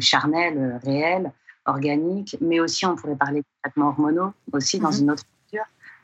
charnelles, 0.00 0.80
réelles, 0.84 1.32
organiques, 1.66 2.36
mais 2.40 2.60
aussi 2.60 2.86
on 2.86 2.96
pourrait 2.96 3.16
parler 3.16 3.40
de 3.40 3.46
traitements 3.62 3.88
hormonaux 3.88 4.32
aussi 4.52 4.78
dans 4.78 4.90
mmh. 4.90 5.00
une 5.00 5.10
autre 5.10 5.24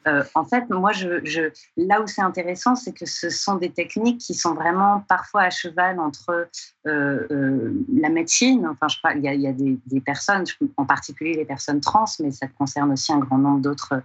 euh, 0.07 0.25
en 0.35 0.44
fait, 0.44 0.68
moi, 0.70 0.92
je, 0.92 1.51
là 1.77 2.01
où 2.01 2.07
c'est 2.07 2.23
intéressant, 2.23 2.75
c'est 2.75 2.92
que 2.92 3.07
ce 3.07 3.29
sont 3.29 3.57
des 3.57 3.70
techniques 3.70 4.18
qui 4.18 4.35
sont 4.35 4.55
vraiment 4.55 5.05
parfois 5.09 5.42
à 5.42 5.51
cheval 5.51 6.01
entre 6.01 6.49
euh, 6.87 7.27
euh, 7.31 7.73
la 7.94 8.09
médecine. 8.09 8.66
Enfin, 8.66 8.88
je 8.88 8.96
il 9.16 9.23
y 9.23 9.46
a, 9.46 9.53
des, 9.53 10.01
personnes, 10.01 10.44
en 10.77 10.87
particulier 10.87 11.35
les 11.35 11.44
personnes 11.44 11.81
trans, 11.81 12.07
mais 12.20 12.31
ça 12.31 12.46
concerne 12.46 12.92
aussi 12.92 13.12
un 13.12 13.18
grand 13.18 13.38
nombre 13.38 13.61
d'autres 13.61 14.03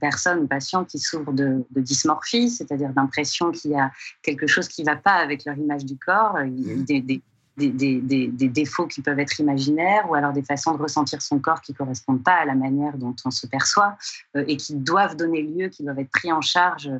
personnes, 0.00 0.48
patients 0.48 0.84
qui 0.84 0.98
souffrent 0.98 1.32
de, 1.32 1.64
dysmorphie, 1.76 2.50
c'est-à-dire 2.50 2.90
d'impression 2.90 3.50
qu'il 3.50 3.72
y 3.72 3.78
a 3.78 3.90
quelque 4.22 4.46
chose 4.46 4.68
qui 4.68 4.82
ne 4.82 4.86
va 4.86 4.96
pas 4.96 5.14
avec 5.14 5.44
leur 5.44 5.56
image 5.56 5.84
du 5.84 5.96
corps, 5.96 6.38
des, 6.44 7.00
des, 7.00 7.22
défauts 7.56 8.86
qui 8.86 9.00
peuvent 9.02 9.18
être 9.18 9.38
imaginaires 9.40 10.10
ou 10.10 10.14
alors 10.14 10.32
des 10.32 10.42
façons 10.42 10.72
de 10.72 10.82
ressentir 10.82 11.22
son 11.22 11.38
corps 11.38 11.60
qui 11.60 11.72
ne 11.72 11.76
correspondent 11.76 12.22
pas 12.22 12.34
à 12.34 12.44
la 12.44 12.54
manière 12.54 12.96
dont 12.96 13.14
on 13.24 13.30
se 13.30 13.46
perçoit 13.46 13.96
euh, 14.36 14.44
et 14.48 14.56
qui 14.56 14.74
doivent 14.74 15.16
donner 15.16 15.42
lieu, 15.42 15.68
qui 15.68 15.84
doivent 15.84 15.98
être 15.98 16.10
pris 16.10 16.32
en 16.32 16.40
charge 16.40 16.90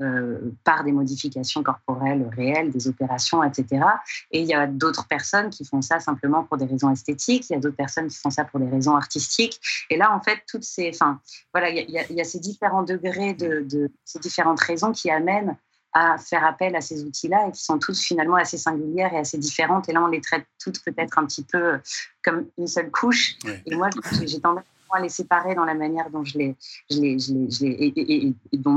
euh, 0.00 0.50
par 0.64 0.82
des 0.82 0.90
modifications 0.90 1.62
corporelles 1.62 2.28
réelles, 2.36 2.72
des 2.72 2.88
opérations, 2.88 3.44
etc. 3.44 3.84
Et 4.32 4.40
il 4.40 4.46
y 4.46 4.52
a 4.52 4.66
d'autres 4.66 5.06
personnes 5.06 5.50
qui 5.50 5.64
font 5.64 5.82
ça 5.82 6.00
simplement 6.00 6.42
pour 6.42 6.56
des 6.56 6.66
raisons 6.66 6.90
esthétiques, 6.90 7.48
il 7.48 7.52
y 7.52 7.56
a 7.56 7.60
d'autres 7.60 7.76
personnes 7.76 8.08
qui 8.08 8.18
font 8.18 8.30
ça 8.30 8.44
pour 8.44 8.58
des 8.58 8.68
raisons 8.68 8.96
artistiques. 8.96 9.60
Et 9.90 9.96
là, 9.96 10.12
en 10.12 10.20
fait, 10.20 10.40
toutes 10.48 10.64
ces, 10.64 10.90
enfin, 10.92 11.20
voilà, 11.52 11.70
il 11.70 11.88
y, 11.88 12.20
a, 12.20 12.24
ces 12.24 12.40
différents 12.40 12.82
degrés 12.82 13.34
de, 13.34 13.64
de, 13.70 13.88
ces 14.04 14.18
différentes 14.18 14.58
raisons 14.58 14.90
qui 14.90 15.12
amènent 15.12 15.56
à 15.94 16.18
faire 16.18 16.44
appel 16.44 16.74
à 16.74 16.80
ces 16.80 17.04
outils-là 17.04 17.46
et 17.48 17.52
qui 17.52 17.62
sont 17.62 17.78
tous 17.78 18.02
finalement 18.02 18.34
assez 18.34 18.58
singulières 18.58 19.14
et 19.14 19.18
assez 19.18 19.38
différentes. 19.38 19.88
Et 19.88 19.92
là, 19.92 20.02
on 20.02 20.08
les 20.08 20.20
traite 20.20 20.44
toutes 20.62 20.82
peut-être 20.84 21.18
un 21.18 21.24
petit 21.24 21.44
peu 21.44 21.78
comme 22.22 22.46
une 22.58 22.66
seule 22.66 22.90
couche. 22.90 23.36
Et 23.64 23.76
moi, 23.76 23.88
j'ai 24.26 24.40
tendance 24.40 24.64
les 25.00 25.08
séparer 25.08 25.54
dans 25.54 25.64
la 25.64 25.74
manière 25.74 26.10
dont 26.10 26.24
je 26.24 26.38
les, 26.38 26.56
je 26.90 26.96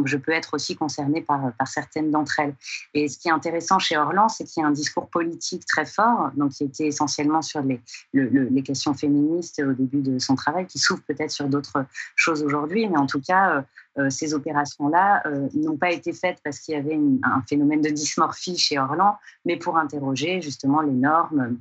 je 0.06 0.18
peux 0.18 0.32
être 0.32 0.54
aussi 0.54 0.76
concernée 0.76 1.22
par, 1.22 1.52
certaines 1.66 2.12
d'entre 2.12 2.40
elles. 2.40 2.56
Et 2.94 3.08
ce 3.08 3.18
qui 3.18 3.28
est 3.28 3.32
intéressant 3.32 3.80
chez 3.80 3.98
Orlan, 3.98 4.30
c'est 4.30 4.46
qu'il 4.46 4.62
y 4.62 4.66
a 4.66 4.70
un 4.70 4.72
discours 4.72 5.10
politique 5.10 5.66
très 5.66 5.86
fort, 5.86 6.32
donc 6.36 6.52
qui 6.52 6.64
était 6.64 6.88
essentiellement 6.88 7.42
sur 7.42 7.62
les, 7.62 7.82
les 8.14 8.64
questions 8.64 8.94
féministes 8.94 9.62
au 9.66 9.74
début 9.74 10.02
de 10.02 10.20
son 10.20 10.36
travail, 10.36 10.66
qui 10.68 10.80
s'ouvre 10.80 11.02
peut-être 11.08 11.32
sur 11.32 11.48
d'autres 11.48 11.86
choses 12.16 12.44
aujourd'hui, 12.44 12.88
mais 12.88 12.98
en 12.98 13.08
tout 13.08 13.22
cas, 13.22 13.58
euh, 13.58 13.62
euh, 14.00 14.10
ces 14.10 14.34
opérations-là 14.34 15.24
euh, 15.26 15.48
n'ont 15.56 15.78
pas 15.78 15.92
été 15.92 16.14
faites 16.14 16.40
parce 16.44 16.60
qu'il 16.60 16.76
y 16.76 16.78
avait 16.78 16.96
un 17.24 17.42
phénomène 17.48 17.82
de 17.82 17.90
dysmorphie 17.90 18.58
chez 18.58 18.78
Orlan, 18.78 19.18
mais 19.46 19.58
pour 19.58 19.78
interroger 19.78 20.42
justement 20.42 20.82
les 20.82 20.92
normes 20.92 21.58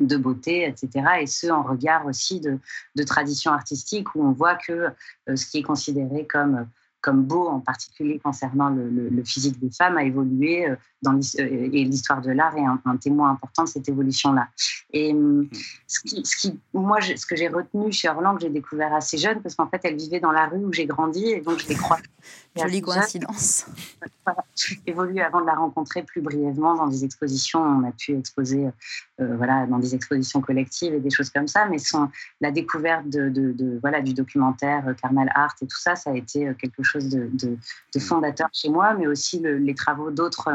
de 0.00 0.16
beauté, 0.16 0.66
etc. 0.66 1.06
Et 1.20 1.26
ce, 1.26 1.48
en 1.48 1.62
regard 1.62 2.06
aussi 2.06 2.40
de, 2.40 2.58
de 2.96 3.02
traditions 3.02 3.52
artistiques 3.52 4.14
où 4.14 4.24
on 4.24 4.32
voit 4.32 4.56
que 4.56 4.88
euh, 5.28 5.36
ce 5.36 5.46
qui 5.46 5.58
est 5.58 5.62
considéré 5.62 6.26
comme 6.26 6.66
comme 7.00 7.22
beau, 7.22 7.46
en 7.46 7.60
particulier 7.60 8.18
concernant 8.18 8.70
le, 8.70 9.22
physique 9.24 9.58
des 9.60 9.70
femmes, 9.70 9.96
a 9.96 10.04
évolué 10.04 10.68
euh, 10.68 10.76
dans 11.02 11.14
euh, 11.14 11.20
et 11.38 11.84
l'histoire 11.84 12.20
de 12.20 12.32
l'art 12.32 12.56
est 12.56 12.64
un, 12.84 12.96
témoin 12.96 13.30
important 13.30 13.64
de 13.64 13.68
cette 13.68 13.88
évolution-là. 13.88 14.48
Et 14.92 15.12
mmh. 15.12 15.48
ce 15.86 16.00
qui, 16.00 16.22
ce 16.24 16.36
qui, 16.36 16.58
moi, 16.74 17.00
ce 17.00 17.24
que 17.24 17.36
j'ai 17.36 17.48
retenu 17.48 17.92
chez 17.92 18.08
Orlan, 18.08 18.34
que 18.34 18.42
j'ai 18.42 18.50
découvert 18.50 18.92
assez 18.92 19.16
jeune, 19.16 19.40
parce 19.42 19.54
qu'en 19.54 19.68
fait, 19.68 19.80
elle 19.84 19.96
vivait 19.96 20.20
dans 20.20 20.32
la 20.32 20.46
rue 20.46 20.64
où 20.64 20.72
j'ai 20.72 20.86
grandi, 20.86 21.26
et 21.26 21.40
donc 21.40 21.60
je 21.60 21.68
l'ai 21.68 21.76
croisée. 21.76 22.02
Jolie 22.56 22.80
coïncidence. 22.80 23.66
Voilà. 24.28 24.44
Évolué 24.86 25.22
avant 25.22 25.40
de 25.40 25.46
la 25.46 25.54
rencontrer 25.54 26.02
plus 26.02 26.20
brièvement 26.20 26.74
dans 26.74 26.86
des 26.86 27.02
expositions. 27.02 27.62
On 27.62 27.88
a 27.88 27.92
pu 27.92 28.14
exposer, 28.14 28.66
euh, 29.22 29.36
voilà, 29.38 29.66
dans 29.66 29.78
des 29.78 29.94
expositions 29.94 30.42
collectives 30.42 30.92
et 30.92 31.00
des 31.00 31.08
choses 31.08 31.30
comme 31.30 31.48
ça. 31.48 31.64
Mais 31.64 31.78
son, 31.78 32.10
la 32.42 32.50
découverte 32.50 33.08
de, 33.08 33.30
de, 33.30 33.78
voilà, 33.80 34.02
du 34.02 34.12
documentaire 34.12 34.84
Carmel 35.00 35.30
Art 35.34 35.54
et 35.62 35.66
tout 35.66 35.78
ça, 35.78 35.96
ça 35.96 36.10
a 36.10 36.14
été 36.14 36.52
quelque 36.58 36.82
chose 36.82 37.08
de, 37.08 37.30
de, 37.32 37.98
fondateur 37.98 38.48
chez 38.52 38.68
moi, 38.68 38.92
mais 38.92 39.06
aussi 39.06 39.40
les 39.40 39.74
travaux 39.74 40.10
d'autres, 40.10 40.50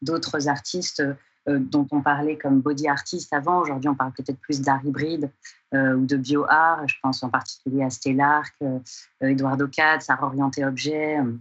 d'autres 0.00 0.48
artistes 0.48 1.00
euh, 1.00 1.12
dont 1.46 1.86
on 1.90 2.00
parlait 2.00 2.36
comme 2.36 2.60
body 2.60 2.88
artist 2.88 3.32
avant. 3.32 3.60
Aujourd'hui, 3.60 3.88
on 3.88 3.94
parle 3.94 4.12
peut-être 4.12 4.38
plus 4.40 4.60
d'art 4.60 4.84
hybride 4.84 5.30
euh, 5.74 5.94
ou 5.94 6.04
de 6.04 6.16
bio-art. 6.16 6.86
Je 6.88 6.96
pense 7.02 7.22
en 7.22 7.30
particulier 7.30 7.84
à 7.84 7.90
Stellark, 7.90 8.54
euh, 8.62 8.78
Eduardo 9.20 9.68
Katz, 9.68 10.10
art 10.10 10.22
orienté 10.22 10.64
objet. 10.64 11.20
Mm. 11.20 11.38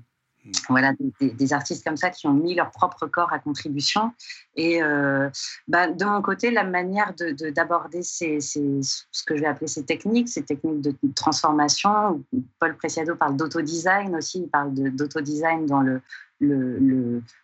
Voilà, 0.69 0.93
des, 1.19 1.53
artistes 1.53 1.85
comme 1.85 1.97
ça 1.97 2.09
qui 2.09 2.25
ont 2.25 2.33
mis 2.33 2.55
leur 2.55 2.71
propre 2.71 3.07
corps 3.07 3.33
à 3.33 3.39
contribution. 3.39 4.13
Et 4.55 4.81
euh, 4.81 5.29
bah, 5.67 5.89
de 5.91 6.05
mon 6.05 6.21
côté, 6.21 6.49
la 6.49 6.63
manière 6.63 7.13
d'aborder 7.13 7.99
de, 7.99 8.03
ce 8.03 9.23
que 9.25 9.35
je 9.35 9.41
vais 9.41 9.47
appeler 9.47 9.67
ces 9.67 9.83
techniques, 9.83 10.29
ces 10.29 10.43
techniques 10.43 10.81
de 10.81 10.95
transformation, 11.13 12.23
Paul 12.57 12.77
Preciado 12.77 13.15
parle 13.15 13.35
d'autodesign 13.35 14.15
aussi, 14.15 14.43
il 14.43 14.49
parle 14.49 14.73
d'autodesign 14.73 15.65
dans 15.65 15.81
le, 15.81 16.01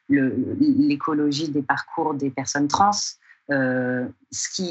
l'écologie 0.10 1.50
des 1.50 1.62
parcours 1.62 2.14
des 2.14 2.30
personnes 2.30 2.68
trans. 2.68 2.92
Euh, 3.52 4.08
ce 4.32 4.64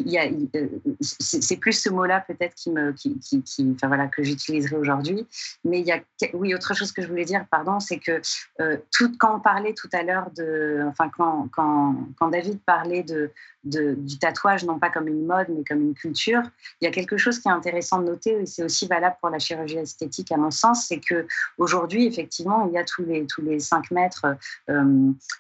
euh, 0.57 0.69
c'est 1.01 1.57
plus 1.59 1.81
ce 1.81 1.89
mot-là 1.91 2.25
peut-être 2.27 2.55
qui 2.57 2.73
qui, 2.97 3.43
qui, 3.43 3.73
enfin 3.73 3.87
voilà, 3.87 4.09
que 4.09 4.25
j'utiliserai 4.25 4.77
aujourd'hui. 4.77 5.27
Mais 5.65 5.79
il 5.81 5.87
y 5.87 5.93
a, 5.93 6.01
oui, 6.33 6.55
autre 6.55 6.75
chose 6.75 6.91
que 6.91 7.01
je 7.01 7.07
voulais 7.07 7.25
dire, 7.25 7.47
pardon, 7.51 7.79
c'est 7.79 7.99
que 7.99 8.21
euh, 8.61 8.77
tout, 8.91 9.17
quand 9.19 9.37
on 9.37 9.41
parlait 9.41 9.75
tout 9.75 9.89
à 9.93 10.03
l'heure 10.03 10.31
de, 10.37 10.83
enfin 10.89 11.09
quand, 11.17 11.49
quand, 11.53 12.09
quand 12.19 12.29
David 12.29 12.61
parlait 12.67 13.05
de, 13.05 13.31
du 13.65 14.19
tatouage 14.19 14.65
non 14.65 14.79
pas 14.79 14.91
comme 14.91 15.09
une 15.09 15.25
mode 15.27 15.47
mais 15.49 15.65
comme 15.65 15.81
une 15.81 15.95
culture, 15.95 16.43
il 16.81 16.85
y 16.85 16.89
a 16.89 16.91
quelque 16.91 17.17
chose 17.17 17.39
qui 17.39 17.49
est 17.49 17.53
intéressant 17.53 17.99
de 18.01 18.07
noter 18.07 18.43
et 18.43 18.47
c'est 18.47 18.63
aussi 18.63 18.87
valable 18.87 19.17
pour 19.21 19.31
la 19.31 19.39
chirurgie 19.39 19.79
esthétique 19.79 20.31
à 20.33 20.37
mon 20.37 20.51
sens, 20.51 20.87
c'est 20.89 21.01
que 21.01 21.27
aujourd'hui 21.59 22.07
effectivement 22.07 22.67
il 22.67 22.75
y 22.75 22.79
a 22.79 22.85
tous 22.85 23.05
les 23.05 23.27
tous 23.27 23.43
les 23.43 23.61
5 23.61 23.91
mètres 23.91 24.27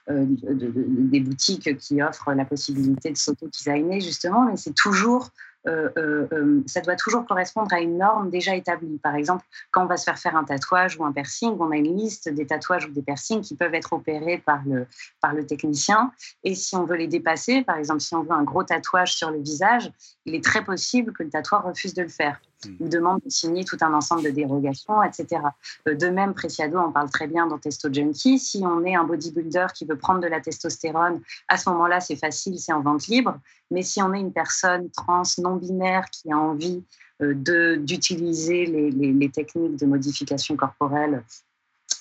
des 0.09 1.21
boutiques 1.21 1.77
qui 1.79 2.03
offrent 2.03 2.33
la 2.33 2.45
possibilité 2.45 3.11
de 3.11 3.17
s'auto-designer 3.17 4.01
justement, 4.01 4.45
mais 4.47 4.57
c'est 4.57 4.75
toujours 4.75 5.31
euh, 5.67 5.89
euh, 5.97 6.27
euh, 6.33 6.63
ça 6.67 6.81
doit 6.81 6.97
toujours 6.97 7.27
correspondre 7.27 7.73
à 7.73 7.81
une 7.81 7.99
norme 7.99 8.31
déjà 8.31 8.55
établie. 8.55 8.99
Par 8.99 9.15
exemple, 9.15 9.45
quand 9.71 9.85
on 9.85 9.87
va 9.87 9.97
se 9.97 10.05
faire 10.05 10.19
faire 10.19 10.37
un 10.37 10.45
tatouage 10.45 10.99
ou 10.99 11.05
un 11.05 11.13
piercing, 11.13 11.57
on 11.59 11.71
a 11.71 11.77
une 11.77 11.97
liste 11.97 12.29
des 12.29 12.47
tatouages 12.47 12.87
ou 12.87 12.91
des 12.91 13.03
piercings 13.03 13.41
qui 13.41 13.57
peuvent 13.57 13.75
être 13.75 13.93
opérés 13.93 14.39
par 14.39 14.61
le, 14.67 14.87
par 15.21 15.33
le 15.33 15.47
technicien. 15.47 16.13
Et 16.43 16.55
si 16.55 16.77
on 16.77 16.85
veut 16.85 16.97
les 16.97 17.09
dépasser, 17.09 17.63
par 17.63 17.77
exemple, 17.77 18.01
si 18.01 18.15
on 18.15 18.23
veut 18.23 18.33
un 18.33 18.45
gros 18.45 18.65
tatouage 18.65 19.15
sur 19.15 19.31
le 19.31 19.39
visage, 19.39 19.91
il 20.27 20.35
est 20.35 20.45
très 20.45 20.65
possible 20.65 21.13
que 21.13 21.23
le 21.23 21.31
tatoueur 21.31 21.63
refuse 21.65 21.95
de 21.95 22.03
le 22.03 22.09
faire 22.09 22.41
ou 22.81 22.89
demande 22.89 23.21
de 23.25 23.31
signer 23.31 23.65
tout 23.65 23.77
un 23.81 23.93
ensemble 23.95 24.23
de 24.23 24.31
dérogations, 24.31 25.03
etc. 25.03 25.43
De 25.87 26.09
même, 26.09 26.35
Preciado 26.35 26.79
en 26.79 26.93
parle 26.93 27.11
très 27.11 27.27
bien 27.27 27.47
dans 27.47 27.59
Testo 27.59 27.93
Junkie. 27.93 28.39
Si 28.39 28.63
on 28.65 28.85
est 28.85 28.95
un 28.95 29.05
bodybuilder 29.05 29.67
qui 29.75 29.85
veut 29.85 29.97
prendre 29.97 30.21
de 30.21 30.27
la 30.27 30.41
testostérone, 30.41 31.21
à 31.49 31.57
ce 31.57 31.69
moment-là, 31.71 32.01
c'est 32.01 32.17
facile, 32.17 32.59
c'est 32.59 32.73
en 32.73 32.81
vente 32.81 33.07
libre. 33.07 33.39
Mais 33.71 33.83
si 33.83 34.03
on 34.03 34.13
est 34.13 34.21
une 34.21 34.33
personne 34.33 34.91
trans, 34.91 35.23
non-binaire, 35.39 36.07
qui 36.11 36.31
a 36.33 36.39
envie 36.39 36.83
euh, 37.23 37.77
d'utiliser 37.79 38.67
les, 38.67 38.91
les, 38.91 39.31
techniques 39.31 39.77
de 39.77 39.87
modification 39.87 40.57
corporelle 40.57 41.23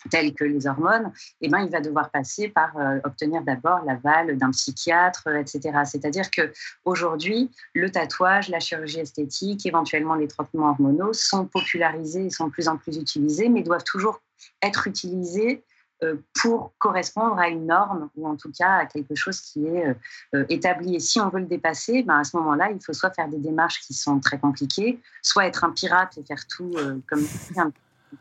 telles 0.10 0.34
que 0.34 0.44
les 0.44 0.68
hormones, 0.68 1.12
eh 1.41 1.50
ben, 1.50 1.60
il 1.60 1.70
va 1.70 1.82
devoir 1.82 2.10
passer 2.10 2.50
par 2.50 2.78
euh, 2.78 3.00
obtenir 3.04 3.41
d'abord 3.44 3.84
l'aval 3.86 4.38
d'un 4.38 4.52
psychiatre, 4.52 5.28
etc. 5.28 5.80
C'est-à-dire 5.86 6.30
que 6.32 6.52
aujourd'hui, 6.86 7.52
le 7.74 7.89
tatouage, 7.91 8.50
la 8.50 8.60
chirurgie 8.60 9.00
esthétique, 9.00 9.66
éventuellement 9.66 10.16
les 10.16 10.28
traitements 10.28 10.70
hormonaux 10.70 11.14
sont 11.14 11.46
popularisés 11.46 12.26
et 12.26 12.30
sont 12.30 12.48
de 12.48 12.52
plus 12.52 12.68
en 12.68 12.78
plus 12.78 12.98
utilisés, 12.98 13.50
mais 13.50 13.64
doivent 13.64 13.84
toujours 13.84 14.22
être 14.62 14.88
utilisés 14.88 15.64
euh, 16.04 16.16
pour 16.41 16.74
correspondre 16.80 17.39
à 17.39 17.48
une 17.48 17.68
norme 17.68 18.10
ou 18.16 18.28
en 18.28 18.36
tout 18.36 18.52
cas 18.52 18.78
à 18.78 18.86
quelque 18.86 19.16
chose 19.16 19.39
qui 19.39 19.66
est 19.68 19.96
euh, 20.36 20.46
établi. 20.50 20.96
Et 20.96 21.00
si 21.00 21.20
on 21.20 21.30
veut 21.30 21.39
le 21.39 21.46
dépasser, 21.46 22.04
ben 22.04 22.20
à 22.20 22.24
ce 22.24 22.36
moment-là, 22.38 22.72
il 22.72 22.84
faut 22.84 22.94
soit 22.94 23.12
faire 23.12 23.30
des 23.30 23.38
démarches 23.38 23.80
qui 23.82 23.94
sont 23.94 24.20
très 24.20 24.38
compliquées, 24.38 25.00
soit 25.22 25.46
être 25.46 25.64
un 25.64 25.72
pirate 25.72 26.18
et 26.18 26.24
faire 26.24 26.46
tout 26.48 26.74
comme 27.08 27.26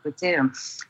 côté 0.03 0.37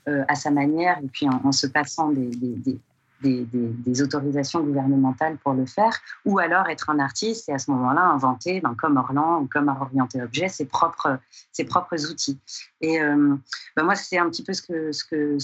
à 0.06 0.36
sa 0.36 0.51
manière 0.51 0.97
et 0.99 1.08
puis 1.08 1.28
en, 1.28 1.51
se 1.51 1.68
passant 1.68 2.12
des, 2.12 4.01
autorisations 4.01 4.62
gouvernementales 4.62 5.38
pour 5.38 5.54
le 5.54 5.66
faire, 5.66 5.97
ou 6.26 6.39
alors 6.39 6.68
être 6.68 6.89
un 6.89 6.99
artiste 6.99 7.49
et 7.49 7.54
à 7.54 7.58
ce 7.58 7.72
moment-là 7.72 8.01
inventer, 8.01 8.62
ben, 8.62 8.76
comme 8.76 8.97
Orlan 8.97 9.41
ou 9.41 9.47
comme 9.47 9.70
à 9.70 9.78
Orienté 9.80 10.22
Objet, 10.22 10.49
ses 10.49 10.66
propres, 10.66 11.20
ses 11.51 11.64
propres 11.64 12.10
outils. 12.10 12.39
Et 12.82 12.99
ben 12.99 13.84
moi, 13.84 13.95
c'est 13.95 14.18
un 14.18 14.30
petit 14.30 14.43
peu 14.43 14.54
ce 14.54 14.62
que, 14.62 14.91
ce 14.91 15.04
que, 15.06 15.38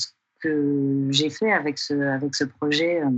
j'ai 1.10 1.30
fait 1.30 1.52
avec 1.52 1.78
ce, 1.78 1.94
avec 1.94 2.34
ce 2.36 2.46
projet 2.46 3.04
euh, 3.04 3.10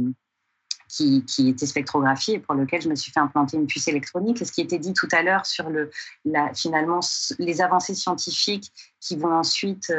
qui, 0.92 1.24
qui, 1.26 1.50
était 1.50 1.66
spectrographie 1.66 2.34
et 2.34 2.40
pour 2.40 2.54
lequel 2.54 2.82
je 2.82 2.90
me 2.90 2.96
suis 2.96 3.12
fait 3.12 3.20
implanter 3.20 3.56
une 3.56 3.66
puce 3.66 3.88
électronique. 3.88 4.42
Et 4.42 4.46
ce 4.46 4.52
qui 4.52 4.62
était 4.62 4.78
dit 4.78 4.94
tout 4.94 5.08
à 5.14 5.24
l'heure 5.24 5.46
sur 5.46 5.70
le, 5.70 5.90
la, 6.26 6.54
finalement 6.54 7.00
les 7.40 7.62
avancées 7.62 7.96
scientifiques 7.96 8.72
qui 9.00 9.16
vont 9.16 9.34
ensuite 9.34 9.92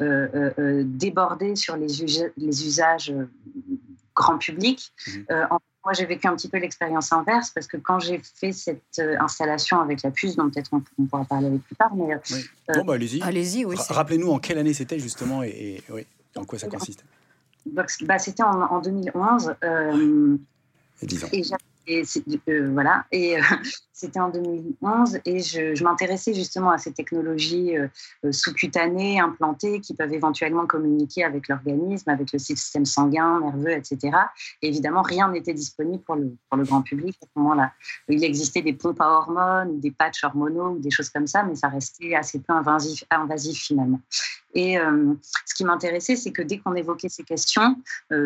euh, 0.00 0.52
euh, 0.58 0.82
déborder 0.86 1.54
sur 1.54 1.76
les, 1.76 1.88
les 2.36 2.66
usages 2.66 3.12
grand 4.14 4.38
public. 4.38 4.92
Mmh. 5.06 5.20
moi, 5.84 5.92
j'ai 5.92 6.06
vécu 6.06 6.26
un 6.26 6.34
petit 6.34 6.48
peu 6.48 6.58
l'expérience 6.58 7.12
inverse 7.12 7.50
parce 7.50 7.66
que 7.66 7.76
quand 7.76 8.00
j'ai 8.00 8.20
fait 8.22 8.52
cette 8.52 8.98
installation 9.20 9.80
avec 9.80 10.02
la 10.02 10.10
puce, 10.10 10.34
dont 10.34 10.50
peut-être 10.50 10.70
on, 10.72 11.04
pourra 11.04 11.24
parler 11.24 11.50
plus 11.58 11.76
tard, 11.76 11.94
mais 11.94 12.16
bon, 12.74 12.84
bah, 12.84 12.94
allez-y. 12.94 13.22
Allez-y, 13.22 13.64
oui. 13.64 13.76
Rappelez-nous 13.88 14.30
en 14.30 14.38
quelle 14.38 14.58
année 14.58 14.74
c'était 14.74 14.98
justement 14.98 15.42
et, 15.42 15.48
et 15.48 15.82
oui. 15.90 16.06
En 16.36 16.44
quoi 16.44 16.58
ça 16.58 16.68
consiste 16.68 17.04
bah, 17.72 18.18
C'était 18.18 18.42
en, 18.42 18.62
en, 18.62 18.80
2011. 18.80 19.54
Euh, 19.64 20.36
et 21.02 21.06
10 21.06 21.24
ans. 21.24 21.28
Et 21.32 21.42
et 21.88 22.04
euh, 22.48 22.70
voilà. 22.72 23.04
Et 23.10 23.38
euh, 23.38 23.42
c'était 23.98 24.20
en 24.20 24.28
2011 24.28 25.18
et 25.24 25.40
je, 25.40 25.82
m'intéressais 25.82 26.32
justement 26.32 26.70
à 26.70 26.78
ces 26.78 26.92
technologies 26.92 27.76
euh, 27.76 27.88
sous-cutanées, 28.30 29.18
implantées, 29.18 29.80
qui 29.80 29.92
peuvent 29.94 30.12
éventuellement 30.12 30.66
communiquer 30.66 31.24
avec 31.24 31.48
l'organisme, 31.48 32.08
avec 32.08 32.32
le 32.32 32.38
système 32.38 32.84
sanguin, 32.84 33.40
nerveux, 33.40 33.72
etc. 33.72 34.16
Et 34.62 34.68
évidemment, 34.68 35.02
rien 35.02 35.28
n'était 35.32 35.52
disponible 35.52 36.02
pour 36.04 36.14
le, 36.14 36.30
grand 36.64 36.82
public 36.82 37.16
à 37.22 37.26
ce 37.26 37.40
moment-là. 37.40 37.72
Il 38.08 38.22
existait 38.22 38.62
des 38.62 38.72
pompes 38.72 39.00
à 39.00 39.08
hormones, 39.08 39.80
des 39.80 39.90
patchs 39.90 40.22
hormonaux, 40.22 40.78
des 40.78 40.90
choses 40.90 41.10
comme 41.10 41.26
ça, 41.26 41.42
mais 41.42 41.56
ça 41.56 41.68
restait 41.68 42.14
assez 42.14 42.38
peu 42.38 42.52
invasif, 42.52 43.02
invasif 43.10 43.58
finalement. 43.58 44.00
Et 44.54 44.76
ce 45.44 45.54
qui 45.54 45.64
m'intéressait, 45.64 46.16
c'est 46.16 46.32
que 46.32 46.42
dès 46.42 46.58
qu'on 46.58 46.74
évoquait 46.74 47.10
ces 47.10 47.22
questions, 47.22 47.76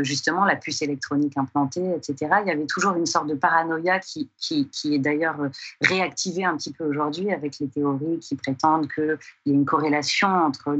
justement 0.00 0.44
la 0.44 0.56
puce 0.56 0.80
électronique 0.80 1.36
implantée, 1.36 1.94
etc., 1.96 2.16
il 2.42 2.48
y 2.48 2.50
avait 2.50 2.66
toujours 2.66 2.94
une 2.94 3.06
sorte 3.06 3.26
de 3.26 3.34
paranoïa 3.34 3.98
qui, 3.98 4.30
qui, 4.38 4.68
qui 4.68 4.94
est 4.94 4.98
d'ailleurs 4.98 5.36
réactivée 5.80 6.44
un 6.44 6.56
petit 6.56 6.72
peu 6.72 6.84
aujourd'hui 6.84 7.32
avec 7.32 7.58
les 7.58 7.68
théories 7.68 8.18
qui 8.18 8.36
prétendent 8.36 8.90
qu'il 8.90 9.18
y 9.46 9.50
a 9.50 9.54
une 9.54 9.64
corrélation 9.64 10.28
entre 10.28 10.76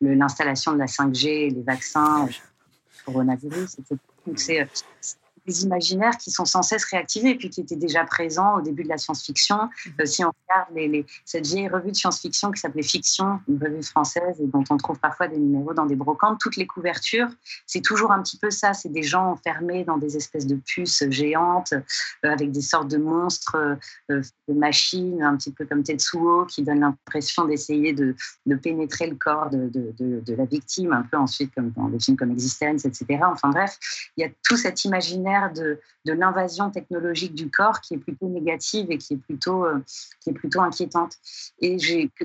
l'installation 0.00 0.72
de 0.72 0.78
la 0.78 0.86
5G 0.86 1.28
et 1.28 1.50
les 1.50 1.62
vaccins, 1.62 2.26
le 2.26 3.04
coronavirus, 3.04 3.76
des 5.46 5.64
imaginaires 5.64 6.16
qui 6.18 6.30
sont 6.30 6.44
sans 6.44 6.62
cesse 6.62 6.84
réactivés 6.84 7.30
et 7.30 7.34
puis 7.36 7.50
qui 7.50 7.60
étaient 7.60 7.76
déjà 7.76 8.04
présents 8.04 8.58
au 8.58 8.60
début 8.60 8.84
de 8.84 8.88
la 8.88 8.98
science-fiction. 8.98 9.56
Mhm. 9.56 9.92
Euh, 10.00 10.06
si 10.06 10.24
on 10.24 10.32
regarde 10.48 10.68
les, 10.74 11.06
cette 11.24 11.46
vieille 11.46 11.68
revue 11.68 11.90
de 11.90 11.96
science-fiction 11.96 12.50
qui 12.52 12.60
s'appelait 12.60 12.82
Fiction, 12.82 13.40
une 13.48 13.62
revue 13.62 13.82
française 13.82 14.40
et 14.40 14.46
dont 14.46 14.64
on 14.70 14.76
trouve 14.76 14.98
parfois 14.98 15.28
des 15.28 15.38
numéros 15.38 15.74
dans 15.74 15.86
des 15.86 15.96
brocantes, 15.96 16.38
toutes 16.40 16.56
les 16.56 16.66
couvertures, 16.66 17.28
c'est 17.66 17.80
toujours 17.80 18.12
un 18.12 18.22
petit 18.22 18.38
peu 18.38 18.50
ça. 18.50 18.72
C'est 18.72 18.90
des 18.90 19.02
gens 19.02 19.32
enfermés 19.32 19.84
dans 19.84 19.98
des 19.98 20.16
espèces 20.16 20.46
de 20.46 20.56
puces 20.56 21.04
géantes 21.10 21.72
euh, 21.72 22.30
avec 22.30 22.52
des 22.52 22.60
sortes 22.60 22.88
de 22.88 22.98
monstres, 22.98 23.56
euh, 24.10 24.22
de 24.48 24.54
machines, 24.54 25.22
un 25.22 25.36
petit 25.36 25.52
peu 25.52 25.66
comme 25.66 25.82
Tetsuo, 25.82 26.46
qui 26.46 26.62
donnent 26.62 26.80
l'impression 26.80 27.44
d'essayer 27.44 27.92
de, 27.92 28.14
de, 28.46 28.54
pénétrer 28.54 29.08
le 29.08 29.16
corps 29.16 29.50
de, 29.50 29.68
de, 29.68 30.20
de, 30.20 30.34
la 30.34 30.44
victime, 30.44 30.92
un 30.92 31.02
peu 31.02 31.16
ensuite 31.16 31.52
comme 31.54 31.70
dans 31.70 31.88
des 31.88 31.98
films 31.98 32.16
comme 32.16 32.30
Existence, 32.30 32.84
etc. 32.84 33.20
Enfin 33.24 33.50
bref, 33.50 33.78
il 34.16 34.22
y 34.22 34.24
a 34.24 34.30
tout 34.44 34.56
cet 34.56 34.84
imaginaire 34.84 35.31
de, 35.52 35.80
de 36.04 36.12
l'invasion 36.12 36.70
technologique 36.70 37.34
du 37.34 37.50
corps 37.50 37.80
qui 37.80 37.94
est 37.94 37.98
plutôt 37.98 38.28
négative 38.28 38.90
et 38.90 38.98
qui 38.98 39.14
est 39.14 39.18
plutôt, 39.18 39.64
euh, 39.64 39.80
qui 40.20 40.30
est 40.30 40.32
plutôt 40.32 40.60
inquiétante. 40.60 41.16
Et 41.60 41.76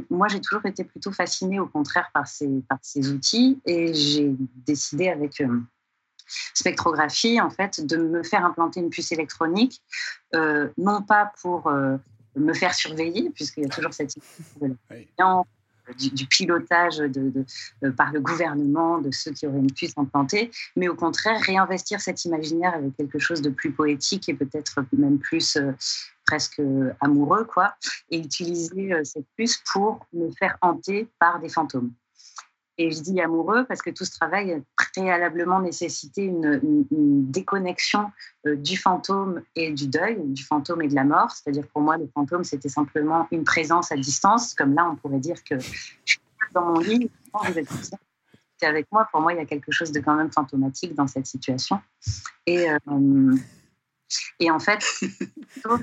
moi, 0.10 0.28
j'ai 0.28 0.41
toujours 0.41 0.66
été 0.66 0.84
plutôt 0.84 1.12
fascinée, 1.12 1.60
au 1.60 1.68
contraire, 1.68 2.10
par 2.14 2.28
ces, 2.28 2.62
par 2.70 2.80
ces 2.82 3.12
outils. 3.12 3.60
Et 3.66 3.93
j'ai 3.93 4.36
décidé 4.66 5.10
avec 5.10 5.41
euh, 5.41 5.62
spectrographie, 6.53 7.39
en 7.39 7.49
fait, 7.49 7.86
de 7.86 7.97
me 7.97 8.24
faire 8.24 8.45
implanter 8.45 8.80
une 8.80 8.89
puce 8.89 9.12
électronique, 9.12 9.82
euh, 10.36 10.70
non 10.78 11.01
pas 11.01 11.32
pour 11.41 11.72
me 12.36 12.53
faire 12.53 12.74
surveiller, 12.74 13.30
puisqu'il 13.32 13.64
y 13.64 13.66
a 13.66 13.70
toujours 13.70 13.93
cette 13.93 14.16
idée 14.16 14.26
de 14.62 14.76
du, 15.97 16.25
pilotage 16.25 17.01
par 17.95 18.11
le 18.11 18.19
gouvernement 18.19 18.99
de 18.99 19.11
ceux 19.11 19.31
qui 19.31 19.47
auraient 19.47 19.59
une 19.59 19.71
puce 19.71 19.93
implantée, 19.97 20.51
mais 20.75 20.88
au 20.88 20.95
contraire 20.95 21.39
réinvestir 21.41 22.01
cet 22.01 22.25
imaginaire 22.25 22.73
avec 22.73 22.95
quelque 22.97 23.19
chose 23.19 23.41
de 23.41 23.49
plus 23.49 23.71
poétique 23.71 24.29
et 24.29 24.33
peut-être 24.33 24.83
même 24.93 25.19
plus 25.19 25.57
euh, 25.57 25.71
presque 26.25 26.61
amoureux, 27.01 27.45
quoi, 27.45 27.75
et 28.11 28.19
utiliser 28.19 28.93
euh, 28.93 29.03
cette 29.03 29.25
puce 29.35 29.61
pour 29.71 30.05
me 30.13 30.29
faire 30.31 30.57
hanter 30.61 31.07
par 31.19 31.39
des 31.39 31.49
fantômes. 31.49 31.91
Et 32.80 32.91
je 32.91 33.01
dis 33.01 33.19
amoureux 33.19 33.65
parce 33.65 33.82
que 33.82 33.89
tout 33.89 34.05
ce 34.05 34.11
travail 34.11 34.53
a 34.53 34.59
préalablement 34.93 35.59
nécessité 35.59 36.23
une, 36.23 36.61
déconnexion 37.32 38.11
euh, 38.45 38.55
du 38.55 38.78
fantôme 38.78 39.41
et 39.55 39.71
du 39.71 39.88
deuil, 39.88 40.17
du 40.25 40.43
fantôme 40.43 40.84
et 40.84 40.88
de 40.88 40.95
la 40.95 41.03
mort. 41.03 41.32
C'est-à-dire 41.32 41.67
pour 41.67 41.82
moi, 41.82 41.97
le 41.97 42.07
fantôme, 42.13 42.43
c'était 42.43 42.69
simplement 42.69 43.28
une 43.32 43.43
présence 43.43 43.91
à 43.91 43.95
distance. 43.95 44.53
Comme 44.53 44.75
là, 44.75 44.88
on 44.89 44.95
pourrait 44.95 45.19
dire 45.19 45.43
que 45.43 45.59
je 45.59 45.67
suis 46.05 46.19
dans 46.53 46.65
mon 46.65 46.80
lit, 46.80 47.09
vous 47.34 47.57
êtes 47.57 47.67
avec 48.61 48.91
moi. 48.91 49.07
Pour 49.11 49.21
moi, 49.21 49.34
il 49.34 49.38
y 49.38 49.41
a 49.41 49.45
quelque 49.45 49.71
chose 49.71 49.91
de 49.91 49.99
quand 49.99 50.15
même 50.15 50.32
fantomatique 50.32 50.93
dans 50.93 51.07
cette 51.07 51.25
situation. 51.25 51.80
Et, 52.45 52.69
euh, 52.69 53.36
et 54.39 54.51
en 54.51 54.59
fait, 54.59 54.84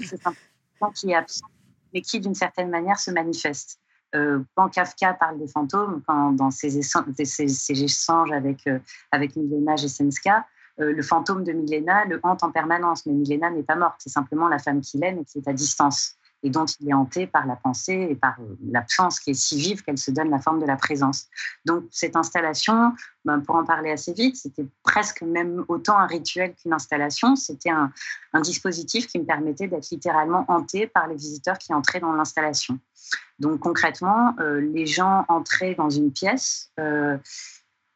c'est 0.00 0.26
un 0.26 0.90
qui 0.94 1.10
est 1.10 1.14
absent, 1.14 1.46
mais 1.92 2.02
qui, 2.02 2.20
d'une 2.20 2.34
certaine 2.34 2.70
manière, 2.70 2.98
se 2.98 3.10
manifeste. 3.10 3.78
Euh, 4.14 4.40
quand 4.54 4.68
Kafka 4.68 5.14
parle 5.14 5.38
des 5.38 5.48
fantômes, 5.48 6.02
dans 6.08 6.50
ses, 6.50 6.78
échanges 6.78 8.32
avec, 8.32 8.66
euh, 8.66 8.78
avec 9.10 9.36
Milena 9.36 9.74
et 9.74 9.88
Senska, 9.88 10.46
le 10.76 11.02
fantôme 11.02 11.44
de 11.44 11.52
Milena 11.52 12.04
le 12.04 12.18
hante 12.24 12.42
en 12.42 12.50
permanence. 12.50 13.06
Mais 13.06 13.12
Milena 13.12 13.50
n'est 13.50 13.62
pas 13.62 13.76
morte, 13.76 13.94
c'est 13.98 14.10
simplement 14.10 14.48
la 14.48 14.58
femme 14.58 14.80
qu'il 14.80 15.04
aime 15.04 15.18
et 15.20 15.24
qui 15.24 15.38
est 15.38 15.48
à 15.48 15.52
distance 15.52 16.16
et 16.44 16.50
dont 16.50 16.66
il 16.66 16.90
est 16.90 16.94
hanté 16.94 17.26
par 17.26 17.46
la 17.46 17.56
pensée 17.56 18.06
et 18.10 18.14
par 18.14 18.36
euh, 18.38 18.56
l'absence 18.70 19.18
qui 19.18 19.30
est 19.30 19.34
si 19.34 19.58
vive 19.58 19.82
qu'elle 19.82 19.98
se 19.98 20.10
donne 20.10 20.30
la 20.30 20.38
forme 20.38 20.60
de 20.60 20.66
la 20.66 20.76
présence. 20.76 21.26
Donc 21.64 21.84
cette 21.90 22.16
installation, 22.16 22.92
ben, 23.24 23.40
pour 23.40 23.56
en 23.56 23.64
parler 23.64 23.90
assez 23.90 24.12
vite, 24.12 24.36
c'était 24.36 24.66
presque 24.82 25.22
même 25.22 25.64
autant 25.68 25.98
un 25.98 26.06
rituel 26.06 26.54
qu'une 26.54 26.74
installation. 26.74 27.34
C'était 27.34 27.70
un, 27.70 27.90
dispositif 28.42 29.06
qui 29.06 29.20
me 29.20 29.24
permettait 29.24 29.68
d'être 29.68 29.88
littéralement 29.90 30.44
hanté 30.48 30.88
par 30.88 31.06
les 31.06 31.14
visiteurs 31.14 31.56
qui 31.56 31.72
entraient 31.72 32.00
dans 32.00 32.12
l'installation. 32.12 32.80
Donc 33.38 33.60
concrètement, 33.60 34.34
euh, 34.40 34.60
les 34.60 34.86
gens 34.86 35.24
entraient 35.28 35.76
dans 35.76 35.88
une 35.88 36.12
pièce. 36.12 36.70
Euh, 36.80 37.16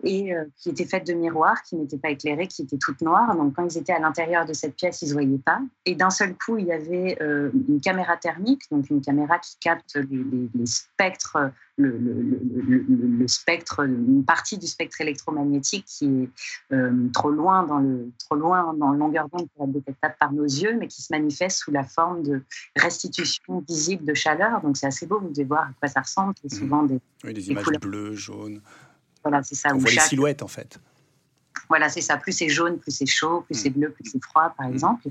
et 0.05 0.33
euh, 0.33 0.45
qui 0.57 0.71
était 0.71 0.85
faite 0.85 1.07
de 1.07 1.13
miroirs, 1.13 1.63
qui 1.63 1.77
n'étaient 1.77 1.99
pas 1.99 2.11
éclairés, 2.11 2.47
qui 2.47 2.63
étaient 2.63 2.79
toutes 2.79 3.01
noires. 3.01 3.35
Donc 3.37 3.55
quand 3.55 3.65
ils 3.65 3.79
étaient 3.79 3.93
à 3.93 3.99
l'intérieur 3.99 4.47
de 4.47 4.53
cette 4.53 4.77
pièce, 4.77 5.03
ils 5.03 5.07
ne 5.07 5.09
se 5.11 5.15
voyaient 5.15 5.39
pas. 5.39 5.61
Et 5.87 5.95
d'un 5.95 6.11
seul 6.11 6.37
coup, 6.37 6.57
il 6.57 6.67
y 6.67 6.73
avait 6.73 7.19
euh, 7.21 7.51
une 7.69 7.81
caméra 7.81 8.17
thermique, 8.17 8.63
donc 8.71 8.89
une 8.91 9.01
caméra 9.01 9.39
qui 9.39 9.57
capte 9.61 9.97
les, 9.97 10.67
spectres, 10.67 11.51
le, 11.77 11.99
le, 11.99 13.27
spectre, 13.27 13.81
une 13.85 14.25
partie 14.25 14.59
du 14.59 14.67
spectre 14.67 15.01
électromagnétique 15.01 15.85
qui 15.87 16.07
est 16.07 16.75
euh, 16.75 17.09
trop 17.13 17.31
loin 17.31 17.65
dans 17.65 17.79
le 17.79 18.11
trop 18.19 18.37
loin 18.37 18.75
dans 18.75 18.93
longueur 18.93 19.29
d'onde 19.29 19.49
pour 19.57 19.65
être 19.67 19.73
détectable 19.73 20.15
par 20.21 20.33
nos 20.33 20.45
yeux, 20.45 20.77
mais 20.79 20.87
qui 20.87 21.03
se 21.03 21.13
manifeste 21.13 21.59
sous 21.59 21.73
la 21.73 21.85
forme 21.85 22.23
de 22.23 22.43
restitution 22.77 23.65
visible 23.67 24.05
de 24.05 24.15
chaleur. 24.15 24.61
Donc 24.61 24.77
c'est 24.77 24.87
assez 24.87 25.07
beau, 25.07 25.19
vous 25.19 25.31
devez 25.31 25.45
voir 25.45 25.63
à 25.63 25.71
quoi 25.81 25.89
ça 25.89 26.01
ressemble. 26.01 26.35
C'est 26.41 26.55
mmh. 26.55 26.59
souvent 26.59 26.83
des, 26.85 27.01
oui, 27.25 27.35
des 27.35 27.51
images 27.51 27.67
bleues, 27.81 28.15
jaunes. 28.15 28.61
Voilà, 29.23 29.43
c'est 29.43 29.55
ça. 29.55 29.71
On 29.75 29.79
voit 29.79 29.91
les 29.91 30.01
silhouettes, 30.01 30.43
en 30.43 30.49
fait. 30.49 30.79
Voilà, 31.69 31.89
c'est 31.89 32.01
ça. 32.01 32.17
Plus 32.17 32.33
c'est 32.33 32.49
jaune, 32.49 32.79
plus 32.79 32.93
c'est 32.93 33.07
chaud, 33.07 33.43
plus 33.43 33.55
c'est 33.55 33.71
mm. 33.71 33.75
bleu, 33.75 33.91
plus 33.91 34.05
c'est 34.11 34.23
froid, 34.23 34.55
par 34.57 34.69
mm. 34.69 34.73
exemple. 34.73 35.09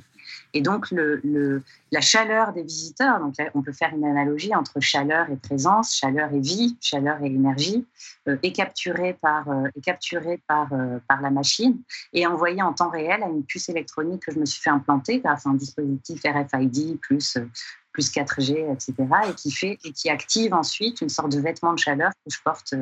Et 0.54 0.62
donc, 0.62 0.92
le, 0.92 1.62
la 1.92 2.02
chaleur 2.02 2.54
des 2.54 2.64
visiteurs, 2.64 3.20
donc 3.20 3.36
on 3.54 3.62
peut 3.62 3.72
faire 3.72 3.94
une 3.94 4.06
analogie 4.06 4.54
entre 4.56 4.80
chaleur 4.80 5.30
et 5.30 5.36
présence, 5.36 5.96
chaleur 5.96 6.34
et 6.34 6.40
vie, 6.40 6.78
chaleur 6.82 7.22
et 7.22 7.28
énergie, 7.28 7.86
euh, 8.28 8.38
est 8.44 8.52
capturée, 8.52 9.14
par, 9.14 9.50
euh, 9.50 9.68
est 9.76 9.82
capturée 9.82 10.42
par, 10.48 10.74
euh, 10.74 11.00
par 11.08 11.22
la 11.22 11.30
machine 11.30 11.78
et 12.14 12.26
envoyée 12.26 12.62
en 12.62 12.74
temps 12.74 12.90
réel 12.90 13.24
à 13.24 13.28
une 13.28 13.44
puce 13.44 13.70
électronique 13.70 14.24
que 14.26 14.34
je 14.34 14.40
me 14.40 14.46
suis 14.46 14.62
fait 14.62 14.70
implanter 14.70 15.20
grâce 15.20 15.46
à 15.46 15.50
un 15.50 15.54
dispositif 15.54 16.22
RFID 16.24 17.00
plus 17.00 17.38
plus 17.94 18.12
4G, 18.12 18.72
etc., 18.72 18.94
et 19.28 19.34
qui 19.34 19.50
fait 19.50 19.80
et 19.84 19.92
qui 19.92 20.12
active 20.12 20.54
ensuite 20.54 21.02
une 21.02 21.10
sorte 21.10 21.32
de 21.32 21.40
vêtement 21.40 21.74
de 21.74 21.80
chaleur 21.80 22.12
que 22.24 22.32
je 22.32 22.38
porte 22.44 22.76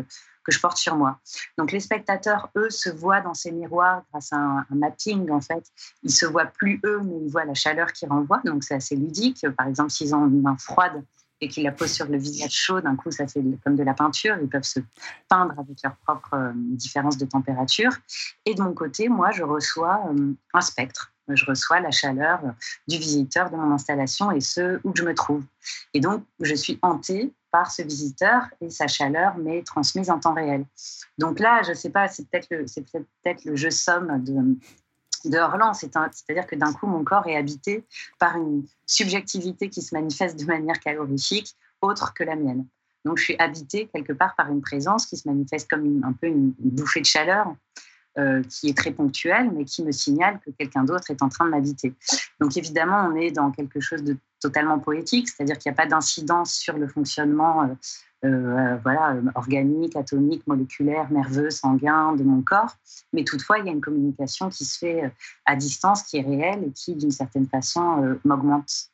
que 0.45 0.51
je 0.51 0.59
porte 0.59 0.77
sur 0.77 0.95
moi. 0.95 1.19
Donc 1.57 1.71
les 1.71 1.79
spectateurs, 1.79 2.49
eux, 2.55 2.69
se 2.69 2.89
voient 2.89 3.21
dans 3.21 3.33
ces 3.33 3.51
miroirs 3.51 4.03
grâce 4.11 4.31
à 4.31 4.37
un, 4.37 4.65
mapping, 4.69 5.29
en 5.31 5.41
fait. 5.41 5.65
Ils 6.03 6.11
se 6.11 6.25
voient 6.25 6.45
plus 6.45 6.79
eux, 6.85 7.01
mais 7.03 7.25
ils 7.25 7.31
voient 7.31 7.45
la 7.45 7.53
chaleur 7.53 7.91
qui 7.91 8.05
renvoie. 8.05 8.41
Donc 8.45 8.63
c'est 8.63 8.75
assez 8.75 8.95
ludique. 8.95 9.45
Par 9.57 9.67
exemple, 9.67 9.89
s'ils 9.89 10.13
ont 10.15 10.27
une 10.27 10.41
main 10.41 10.57
froide 10.57 11.03
et 11.41 11.49
qu'ils 11.49 11.63
la 11.63 11.71
posent 11.71 11.91
sur 11.91 12.07
le 12.07 12.17
visage 12.17 12.51
chaud, 12.51 12.79
d'un 12.79 12.95
coup, 12.95 13.11
ça 13.11 13.27
fait 13.27 13.43
comme 13.63 13.75
de 13.75 13.83
la 13.83 13.93
peinture. 13.93 14.37
Ils 14.41 14.47
peuvent 14.47 14.63
se 14.63 14.79
peindre 15.27 15.59
avec 15.59 15.81
leur 15.83 15.95
propre 15.97 16.33
euh, 16.33 16.51
différence 16.55 17.17
de 17.17 17.25
température. 17.25 17.91
Et 18.45 18.55
de 18.55 18.61
mon 18.61 18.73
côté, 18.73 19.09
moi, 19.09 19.31
je 19.31 19.43
reçois 19.43 20.01
euh, 20.09 20.33
un 20.53 20.61
spectre 20.61 21.11
je 21.33 21.45
reçois 21.45 21.79
la 21.79 21.91
chaleur 21.91 22.39
du 22.87 22.97
visiteur 22.97 23.49
de 23.49 23.55
mon 23.55 23.71
installation 23.73 24.31
et 24.31 24.41
ce 24.41 24.79
où 24.83 24.91
je 24.95 25.03
me 25.03 25.15
trouve. 25.15 25.43
Et 25.93 25.99
donc, 25.99 26.23
je 26.39 26.53
suis 26.53 26.77
hantée 26.81 27.33
par 27.55 27.71
ce 27.71 27.83
visiteur 27.83 28.47
et 28.59 28.69
sa 28.69 28.85
chaleur 28.85 29.37
m'est 29.37 29.65
transmise 29.65 30.09
en 30.09 30.19
temps 30.19 30.33
réel. 30.33 30.65
Donc 31.17 31.39
là, 31.39 31.61
je 31.63 31.69
ne 31.69 31.73
sais 31.73 31.89
pas, 31.89 32.09
c'est 32.09 32.27
peut-être 32.27 32.49
le, 32.51 32.65
peut 33.23 33.35
le 33.45 33.55
jeu 33.55 33.71
somme 33.71 34.21
de, 34.21 34.33
de. 35.29 35.39
C'est-à-dire 35.73 36.47
que 36.47 36.57
d'un 36.57 36.73
coup, 36.73 36.85
mon 36.85 37.05
corps 37.05 37.25
est 37.27 37.37
habité 37.37 37.85
par 38.19 38.35
une 38.35 38.65
subjectivité 38.85 39.69
qui 39.69 39.81
se 39.81 39.95
manifeste 39.95 40.37
de 40.37 40.43
manière 40.43 40.81
calorifique 40.81 41.55
autre 41.81 42.13
que 42.13 42.25
la 42.25 42.35
mienne. 42.35 42.65
Donc, 43.05 43.19
je 43.19 43.23
suis 43.23 43.37
habité 43.39 43.89
quelque 43.93 44.11
part 44.11 44.35
par 44.35 44.51
une 44.51 44.61
présence 44.61 45.05
qui 45.05 45.15
se 45.15 45.25
manifeste 45.25 45.69
comme 45.69 46.03
un 46.03 46.11
peu 46.11 46.27
une, 46.27 46.53
bouffée 46.59 46.99
de 46.99 47.05
chaleur. 47.05 47.55
Euh, 48.17 48.41
qui 48.43 48.69
est 48.69 48.77
très 48.77 48.91
ponctuelle, 48.91 49.51
mais 49.51 49.65
qui 49.65 49.83
me 49.83 49.91
signale 49.91 50.39
que 50.39 50.49
quelqu'un 50.49 50.85
d'autre 50.85 51.11
est 51.11 51.21
en 51.21 51.27
train 51.27 51.43
de 51.43 51.49
m'habiter. 51.49 51.93
Donc 52.39 52.55
évidemment, 52.55 53.09
on 53.11 53.15
est 53.17 53.29
dans 53.29 53.51
quelque 53.51 53.81
chose 53.81 54.03
de 54.03 54.15
totalement 54.39 54.79
poétique, 54.79 55.29
c'est-à-dire 55.29 55.57
qu'il 55.57 55.71
n'y 55.71 55.75
a 55.75 55.77
pas 55.77 55.87
d'incidence 55.87 56.53
sur 56.53 56.77
le 56.77 56.87
fonctionnement 56.87 57.63
euh, 57.63 57.75
euh, 58.25 58.77
voilà, 58.83 59.15
organique, 59.35 59.95
atomique, 59.95 60.45
moléculaire, 60.47 61.11
nerveux, 61.11 61.49
sanguin 61.49 62.13
de 62.15 62.23
mon 62.23 62.41
corps. 62.41 62.75
Mais 63.13 63.23
toutefois, 63.23 63.59
il 63.59 63.65
y 63.65 63.69
a 63.69 63.71
une 63.71 63.81
communication 63.81 64.49
qui 64.49 64.65
se 64.65 64.79
fait 64.79 65.05
euh, 65.05 65.09
à 65.45 65.55
distance, 65.55 66.03
qui 66.03 66.17
est 66.17 66.21
réelle 66.21 66.63
et 66.63 66.71
qui, 66.71 66.95
d'une 66.95 67.11
certaine 67.11 67.47
façon, 67.47 68.17
m'augmente. 68.23 68.89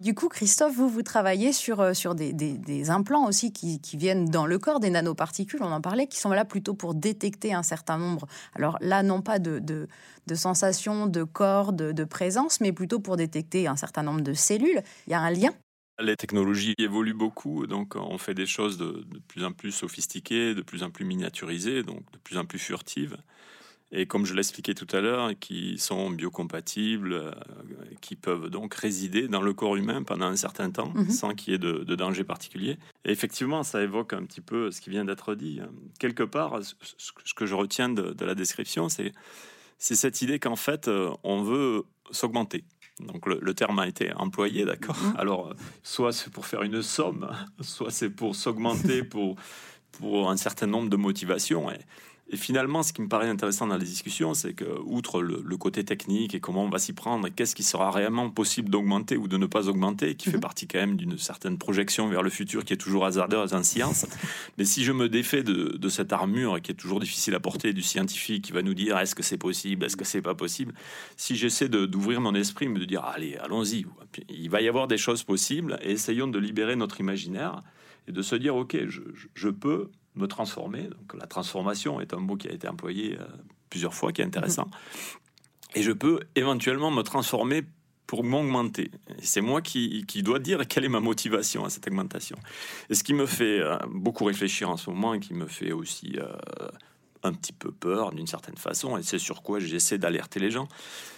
Du 0.00 0.14
coup, 0.14 0.28
Christophe, 0.28 0.74
vous, 0.74 0.88
vous 0.88 1.02
travaillez 1.02 1.52
sur, 1.52 1.80
euh, 1.80 1.92
sur 1.92 2.14
des, 2.14 2.90
implants 2.90 3.26
aussi 3.26 3.52
qui, 3.52 3.82
qui, 3.82 3.98
viennent 3.98 4.24
dans 4.24 4.46
le 4.46 4.58
corps, 4.58 4.80
des 4.80 4.88
nanoparticules, 4.88 5.62
on 5.62 5.70
en 5.70 5.82
parlait, 5.82 6.06
qui 6.06 6.18
sont 6.18 6.30
là 6.30 6.46
plutôt 6.46 6.72
pour 6.72 6.94
détecter 6.94 7.52
un 7.52 7.62
certain 7.62 7.98
nombre. 7.98 8.26
Alors 8.54 8.78
là, 8.80 9.02
non 9.02 9.20
pas 9.20 9.38
de, 9.38 9.58
de, 9.58 9.88
de 10.26 10.34
sensations, 10.34 11.06
de 11.06 11.22
corps, 11.22 11.74
de, 11.74 11.92
de, 11.92 12.04
présence, 12.04 12.62
mais 12.62 12.72
plutôt 12.72 12.98
pour 12.98 13.18
détecter 13.18 13.66
un 13.66 13.76
certain 13.76 14.02
nombre 14.02 14.22
de 14.22 14.32
cellules. 14.32 14.82
Il 15.06 15.10
y 15.10 15.14
a 15.14 15.20
un 15.20 15.30
lien? 15.30 15.52
Les 16.02 16.16
technologies 16.16 16.74
évoluent 16.78 17.12
beaucoup, 17.12 17.66
donc 17.66 17.94
on 17.94 18.16
fait 18.16 18.32
des 18.32 18.46
choses 18.46 18.78
de, 18.78 19.04
de 19.06 19.18
plus 19.28 19.44
en 19.44 19.52
plus 19.52 19.70
sophistiquées, 19.70 20.54
de 20.54 20.62
plus 20.62 20.82
en 20.82 20.90
plus 20.90 21.04
miniaturisées, 21.04 21.82
donc 21.82 22.10
de 22.12 22.18
plus 22.18 22.38
en 22.38 22.46
plus 22.46 22.58
furtives 22.58 23.18
et 23.92 24.06
comme 24.06 24.24
je 24.24 24.34
l'expliquais 24.34 24.74
tout 24.74 24.86
à 24.92 25.00
l'heure, 25.00 25.30
qui 25.40 25.76
sont 25.78 26.10
biocompatibles, 26.10 27.12
euh, 27.12 27.32
qui 28.00 28.14
peuvent 28.14 28.48
donc 28.48 28.74
résider 28.74 29.26
dans 29.26 29.42
le 29.42 29.52
corps 29.52 29.76
humain 29.76 30.02
pendant 30.04 30.26
un 30.26 30.36
certain 30.36 30.70
temps 30.70 30.92
mhm. 30.94 31.10
sans 31.10 31.34
qu'il 31.34 31.52
y 31.52 31.56
ait 31.56 31.58
de, 31.58 31.94
danger 31.94 32.22
particulier. 32.22 32.78
Et 33.04 33.10
effectivement, 33.10 33.62
ça 33.64 33.82
évoque 33.82 34.12
un 34.12 34.24
petit 34.24 34.40
peu 34.40 34.70
ce 34.70 34.80
qui 34.80 34.90
vient 34.90 35.04
d'être 35.04 35.34
dit. 35.34 35.60
Quelque 35.98 36.22
part, 36.22 36.60
ce 36.62 37.34
que 37.34 37.46
je 37.46 37.54
retiens 37.54 37.88
de, 37.88 38.24
la 38.24 38.34
description, 38.36 38.88
c'est 38.88 39.12
cette 39.78 40.22
idée 40.22 40.38
qu'en 40.38 40.56
fait, 40.56 40.86
euh, 40.86 41.10
on 41.24 41.42
veut 41.42 41.82
s'augmenter. 42.12 42.64
Donc 43.00 43.26
le, 43.26 43.54
terme 43.54 43.78
a 43.78 43.88
été 43.88 44.12
employé, 44.14 44.64
d'accord 44.64 44.96
mhm. 45.02 45.14
Alors, 45.18 45.54
soit 45.82 46.12
c'est 46.12 46.30
pour 46.30 46.46
faire 46.46 46.62
une 46.62 46.82
somme, 46.82 47.28
soit 47.60 47.90
c'est 47.90 48.10
pour 48.10 48.36
s'augmenter 48.36 49.02
pour, 49.02 49.34
pour 49.92 50.30
un 50.30 50.36
certain 50.36 50.66
nombre 50.66 50.90
de 50.90 50.96
motivations. 50.96 51.70
Et, 51.72 51.78
et 52.32 52.36
finalement, 52.36 52.84
ce 52.84 52.92
qui 52.92 53.02
me 53.02 53.08
paraît 53.08 53.28
intéressant 53.28 53.66
dans 53.66 53.76
les 53.76 53.84
discussions, 53.84 54.34
c'est 54.34 54.54
que, 54.54 54.64
outre 54.84 55.20
le, 55.20 55.56
côté 55.56 55.84
technique 55.84 56.34
et 56.34 56.40
comment 56.40 56.64
on 56.64 56.68
va 56.68 56.78
s'y 56.78 56.92
prendre, 56.92 57.28
qu'est-ce 57.28 57.56
qui 57.56 57.64
sera 57.64 57.90
réellement 57.90 58.30
possible 58.30 58.70
d'augmenter 58.70 59.16
ou 59.16 59.26
de 59.26 59.36
ne 59.36 59.46
pas 59.46 59.68
augmenter, 59.68 60.14
qui 60.14 60.30
fait 60.30 60.36
mhm. 60.36 60.40
partie 60.40 60.68
quand 60.68 60.78
même 60.78 60.96
d'une 60.96 61.18
certaine 61.18 61.58
projection 61.58 62.08
vers 62.08 62.22
le 62.22 62.30
futur 62.30 62.64
qui 62.64 62.72
est 62.72 62.76
toujours 62.76 63.04
hasardeuse 63.04 63.52
en 63.52 63.64
science. 63.64 64.06
Mais 64.58 64.64
si 64.64 64.84
je 64.84 64.92
me 64.92 65.08
défais 65.08 65.42
de, 65.42 65.88
cette 65.88 66.12
armure 66.12 66.62
qui 66.62 66.70
est 66.70 66.76
toujours 66.76 67.00
difficile 67.00 67.34
à 67.34 67.40
porter 67.40 67.72
du 67.72 67.82
scientifique 67.82 68.44
qui 68.44 68.52
va 68.52 68.62
nous 68.62 68.74
dire 68.74 68.96
est-ce 68.96 69.16
que 69.16 69.24
c'est 69.24 69.36
possible, 69.36 69.84
est-ce 69.84 69.96
que 69.96 70.04
c'est 70.04 70.22
pas 70.22 70.36
possible, 70.36 70.72
si 71.16 71.34
j'essaie 71.34 71.68
d'ouvrir 71.68 72.20
mon 72.20 72.34
esprit, 72.36 72.68
me 72.68 72.78
de 72.78 72.84
dire 72.84 73.04
allez, 73.04 73.36
allons-y, 73.38 73.86
il 74.28 74.50
va 74.50 74.60
y 74.60 74.68
avoir 74.68 74.86
des 74.86 74.98
choses 74.98 75.24
possibles 75.24 75.80
et 75.82 75.90
essayons 75.90 76.28
de 76.28 76.38
libérer 76.38 76.76
notre 76.76 77.00
imaginaire 77.00 77.64
et 78.06 78.12
de 78.12 78.22
se 78.22 78.36
dire 78.36 78.54
ok, 78.54 78.78
je 79.34 79.48
peux 79.48 79.90
me 80.20 80.28
transformer. 80.28 80.82
Donc 80.82 81.14
la 81.18 81.26
transformation 81.26 82.00
est 82.00 82.14
un 82.14 82.18
mot 82.18 82.36
qui 82.36 82.48
a 82.48 82.52
été 82.52 82.68
employé 82.68 83.16
euh, 83.18 83.24
plusieurs 83.68 83.94
fois, 83.94 84.12
qui 84.12 84.22
est 84.22 84.24
intéressant. 84.24 84.66
Mhm. 84.66 84.70
Et 85.76 85.82
je 85.82 85.92
peux 85.92 86.20
éventuellement 86.34 86.90
me 86.90 87.02
transformer 87.02 87.64
pour 88.06 88.24
m'augmenter. 88.24 88.90
C'est 89.22 89.40
moi 89.40 89.62
qui, 89.62 90.04
qui, 90.06 90.24
dois 90.24 90.40
dire 90.40 90.66
quelle 90.66 90.84
est 90.84 90.88
ma 90.88 90.98
motivation 90.98 91.64
à 91.64 91.70
cette 91.70 91.86
augmentation. 91.86 92.36
Et 92.88 92.94
ce 92.94 93.04
qui 93.04 93.14
me 93.14 93.26
fait 93.26 93.60
euh, 93.60 93.78
beaucoup 93.88 94.24
réfléchir 94.24 94.68
en 94.68 94.76
ce 94.76 94.90
moment 94.90 95.14
et 95.14 95.20
qui 95.20 95.32
me 95.32 95.46
fait 95.46 95.70
aussi 95.70 96.18
euh, 96.18 96.26
un 97.22 97.32
petit 97.32 97.52
peu 97.52 97.70
peur 97.70 98.10
d'une 98.10 98.26
certaine 98.26 98.56
façon, 98.56 98.96
et 98.96 99.04
c'est 99.04 99.20
sur 99.20 99.42
quoi 99.42 99.60
j'essaie 99.60 99.98
d'alerter 99.98 100.40
les 100.40 100.50
gens, 100.50 100.66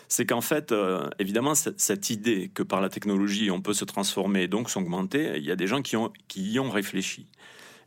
c'est 0.09 0.27
qu'en 0.27 0.43
fait, 0.43 0.75
évidemment, 1.19 1.55
cette, 1.55 2.11
idée 2.11 2.51
que 2.53 2.63
par 2.63 2.83
la 2.83 2.91
technologie, 2.91 3.51
on 3.51 3.63
peut 3.63 3.73
se 3.73 3.87
transformer 3.87 4.43
et 4.43 4.49
donc 4.49 4.69
s'augmenter, 4.69 5.33
il 5.37 5.45
y 5.45 5.51
a 5.51 5.57
des 5.57 5.67
gens 5.67 5.81
qui, 5.81 5.97
ont, 5.97 6.13
qui 6.29 6.53
y 6.53 6.61
ont 6.61 6.71
réfléchi 6.71 7.27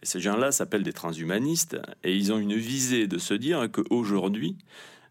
ces 0.04 0.20
gens-là 0.20 0.52
s'appellent 0.52 0.84
des 0.84 0.94
transhumanistes 0.94 1.78
et 2.04 2.16
ils 2.16 2.32
ont 2.32 2.40
une 2.40 2.56
visée 2.56 3.08
de 3.08 3.18
se 3.18 3.34
dire 3.34 3.68
qu'aujourd'hui, 3.72 4.58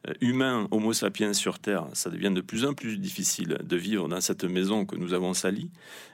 euh, 0.09 0.13
humain, 0.21 0.69
Homo 0.71 0.93
sapiens 0.93 1.33
sur 1.33 1.59
Terre, 1.59 1.87
ça 1.93 2.11
devient 2.11 2.33
de 2.33 2.41
plus 2.41 2.65
en 2.65 2.75
plus 2.75 2.99
difficile 2.99 3.59
de 3.63 3.77
vivre 3.77 4.09
dans 4.09 4.21
cette 4.21 4.45
maison 4.45 4.85
que 4.85 4.97
nous 4.97 5.15
avons 5.15 5.35
salie, 5.35 5.71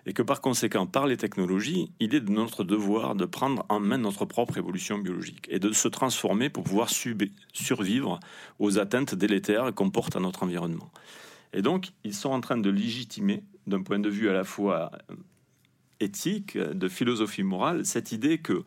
et 0.07 0.13
que 0.13 0.23
par 0.23 0.41
conséquent, 0.41 0.87
par 0.87 1.07
les 1.07 1.17
technologies, 1.17 1.91
il 1.99 2.15
est 2.15 2.21
de 2.21 2.31
notre 2.31 2.65
devoir 2.65 3.15
de 3.15 3.25
prendre 3.25 3.65
en 3.69 3.81
main 3.81 3.99
notre 3.99 4.25
propre 4.25 4.59
évolution 4.59 4.99
biologique 4.99 5.47
et 5.51 5.59
de 5.59 5.73
se 5.73 5.89
transformer 5.89 6.51
pour 6.51 6.65
pouvoir 6.65 6.89
survivre 7.53 8.21
aux 8.59 8.79
atteintes 8.79 9.15
délétères 9.15 9.75
qu'on 9.75 9.91
porte 9.91 10.17
à 10.17 10.21
notre 10.21 10.45
environnement. 10.45 10.91
Et 11.53 11.63
donc, 11.63 11.89
ils 12.05 12.15
sont 12.15 12.31
en 12.31 12.41
train 12.41 12.59
de 12.59 12.71
légitimer, 12.71 13.43
d'un 13.67 13.83
point 13.83 13.99
de 13.99 14.09
vue 14.09 14.29
à 14.29 14.33
la 14.33 14.45
fois 14.45 14.93
éthique, 16.01 16.59
de 16.59 16.89
philosophie 16.89 17.43
morale, 17.43 17.87
cette 17.87 18.13
idée 18.13 18.39
que 18.39 18.65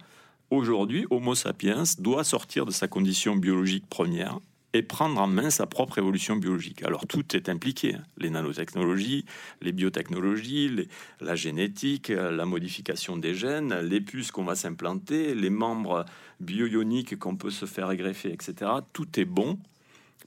aujourd'hui, 0.50 1.06
Homo 1.10 1.36
sapiens 1.36 1.84
doit 2.00 2.24
sortir 2.24 2.66
de 2.66 2.72
sa 2.72 2.88
condition 2.88 3.36
biologique 3.36 3.88
première 3.90 4.40
et 4.74 4.82
prendre 4.82 5.22
en 5.22 5.28
main 5.28 5.50
sa 5.52 5.68
propre 5.68 6.00
évolution 6.00 6.36
biologique. 6.36 6.84
Alors 6.84 7.06
tout 7.06 7.36
est 7.36 7.48
impliqué, 7.48 7.96
hein. 7.96 8.04
les 8.18 8.32
nanotechnologies, 8.32 9.26
les 9.62 9.72
biotechnologies, 9.72 10.88
la 11.22 11.36
génétique, 11.36 12.10
la 12.10 12.46
modification 12.46 13.16
des 13.16 13.36
gènes, 13.36 13.80
les 13.82 14.02
puces 14.02 14.32
qu'on 14.32 14.44
va 14.44 14.56
s'implanter, 14.56 15.36
les 15.36 15.52
membres 15.52 16.06
bio-ioniques 16.40 17.20
qu'on 17.20 17.36
peut 17.36 17.52
se 17.52 17.66
faire 17.66 17.96
greffer, 17.96 18.34
etc. 18.34 18.72
Tout 18.94 19.20
est 19.20 19.26
bon 19.26 19.60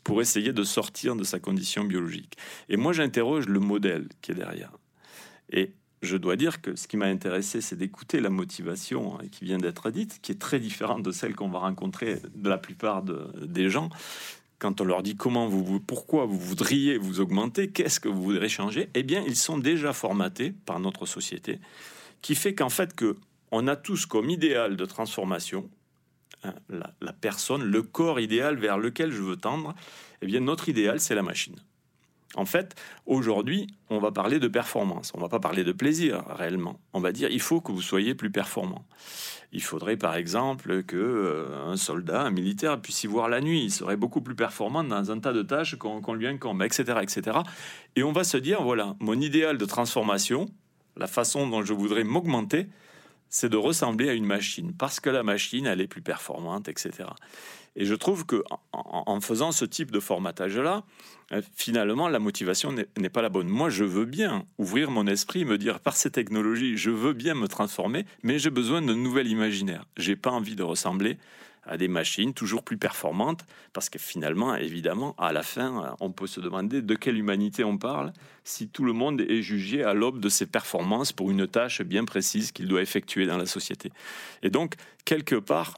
pour 0.04 0.20
essayer 0.20 0.52
de 0.52 0.62
sortir 0.62 1.16
de 1.16 1.24
sa 1.24 1.40
condition 1.40 1.82
biologique. 1.82 2.36
Et 2.68 2.76
moi 2.76 2.92
j'interroge 2.92 3.48
le 3.48 3.58
modèle 3.58 4.08
qui 4.22 4.30
est 4.30 4.36
derrière. 4.36 4.70
Et 5.50 5.72
je 6.02 6.16
dois 6.16 6.36
dire 6.36 6.60
que 6.60 6.76
ce 6.76 6.86
qui 6.88 6.96
m'a 6.96 7.06
intéressé, 7.06 7.60
c'est 7.60 7.76
d'écouter 7.76 8.20
la 8.20 8.30
motivation 8.30 9.18
hein, 9.18 9.24
qui 9.30 9.44
vient 9.44 9.58
d'être 9.58 9.90
dite, 9.90 10.20
qui 10.22 10.32
est 10.32 10.40
très 10.40 10.60
différente 10.60 11.02
de 11.02 11.10
celle 11.10 11.34
qu'on 11.34 11.48
va 11.48 11.58
rencontrer 11.60 12.20
de 12.34 12.48
la 12.48 12.58
plupart 12.58 13.02
des 13.02 13.70
gens. 13.70 13.88
Quand 14.58 14.80
on 14.80 14.84
leur 14.84 15.02
dit 15.02 15.16
comment 15.16 15.48
vous, 15.48 15.80
pourquoi 15.80 16.24
vous 16.24 16.38
voudriez 16.38 16.98
vous 16.98 17.20
augmenter, 17.20 17.68
qu'est-ce 17.68 18.00
que 18.00 18.08
vous 18.08 18.22
voudrez 18.22 18.48
changer, 18.48 18.88
eh 18.94 19.02
bien, 19.02 19.22
ils 19.26 19.36
sont 19.36 19.58
déjà 19.58 19.92
formatés 19.92 20.52
par 20.64 20.80
notre 20.80 21.06
société, 21.06 21.60
qui 22.22 22.34
fait 22.34 22.54
qu'en 22.54 22.70
fait 22.70 22.94
que 22.94 23.16
on 23.52 23.68
a 23.68 23.76
tous 23.76 24.06
comme 24.06 24.28
idéal 24.28 24.76
de 24.76 24.84
transformation 24.84 25.70
hein, 26.42 26.54
la, 26.68 26.92
la 27.00 27.12
personne, 27.12 27.62
le 27.62 27.82
corps 27.82 28.18
idéal 28.18 28.56
vers 28.56 28.76
lequel 28.76 29.12
je 29.12 29.22
veux 29.22 29.36
tendre. 29.36 29.74
Eh 30.20 30.26
bien, 30.26 30.40
notre 30.40 30.68
idéal, 30.68 31.00
c'est 31.00 31.14
la 31.14 31.22
machine. 31.22 31.56
En 32.34 32.44
fait, 32.44 32.74
aujourd'hui, 33.06 33.68
on 33.88 33.98
va 33.98 34.10
parler 34.10 34.38
de 34.38 34.48
performance. 34.48 35.12
On 35.14 35.20
va 35.20 35.28
pas 35.28 35.40
parler 35.40 35.64
de 35.64 35.72
plaisir 35.72 36.24
réellement. 36.28 36.80
On 36.92 37.00
va 37.00 37.12
dire 37.12 37.30
il 37.30 37.40
faut 37.40 37.60
que 37.60 37.72
vous 37.72 37.82
soyez 37.82 38.14
plus 38.14 38.30
performant. 38.30 38.84
Il 39.52 39.62
faudrait 39.62 39.96
par 39.96 40.16
exemple 40.16 40.82
que 40.82 40.96
euh, 40.96 41.70
un 41.70 41.76
soldat, 41.76 42.22
un 42.22 42.30
militaire 42.30 42.80
puisse 42.80 43.04
y 43.04 43.06
voir 43.06 43.28
la 43.28 43.40
nuit. 43.40 43.64
Il 43.64 43.70
serait 43.70 43.96
beaucoup 43.96 44.20
plus 44.20 44.34
performant 44.34 44.82
dans 44.84 45.10
un 45.10 45.20
tas 45.20 45.32
de 45.32 45.42
tâches 45.42 45.76
qu'on 45.76 46.14
lui 46.14 46.26
incombe, 46.26 46.62
etc., 46.62 46.98
etc. 47.00 47.38
Et 47.94 48.02
on 48.02 48.12
va 48.12 48.24
se 48.24 48.36
dire 48.36 48.62
voilà, 48.62 48.96
mon 49.00 49.18
idéal 49.18 49.56
de 49.56 49.64
transformation, 49.64 50.46
la 50.96 51.06
façon 51.06 51.48
dont 51.48 51.62
je 51.62 51.72
voudrais 51.72 52.04
m'augmenter, 52.04 52.66
c'est 53.28 53.48
de 53.48 53.56
ressembler 53.56 54.08
à 54.08 54.12
une 54.12 54.26
machine 54.26 54.72
parce 54.76 55.00
que 55.00 55.10
la 55.10 55.22
machine 55.22 55.66
elle 55.66 55.80
est 55.80 55.86
plus 55.86 56.02
performante, 56.02 56.68
etc. 56.68 57.08
Et 57.76 57.84
je 57.84 57.94
trouve 57.94 58.24
que 58.24 58.42
en, 58.72 59.20
faisant 59.20 59.52
ce 59.52 59.64
type 59.64 59.90
de 59.90 60.00
formatage-là, 60.00 60.84
euh, 61.32 61.42
finalement, 61.54 62.08
la 62.08 62.18
motivation 62.18 62.72
n'est 62.72 63.08
pas 63.08 63.22
la 63.22 63.28
bonne. 63.28 63.48
Moi, 63.48 63.68
je 63.68 63.84
veux 63.84 64.06
bien 64.06 64.44
ouvrir 64.58 64.90
mon 64.90 65.06
esprit, 65.06 65.44
me 65.44 65.58
dire 65.58 65.80
par 65.80 65.96
ces 65.96 66.10
technologies, 66.10 66.76
je 66.76 66.90
veux 66.90 67.12
bien 67.12 67.34
me 67.34 67.48
transformer, 67.48 68.06
mais 68.22 68.38
j'ai 68.38 68.50
besoin 68.50 68.80
d'un 68.80 68.96
nouvel 68.96 69.28
imaginaire. 69.28 69.84
J'ai 69.98 70.16
pas 70.16 70.30
envie 70.30 70.56
de 70.56 70.62
ressembler 70.62 71.18
à 71.66 71.76
des 71.76 71.88
machines 71.88 72.32
toujours 72.32 72.62
plus 72.62 72.78
performantes, 72.78 73.44
parce 73.72 73.90
que 73.90 73.98
finalement, 73.98 74.54
évidemment, 74.54 75.14
à 75.18 75.32
la 75.32 75.42
fin, 75.42 75.96
on 76.00 76.12
peut 76.12 76.28
se 76.28 76.40
demander 76.40 76.80
de 76.80 76.94
quelle 76.94 77.18
humanité 77.18 77.64
on 77.64 77.76
parle 77.76 78.12
si 78.44 78.68
tout 78.68 78.84
le 78.84 78.92
monde 78.92 79.20
est 79.20 79.42
jugé 79.42 79.82
à 79.82 79.92
l'aube 79.92 80.20
de 80.20 80.28
ses 80.28 80.46
performances 80.46 81.12
pour 81.12 81.30
une 81.30 81.48
tâche 81.48 81.82
bien 81.82 82.04
précise 82.04 82.52
qu'il 82.52 82.68
doit 82.68 82.82
effectuer 82.82 83.26
dans 83.26 83.36
la 83.36 83.46
société. 83.46 83.90
Et 84.42 84.50
donc, 84.50 84.76
quelque 85.04 85.34
part, 85.34 85.76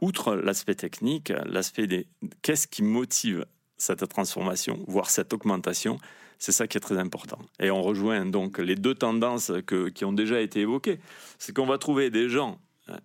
outre 0.00 0.34
l'aspect 0.34 0.74
technique, 0.74 1.32
l'aspect 1.46 1.86
des 1.86 2.06
qu'est-ce 2.42 2.66
qui 2.66 2.82
motive 2.82 3.46
cette 3.76 4.08
transformation, 4.08 4.84
voire 4.86 5.10
cette 5.10 5.32
augmentation, 5.32 5.98
c'est 6.38 6.52
ça 6.52 6.66
qui 6.66 6.76
est 6.76 6.80
très 6.80 6.98
important. 6.98 7.38
Et 7.60 7.70
on 7.70 7.82
rejoint 7.82 8.26
donc 8.26 8.58
les 8.58 8.76
deux 8.76 8.94
tendances 8.94 9.52
qui 9.94 10.04
ont 10.04 10.12
déjà 10.12 10.40
été 10.40 10.60
évoquées. 10.60 11.00
C'est 11.38 11.54
qu'on 11.54 11.66
va 11.66 11.78
trouver 11.78 12.10
des 12.10 12.28
gens, 12.28 12.60
hein, 12.88 12.98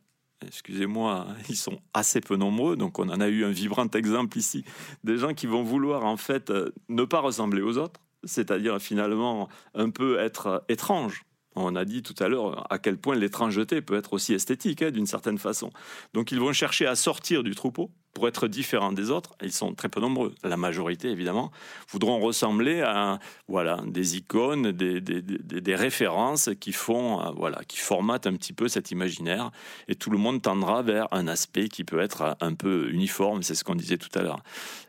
excusez-moi, 0.45 1.27
ils 1.49 1.55
sont 1.55 1.79
assez 1.93 2.21
peu 2.21 2.35
nombreux, 2.35 2.75
donc 2.75 2.99
on 2.99 3.09
en 3.09 3.21
a 3.21 3.27
eu 3.27 3.43
un 3.43 3.51
vibrant 3.51 3.87
exemple 3.87 4.37
ici, 4.37 4.63
des 5.03 5.17
gens 5.17 5.33
qui 5.33 5.47
vont 5.47 5.63
vouloir 5.63 6.05
en 6.05 6.17
fait 6.17 6.51
ne 6.89 7.05
pas 7.05 7.19
ressembler 7.19 7.61
aux 7.61 7.77
autres, 7.77 7.99
c'est-à-dire 8.23 8.79
finalement 8.79 9.49
un 9.73 9.89
peu 9.89 10.19
être 10.19 10.63
étrange 10.69 11.23
on 11.55 11.75
a 11.75 11.85
dit 11.85 12.03
tout 12.03 12.15
à 12.19 12.27
l'heure 12.27 12.71
à 12.71 12.79
quel 12.79 12.97
point 12.97 13.15
l'étrangeté 13.15 13.81
peut 13.81 13.95
être 13.95 14.13
aussi 14.13 14.33
esthétique, 14.33 14.81
hein, 14.81 14.91
d'une 14.91 15.07
certaine 15.07 15.37
façon. 15.37 15.71
Donc 16.13 16.31
ils 16.31 16.39
vont 16.39 16.53
chercher 16.53 16.85
à 16.85 16.95
sortir 16.95 17.43
du 17.43 17.55
troupeau 17.55 17.91
pour 18.13 18.27
être 18.27 18.47
différents 18.47 18.91
des 18.91 19.09
autres, 19.09 19.35
ils 19.41 19.51
sont 19.51 19.73
très 19.73 19.89
peu 19.89 19.99
nombreux. 19.99 20.35
La 20.43 20.57
majorité, 20.57 21.09
évidemment, 21.09 21.51
voudront 21.89 22.19
ressembler 22.19 22.81
à 22.81 23.19
voilà, 23.47 23.79
des 23.85 24.17
icônes, 24.17 24.71
des, 24.71 25.01
des, 25.01 25.75
références 25.75 26.49
qui 26.59 26.73
font, 26.73 27.21
euh, 27.21 27.31
voilà, 27.35 27.61
qui 27.67 27.77
formatent 27.77 28.27
un 28.27 28.35
petit 28.35 28.53
peu 28.53 28.67
cet 28.67 28.91
imaginaire. 28.91 29.51
Et 29.87 29.95
tout 29.95 30.11
le 30.11 30.17
monde 30.17 30.41
tendra 30.41 30.83
vers 30.83 31.07
un 31.11 31.27
aspect 31.27 31.69
qui 31.69 31.83
peut 31.83 31.99
être 31.99 32.37
un 32.39 32.53
peu 32.53 32.89
uniforme, 32.91 33.41
c'est 33.41 33.55
ce 33.55 33.63
qu'on 33.63 33.75
disait 33.75 33.97
tout 33.97 34.17
à 34.17 34.21
l'heure. 34.21 34.43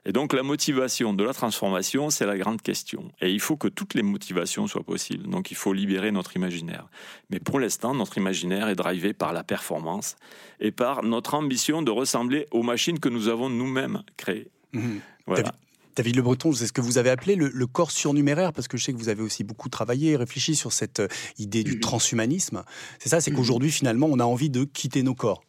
Et 0.04 0.12
donc 0.12 0.34
la 0.34 0.42
motivation 0.42 1.14
de 1.14 1.24
la 1.24 1.32
transformation, 1.32 2.10
c'est 2.10 2.26
la 2.26 2.36
grande 2.36 2.60
question. 2.60 3.10
Et 3.22 3.30
il 3.30 3.40
faut 3.40 3.56
que 3.56 3.68
toutes 3.68 3.94
les 3.94 4.02
motivations 4.02 4.66
soient 4.66 4.82
possibles. 4.82 5.28
Donc 5.30 5.50
il 5.50 5.56
faut 5.56 5.72
libérer 5.72 6.12
notre 6.12 6.36
imaginaire. 6.36 6.86
Mais 7.30 7.40
pour 7.40 7.58
l'instant, 7.58 7.94
notre 7.94 8.18
imaginaire 8.18 8.68
est 8.68 8.74
drivé 8.74 9.14
par 9.14 9.32
la 9.32 9.44
performance 9.44 10.16
et 10.60 10.72
par 10.72 11.02
notre 11.02 11.34
ambition 11.34 11.82
de 11.82 11.90
ressembler 11.90 12.46
aux 12.50 12.62
machines 12.62 12.98
que 13.00 13.08
nous 13.08 13.13
avons 13.28 13.48
nous-mêmes 13.48 14.02
créées. 14.16 14.50
Mmh. 14.72 14.98
David, 15.96 16.16
Le 16.16 16.22
Breton, 16.22 16.52
c'est 16.52 16.66
ce 16.66 16.72
que 16.72 16.80
vous 16.80 16.98
avez 16.98 17.10
appelé 17.10 17.36
le, 17.36 17.66
corps 17.66 17.90
surnuméraire, 17.90 18.52
parce 18.52 18.66
que 18.66 18.76
je 18.76 18.84
sais 18.84 18.92
que 18.92 18.98
vous 18.98 19.08
avez 19.08 19.22
aussi 19.22 19.44
beaucoup 19.44 19.68
travaillé 19.68 20.12
et 20.12 20.16
réfléchi 20.16 20.56
sur 20.56 20.72
cette 20.72 21.00
euh, 21.00 21.08
idée 21.38 21.62
du 21.62 21.76
mmh. 21.76 21.80
transhumanisme. 21.80 22.64
C'est 22.98 23.08
ça, 23.08 23.20
c'est 23.20 23.30
mmh. 23.30 23.34
qu'aujourd'hui, 23.34 23.70
finalement, 23.70 24.08
on 24.10 24.18
a 24.18 24.24
envie 24.24 24.50
de 24.50 24.64
quitter 24.64 25.02
nos 25.02 25.14
corps. 25.14 25.44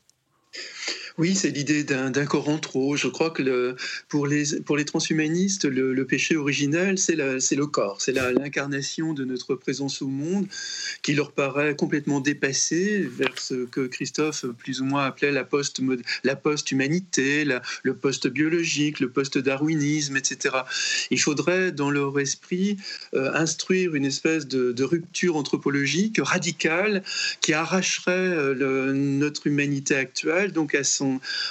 Oui, 1.17 1.33
c'est 1.33 1.49
l'idée 1.49 1.85
d'un 1.85 2.25
corps 2.25 2.49
en 2.49 2.57
trop. 2.57 2.97
Je 2.97 3.07
crois 3.07 3.29
que 3.29 3.41
le, 3.41 3.77
pour, 4.09 4.27
les, 4.27 4.85
transhumanistes, 4.85 5.63
le, 5.63 6.05
péché 6.05 6.35
originel, 6.35 6.97
c'est 6.97 7.15
le 7.15 7.65
corps, 7.67 8.01
c'est 8.01 8.11
l'incarnation 8.11 9.13
de 9.13 9.23
notre 9.23 9.55
présence 9.55 10.01
au 10.01 10.07
monde 10.07 10.45
qui 11.03 11.13
leur 11.13 11.31
paraît 11.31 11.77
complètement 11.77 12.19
dépassée 12.19 12.99
vers 12.99 13.39
ce 13.39 13.65
que 13.65 13.87
Christophe 13.87 14.45
plus 14.57 14.81
ou 14.81 14.85
moins 14.85 15.05
appelait 15.05 15.31
la 15.31 15.45
post-humanité, 15.45 17.45
le 17.83 17.93
post-biologique, 17.93 18.99
le 18.99 19.09
post-darwinisme, 19.09 20.17
etc. 20.17 20.53
Il 21.11 21.21
faudrait, 21.21 21.71
dans 21.71 21.91
leur 21.91 22.19
esprit, 22.19 22.75
euh, 23.13 23.31
instruire 23.33 23.95
une 23.95 24.05
espèce 24.05 24.47
de, 24.47 24.83
rupture 24.83 25.37
anthropologique 25.37 26.19
radicale 26.21 27.03
qui 27.41 27.53
arracherait 27.53 28.11
euh, 28.11 28.93
notre 28.93 29.47
humanité 29.47 29.95
actuelle 29.95 30.51
donc 30.51 30.75
à 30.75 30.83
son 30.83 31.04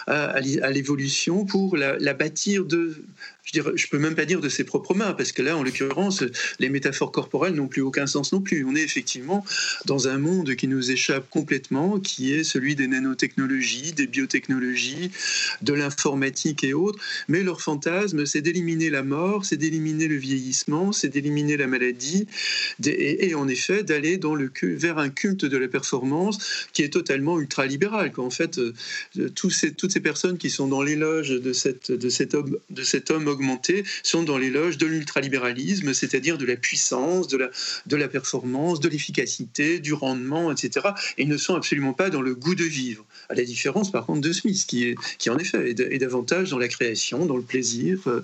à, 0.07 0.41
l'évolution 0.41 1.45
pour 1.45 1.77
la 1.77 2.15
bâtir 2.15 2.65
de 2.65 2.97
je 3.45 3.61
ne 3.61 3.77
je 3.77 3.89
peux 3.89 3.99
même 3.99 4.15
pas 4.15 4.25
dire 4.25 4.41
de 4.41 4.49
ses 4.49 4.65
propres 4.65 4.95
mains, 4.95 5.13
parce 5.13 5.33
que 5.33 5.43
là, 5.43 5.57
en 5.57 5.63
l'occurrence, 5.63 6.25
les 6.59 6.71
métaphores 6.71 7.13
corporelles 7.13 7.55
n'ont 7.55 7.69
plus 7.69 7.83
aucun 7.83 8.07
sens 8.07 8.33
non 8.33 8.41
plus. 8.41 8.65
On 8.65 8.75
est 8.75 8.83
effectivement 8.83 9.45
dans 9.85 10.09
un 10.09 10.19
monde 10.19 10.55
qui 10.55 10.67
nous 10.67 10.91
échappe 10.91 11.29
complètement, 11.29 12.01
qui 12.01 12.33
est 12.33 12.45
celui 12.45 12.75
des 12.75 12.87
nanotechnologies, 12.87 13.93
des 13.93 14.07
biotechnologies, 14.07 15.11
de 15.61 15.73
l'informatique 15.75 16.65
et 16.65 16.73
autres. 16.73 16.99
Mais 17.29 17.43
leur 17.43 17.61
fantasme, 17.61 18.25
c'est 18.25 18.41
d'éliminer 18.41 18.89
la 18.89 19.03
mort, 19.03 19.45
c'est 19.45 19.57
d'éliminer 19.57 20.09
le 20.09 20.17
vieillissement, 20.17 20.93
c'est 20.93 21.09
d'éliminer 21.09 21.57
la 21.57 21.67
maladie, 21.67 22.27
et, 22.85 23.35
en 23.35 23.49
effet 23.49 23.83
d'aller 23.83 24.17
dans 24.17 24.35
le 24.35 24.51
vers 24.63 24.99
un 24.99 25.11
culte 25.11 25.45
de 25.45 25.57
la 25.57 25.69
performance 25.69 26.67
qui 26.73 26.83
est 26.83 26.93
totalement 26.93 27.39
ultralibéral. 27.39 28.13
En 28.17 28.31
fait, 28.31 28.59
euh, 28.59 28.73
tous 29.35 29.51
ces, 29.51 29.73
toutes 29.73 29.93
ces 29.93 30.01
personnes 30.01 30.39
qui 30.39 30.49
sont 30.49 30.69
dans 30.69 30.83
l'éloge 30.83 31.31
de 31.31 31.53
cet 31.53 31.91
homme, 32.35 32.57
de 32.71 32.83
cet 32.83 33.11
homme 33.11 33.34
sont 34.03 34.23
dans 34.23 34.39
l'éloge 34.39 34.79
de 34.79 34.87
l'ultralibéralisme, 34.87 35.95
c'est-à-dire 35.95 36.39
de 36.39 36.45
la 36.45 36.57
puissance, 36.57 37.29
de 37.29 37.37
la, 37.37 37.51
de 37.87 37.97
la 37.97 38.09
performance, 38.09 38.81
de 38.81 38.89
l'efficacité, 38.89 39.79
du 39.79 39.93
rendement, 39.93 40.53
etc. 40.53 40.89
Et 41.19 41.25
ne 41.25 41.37
sont 41.37 41.55
absolument 41.55 41.93
pas 41.93 42.11
dans 42.11 42.23
le 42.23 42.35
goût 42.35 42.55
de 42.55 42.65
vivre. 42.65 43.05
À 43.29 43.35
la 43.35 43.45
différence, 43.45 43.91
par 43.91 44.07
contre, 44.07 44.21
de 44.21 44.33
Smith, 44.33 44.65
qui, 44.67 44.85
est, 44.85 44.95
qui 45.19 45.31
en 45.31 45.39
effet 45.39 45.71
est, 45.71 45.99
davantage 45.99 46.51
dans 46.51 46.59
la 46.59 46.69
création, 46.69 47.27
dans 47.27 47.37
le 47.37 47.43
plaisir. 47.43 47.99
Euh. 48.07 48.23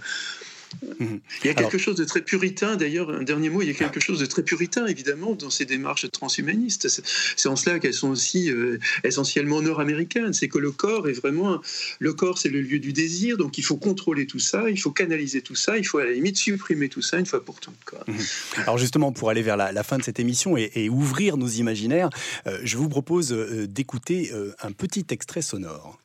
Il 0.93 1.21
y 1.45 1.49
a 1.49 1.55
quelque 1.55 1.79
chose 1.79 1.97
de 1.97 2.05
très 2.05 2.23
puritain, 2.23 2.77
d'ailleurs, 2.77 3.11
un 3.11 3.23
dernier 3.23 3.51
mot, 3.51 3.63
il 3.63 3.69
y 3.69 3.71
a 3.71 3.75
quelque 3.75 4.01
chose 4.01 4.19
de 4.21 4.27
très 4.27 4.43
puritain, 4.43 4.87
évidemment, 4.87 5.35
dans 5.35 5.51
ces 5.51 5.65
démarches 5.65 6.11
transhumanistes. 6.11 6.89
C'est 7.37 7.49
en 7.49 7.57
cela 7.57 7.79
qu'elles 7.79 7.95
sont 7.95 8.11
aussi 8.11 8.51
euh, 8.51 8.79
essentiellement 9.05 9.63
nord-américaines. 9.63 10.33
C'est 10.33 10.49
que 10.49 10.59
le 10.59 10.71
corps 10.71 11.09
est 11.09 11.13
vraiment. 11.13 11.61
Le 11.99 12.13
corps, 12.13 12.39
c'est 12.39 12.49
le 12.49 12.61
lieu 12.61 12.79
du 12.79 12.93
désir, 12.93 13.37
donc 13.37 13.59
il 13.59 13.65
faut 13.65 13.77
contrôler 13.77 14.27
tout 14.27 14.39
ça, 14.39 14.71
il 14.71 14.79
faut 14.79 14.91
canaliser 14.91 15.43
tout 15.43 15.55
ça, 15.55 15.77
il 15.77 15.85
faut 15.85 15.99
à 15.99 16.05
la 16.05 16.13
limite 16.13 16.37
supprimer 16.37 16.89
tout 16.89 17.03
ça 17.03 17.19
une 17.19 17.27
fois 17.27 17.45
pour 17.45 17.61
toutes. 17.61 17.75
Mhm. 18.07 18.17
Alors, 18.59 18.79
justement, 18.79 19.13
pour 19.13 19.31
aller 19.31 19.43
vers 19.43 19.57
la, 19.57 19.83
fin 19.83 19.99
de 19.99 20.03
cette 20.03 20.21
émission 20.21 20.57
et, 20.57 20.89
ouvrir 20.91 21.37
nos 21.37 21.49
imaginaires, 21.49 22.11
euh, 22.47 22.59
je 22.63 22.77
vous 22.77 22.89
propose 22.89 23.33
euh, 23.33 23.67
d'écouter 23.67 24.31
un 24.63 24.73
petit 24.73 25.07
extrait 25.11 25.43
sonore. 25.43 25.99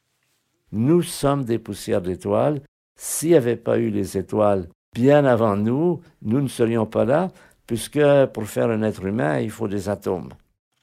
Nous 0.72 1.04
sommes 1.04 1.46
des 1.46 1.60
poussières 1.60 2.02
d'étoiles 2.02 2.62
s'il 2.96 3.30
n'y 3.30 3.36
avait 3.36 3.56
pas 3.56 3.78
eu 3.78 3.90
les 3.90 4.18
étoiles 4.18 4.68
bien 4.96 5.26
avant 5.26 5.58
nous, 5.58 6.00
nous 6.22 6.42
ne 6.42 6.48
serions 6.48 6.86
pas 6.86 7.04
là, 7.04 7.30
puisque 7.68 8.00
pour 8.34 8.46
faire 8.46 8.70
un 8.70 8.82
être 8.82 9.04
humain, 9.04 9.40
il 9.40 9.52
faut 9.52 9.68
des 9.68 9.90
atomes. 9.90 10.30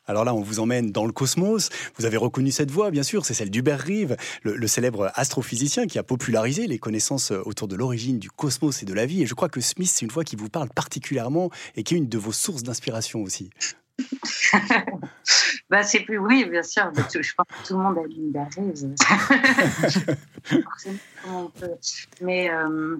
Alors 0.04 0.24
là, 0.24 0.34
on 0.34 0.42
vous 0.42 0.58
emmène 0.58 0.90
dans 0.90 1.06
le 1.06 1.12
cosmos. 1.12 1.70
Vous 1.96 2.04
avez 2.04 2.16
reconnu 2.16 2.50
cette 2.50 2.70
voix, 2.70 2.90
bien 2.90 3.04
sûr, 3.04 3.24
c'est 3.24 3.34
celle 3.34 3.50
d'Hubert 3.50 3.80
Reeve, 3.80 4.16
le, 4.42 4.66
célèbre 4.66 5.10
astrophysicien 5.14 5.86
qui 5.86 5.98
a 5.98 6.02
popularisé 6.02 6.66
les 6.66 6.78
connaissances 6.78 7.30
autour 7.30 7.68
de 7.68 7.76
l'origine 7.76 8.18
du 8.18 8.28
cosmos 8.28 8.82
et 8.82 8.86
de 8.86 8.92
la 8.92 9.06
vie. 9.06 9.22
Et 9.22 9.26
je 9.26 9.34
crois 9.34 9.48
que 9.48 9.60
Smith, 9.60 9.90
c'est 9.90 10.04
une 10.04 10.10
voix 10.10 10.24
qui 10.24 10.36
vous 10.36 10.48
parle 10.48 10.68
particulièrement 10.68 11.50
et 11.76 11.84
qui 11.84 11.94
est 11.94 11.98
une 11.98 12.08
de 12.08 12.18
vos 12.18 12.32
sources 12.32 12.64
d'inspiration 12.64 13.22
aussi. 13.22 13.50
bah, 15.70 15.82
c'est 15.82 16.00
plus, 16.00 16.18
oui, 16.18 16.44
bien 16.44 16.62
sûr. 16.62 16.90
Je 16.94 17.32
pense 17.34 17.46
que 17.46 17.66
tout 17.66 17.76
le 17.76 17.82
monde 17.82 17.98
a 17.98 18.44
Reeves. 18.56 18.94
Mais. 22.20 22.50
Euh, 22.50 22.96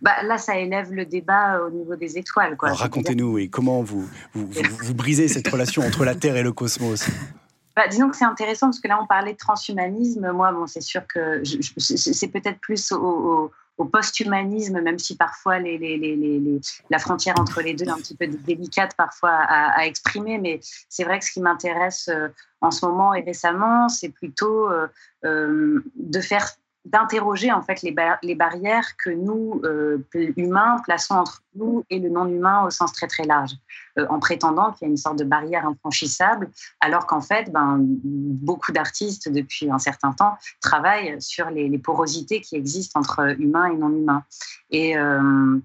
bah, 0.00 0.22
là, 0.24 0.36
ça 0.36 0.58
élève 0.58 0.92
le 0.92 1.04
débat 1.04 1.60
au 1.62 1.70
niveau 1.70 1.94
des 1.94 2.18
étoiles. 2.18 2.56
Racontez-nous, 2.58 3.38
et 3.38 3.48
comment 3.48 3.82
vous, 3.82 4.08
vous, 4.34 4.50
vous, 4.80 4.94
brisez 4.94 5.28
cette 5.28 5.46
relation 5.46 5.82
entre 5.82 6.04
la 6.04 6.16
Terre 6.16 6.36
et 6.36 6.42
le 6.42 6.52
cosmos? 6.52 7.08
Bah, 7.76 7.88
disons 7.88 8.10
que 8.10 8.16
c'est 8.16 8.24
intéressant 8.24 8.66
parce 8.66 8.80
que 8.80 8.88
là, 8.88 8.98
on 9.00 9.06
parlait 9.06 9.32
de 9.32 9.38
transhumanisme. 9.38 10.32
Moi, 10.32 10.52
bon, 10.52 10.66
c'est 10.66 10.80
sûr 10.82 11.06
que 11.06 11.42
c'est 11.44 12.28
peut-être 12.28 12.60
plus 12.60 12.92
au, 12.92 13.50
post-humanisme, 13.76 14.80
même 14.80 14.98
si 14.98 15.16
parfois 15.16 15.58
les, 15.58 15.78
les, 15.78 15.96
les, 15.96 16.60
la 16.90 16.98
frontière 16.98 17.34
entre 17.38 17.62
les 17.62 17.74
deux 17.74 17.84
est 17.86 17.90
un 17.90 17.96
petit 17.96 18.16
peu 18.16 18.26
délicate 18.26 18.94
parfois 18.96 19.30
à, 19.30 19.86
exprimer. 19.86 20.38
Mais 20.38 20.60
c'est 20.88 21.04
vrai 21.04 21.18
que 21.18 21.24
ce 21.24 21.32
qui 21.32 21.40
m'intéresse 21.40 22.08
euh, 22.08 22.28
en 22.60 22.70
ce 22.70 22.84
moment 22.86 23.14
et 23.14 23.22
récemment, 23.22 23.88
c'est 23.88 24.10
plutôt 24.10 24.70
euh, 24.70 24.86
euh, 25.24 25.82
de 25.96 26.20
faire 26.20 26.48
d'interroger 26.84 27.52
en 27.52 27.62
fait 27.62 27.82
les, 27.82 27.94
les, 28.22 28.34
barrières 28.34 28.96
que 28.96 29.10
nous, 29.10 29.60
euh, 29.64 29.98
humains, 30.14 30.78
plaçons 30.84 31.14
entre 31.14 31.42
nous 31.54 31.84
et 31.90 32.00
le 32.00 32.08
non-humain 32.08 32.64
au 32.64 32.70
sens 32.70 32.92
très 32.92 33.06
très 33.06 33.24
large, 33.24 33.52
euh, 33.98 34.06
en 34.08 34.18
prétendant 34.18 34.72
qu'il 34.72 34.86
y 34.86 34.88
a 34.88 34.90
une 34.90 34.96
sorte 34.96 35.18
de 35.18 35.24
barrière 35.24 35.66
infranchissable, 35.66 36.50
alors 36.80 37.06
qu'en 37.06 37.20
fait, 37.20 37.52
ben, 37.52 37.78
beaucoup 37.80 38.72
d'artistes 38.72 39.30
depuis 39.30 39.70
un 39.70 39.78
certain 39.78 40.12
temps 40.12 40.36
travaillent 40.60 41.20
sur 41.20 41.50
les, 41.50 41.68
les, 41.68 41.78
porosités 41.78 42.40
qui 42.40 42.56
existent 42.56 42.98
entre 42.98 43.40
humains 43.40 43.66
et 43.66 43.76
non-humains. 43.76 44.24
Et 44.70 44.96
euh, 44.96 45.60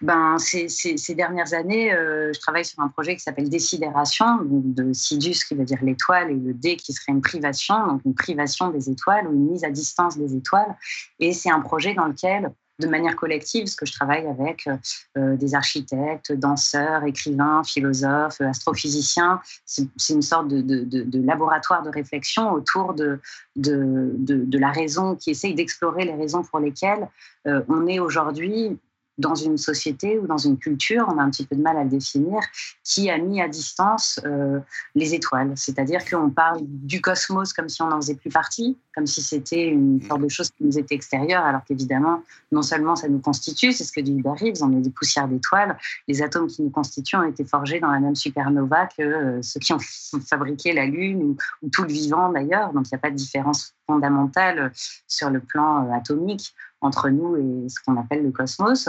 ben, 0.00 0.36
ces, 0.38 1.14
dernières 1.14 1.54
années, 1.54 1.92
euh, 1.92 2.32
je 2.32 2.40
travaille 2.40 2.64
sur 2.64 2.80
un 2.80 2.88
projet 2.88 3.14
qui 3.16 3.22
s'appelle 3.22 3.48
Décidération, 3.48 4.38
de 4.42 4.92
Sidus 4.92 5.44
qui 5.46 5.54
veut 5.54 5.64
dire 5.64 5.78
l'étoile, 5.82 6.30
et 6.30 6.34
le 6.34 6.54
D 6.54 6.76
qui 6.76 6.92
serait 6.92 7.12
une 7.12 7.22
privation, 7.22 7.86
donc 7.86 8.00
une 8.04 8.14
privation 8.14 8.70
des 8.70 8.90
étoiles 8.90 9.26
ou 9.28 9.32
une 9.32 9.50
mise 9.50 9.64
à 9.64 9.70
distance 9.70 10.16
des 10.18 10.34
étoiles. 10.36 10.76
Et 11.18 11.32
c'est 11.32 11.50
un 11.50 11.60
projet 11.60 11.94
dans 11.94 12.06
lequel 12.06 12.52
de 12.78 12.86
manière 12.86 13.16
collective, 13.16 13.64
parce 13.64 13.74
que 13.74 13.86
je 13.86 13.92
travaille 13.92 14.26
avec 14.26 14.68
euh, 15.16 15.36
des 15.36 15.54
architectes, 15.54 16.32
danseurs, 16.32 17.04
écrivains, 17.04 17.62
philosophes, 17.64 18.40
astrophysiciens. 18.40 19.40
C'est 19.64 20.12
une 20.12 20.22
sorte 20.22 20.48
de, 20.48 21.26
laboratoire 21.26 21.82
de 21.82 21.90
réflexion 21.90 22.52
autour 22.52 22.94
de, 22.94 23.20
la 23.56 24.70
raison, 24.70 25.16
qui 25.16 25.30
essaye 25.30 25.54
d'explorer 25.54 26.04
les 26.04 26.14
raisons 26.14 26.42
pour 26.42 26.60
lesquelles 26.60 27.08
euh, 27.46 27.62
on 27.68 27.86
est 27.86 27.98
aujourd'hui 27.98 28.78
dans 29.18 29.34
une 29.34 29.58
société 29.58 30.18
ou 30.18 30.26
dans 30.26 30.38
une 30.38 30.56
culture, 30.56 31.06
on 31.12 31.18
a 31.18 31.22
un 31.22 31.30
petit 31.30 31.44
peu 31.44 31.56
de 31.56 31.62
mal 31.62 31.76
à 31.76 31.84
le 31.84 31.90
définir, 31.90 32.40
qui 32.84 33.10
a 33.10 33.18
mis 33.18 33.42
à 33.42 33.48
distance 33.48 34.20
euh, 34.24 34.60
les 34.94 35.14
étoiles. 35.14 35.52
C'est-à-dire 35.56 36.04
qu'on 36.08 36.30
parle 36.30 36.60
du 36.62 37.00
cosmos 37.00 37.52
comme 37.52 37.68
si 37.68 37.82
on 37.82 37.88
n'en 37.88 38.00
faisait 38.00 38.14
plus 38.14 38.30
partie, 38.30 38.78
comme 38.94 39.06
si 39.06 39.20
c'était 39.20 39.66
une 39.66 39.96
mm. 39.96 40.02
sorte 40.02 40.22
de 40.22 40.28
chose 40.28 40.50
qui 40.50 40.64
nous 40.64 40.78
était 40.78 40.94
extérieure, 40.94 41.44
alors 41.44 41.62
qu'évidemment, 41.64 42.22
non 42.52 42.62
seulement 42.62 42.96
ça 42.96 43.08
nous 43.08 43.18
constitue, 43.18 43.72
c'est 43.72 43.84
ce 43.84 43.92
que 43.92 44.00
dit 44.00 44.12
Hubert 44.12 44.34
Reeves, 44.34 44.62
on 44.62 44.76
est 44.76 44.80
des 44.80 44.90
poussières 44.90 45.28
d'étoiles, 45.28 45.76
les 46.06 46.22
atomes 46.22 46.46
qui 46.46 46.62
nous 46.62 46.70
constituent 46.70 47.16
ont 47.16 47.28
été 47.28 47.44
forgés 47.44 47.80
dans 47.80 47.90
la 47.90 48.00
même 48.00 48.14
supernova 48.14 48.86
que 48.86 49.02
euh, 49.02 49.42
ceux 49.42 49.60
qui 49.60 49.72
ont 49.72 49.80
fabriqué 50.28 50.72
la 50.72 50.86
Lune 50.86 51.22
ou, 51.22 51.36
ou 51.62 51.70
tout 51.70 51.82
le 51.82 51.92
vivant 51.92 52.30
d'ailleurs, 52.30 52.72
donc 52.72 52.86
il 52.86 52.94
n'y 52.94 52.98
a 52.98 53.00
pas 53.00 53.10
de 53.10 53.16
différence 53.16 53.74
fondamentale 53.88 54.70
sur 55.08 55.30
le 55.30 55.40
plan 55.40 55.86
euh, 55.86 55.92
atomique 55.92 56.54
entre 56.80 57.08
nous 57.08 57.36
et 57.36 57.68
ce 57.68 57.80
qu'on 57.84 57.96
appelle 57.96 58.22
le 58.22 58.30
cosmos. 58.30 58.88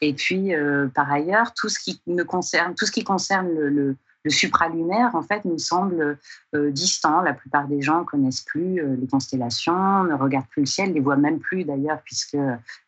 Et 0.00 0.14
puis, 0.14 0.54
euh, 0.54 0.88
par 0.88 1.10
ailleurs, 1.12 1.52
tout 1.52 1.68
ce 1.68 1.78
qui 1.78 2.00
me 2.06 2.22
concerne, 2.22 2.74
tout 2.74 2.86
ce 2.86 2.92
qui 2.92 3.04
concerne 3.04 3.48
le, 3.48 3.96
le 4.26 4.30
supralunaire, 4.30 5.14
en 5.14 5.22
fait, 5.22 5.44
nous 5.44 5.58
semble 5.58 6.18
euh, 6.56 6.70
distant. 6.72 7.20
La 7.20 7.32
plupart 7.32 7.68
des 7.68 7.80
gens 7.80 8.02
connaissent 8.02 8.40
plus 8.40 8.80
euh, 8.80 8.96
les 9.00 9.06
constellations, 9.06 10.02
ne 10.02 10.14
regardent 10.14 10.48
plus 10.48 10.62
le 10.62 10.66
ciel, 10.66 10.92
les 10.92 11.00
voient 11.00 11.16
même 11.16 11.38
plus 11.38 11.62
d'ailleurs, 11.62 12.00
puisque 12.04 12.36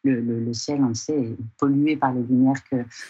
le, 0.03 0.53
ciel, 0.53 0.81
on 0.83 0.89
le 0.89 0.95
sait, 0.95 1.17
est 1.17 1.37
pollué 1.57 1.97
par 1.97 2.13
les 2.13 2.23
lumières 2.23 2.61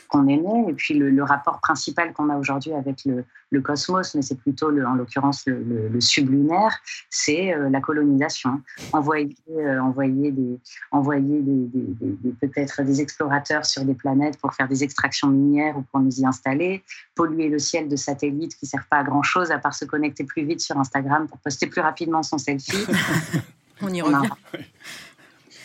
qu'on 0.09 0.29
émet. 0.29 0.67
Et 0.69 0.75
puis 0.75 0.93
le, 0.93 1.23
rapport 1.23 1.61
principal 1.61 2.13
qu'on 2.13 2.29
a 2.29 2.37
aujourd'hui 2.37 2.75
avec 2.75 3.07
le, 3.07 3.25
cosmos, 3.63 4.15
mais 4.15 4.23
c'est 4.23 4.39
plutôt 4.39 4.69
en 4.69 4.95
l'occurrence 4.95 5.45
le, 5.47 6.01
sublunaire, 6.01 6.79
c'est 7.11 7.55
euh, 7.55 7.71
la 7.71 7.81
colonisation. 7.81 8.61
Envoyer, 8.93 9.37
envoyer, 9.81 10.31
des, 10.31 10.59
envoyer 10.91 11.41
des, 11.41 12.33
peut-être 12.41 12.83
des 12.83 13.01
explorateurs 13.01 13.65
sur 13.65 13.85
des 13.85 13.95
planètes 13.95 14.39
pour 14.39 14.55
faire 14.55 14.69
des 14.69 14.85
extractions 14.85 15.29
minières 15.29 15.79
ou 15.79 15.83
pour 15.83 16.01
nous 16.01 16.21
y 16.21 16.27
installer, 16.27 16.83
polluer 17.15 17.49
le 17.49 17.59
ciel 17.59 17.89
de 17.89 17.97
satellites 17.97 18.55
qui 18.57 18.67
ne 18.67 18.69
servent 18.69 18.89
pas 18.91 18.99
à 18.99 19.05
grand-chose 19.05 19.51
à 19.51 19.59
part 19.59 19.75
se 19.75 19.85
connecter 19.85 20.25
plus 20.25 20.45
vite 20.45 20.61
sur 20.61 20.77
Instagram 20.79 21.27
pour 21.27 21.39
poster 21.39 21.67
plus 21.67 21.81
rapidement 21.81 22.23
son 22.23 22.39
selfie. 22.39 22.87
On 23.81 23.93
y 23.93 24.03
revient. 24.03 24.29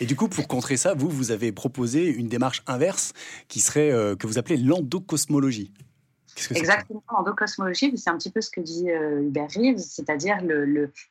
Et 0.00 0.06
du 0.06 0.16
coup, 0.16 0.28
pour 0.28 0.48
contrer 0.48 0.76
ça, 0.76 0.94
vous, 0.94 1.08
vous 1.08 1.30
avez 1.30 1.52
proposé 1.52 2.06
une 2.06 2.28
démarche 2.28 2.62
inverse 2.66 3.12
qui 3.48 3.60
serait, 3.60 3.92
euh, 3.92 4.16
que 4.16 4.26
vous 4.26 4.38
appelez 4.38 4.56
l'endocosmologie. 4.56 5.72
Exactement, 6.50 7.02
l'endocosmologie, 7.12 7.96
c'est 7.96 8.10
un 8.10 8.16
petit 8.16 8.30
peu 8.30 8.40
ce 8.40 8.50
que 8.50 8.60
dit 8.60 8.90
euh, 8.90 9.22
Hubert 9.22 9.48
Reeves, 9.54 9.78
c'est-à-dire 9.78 10.38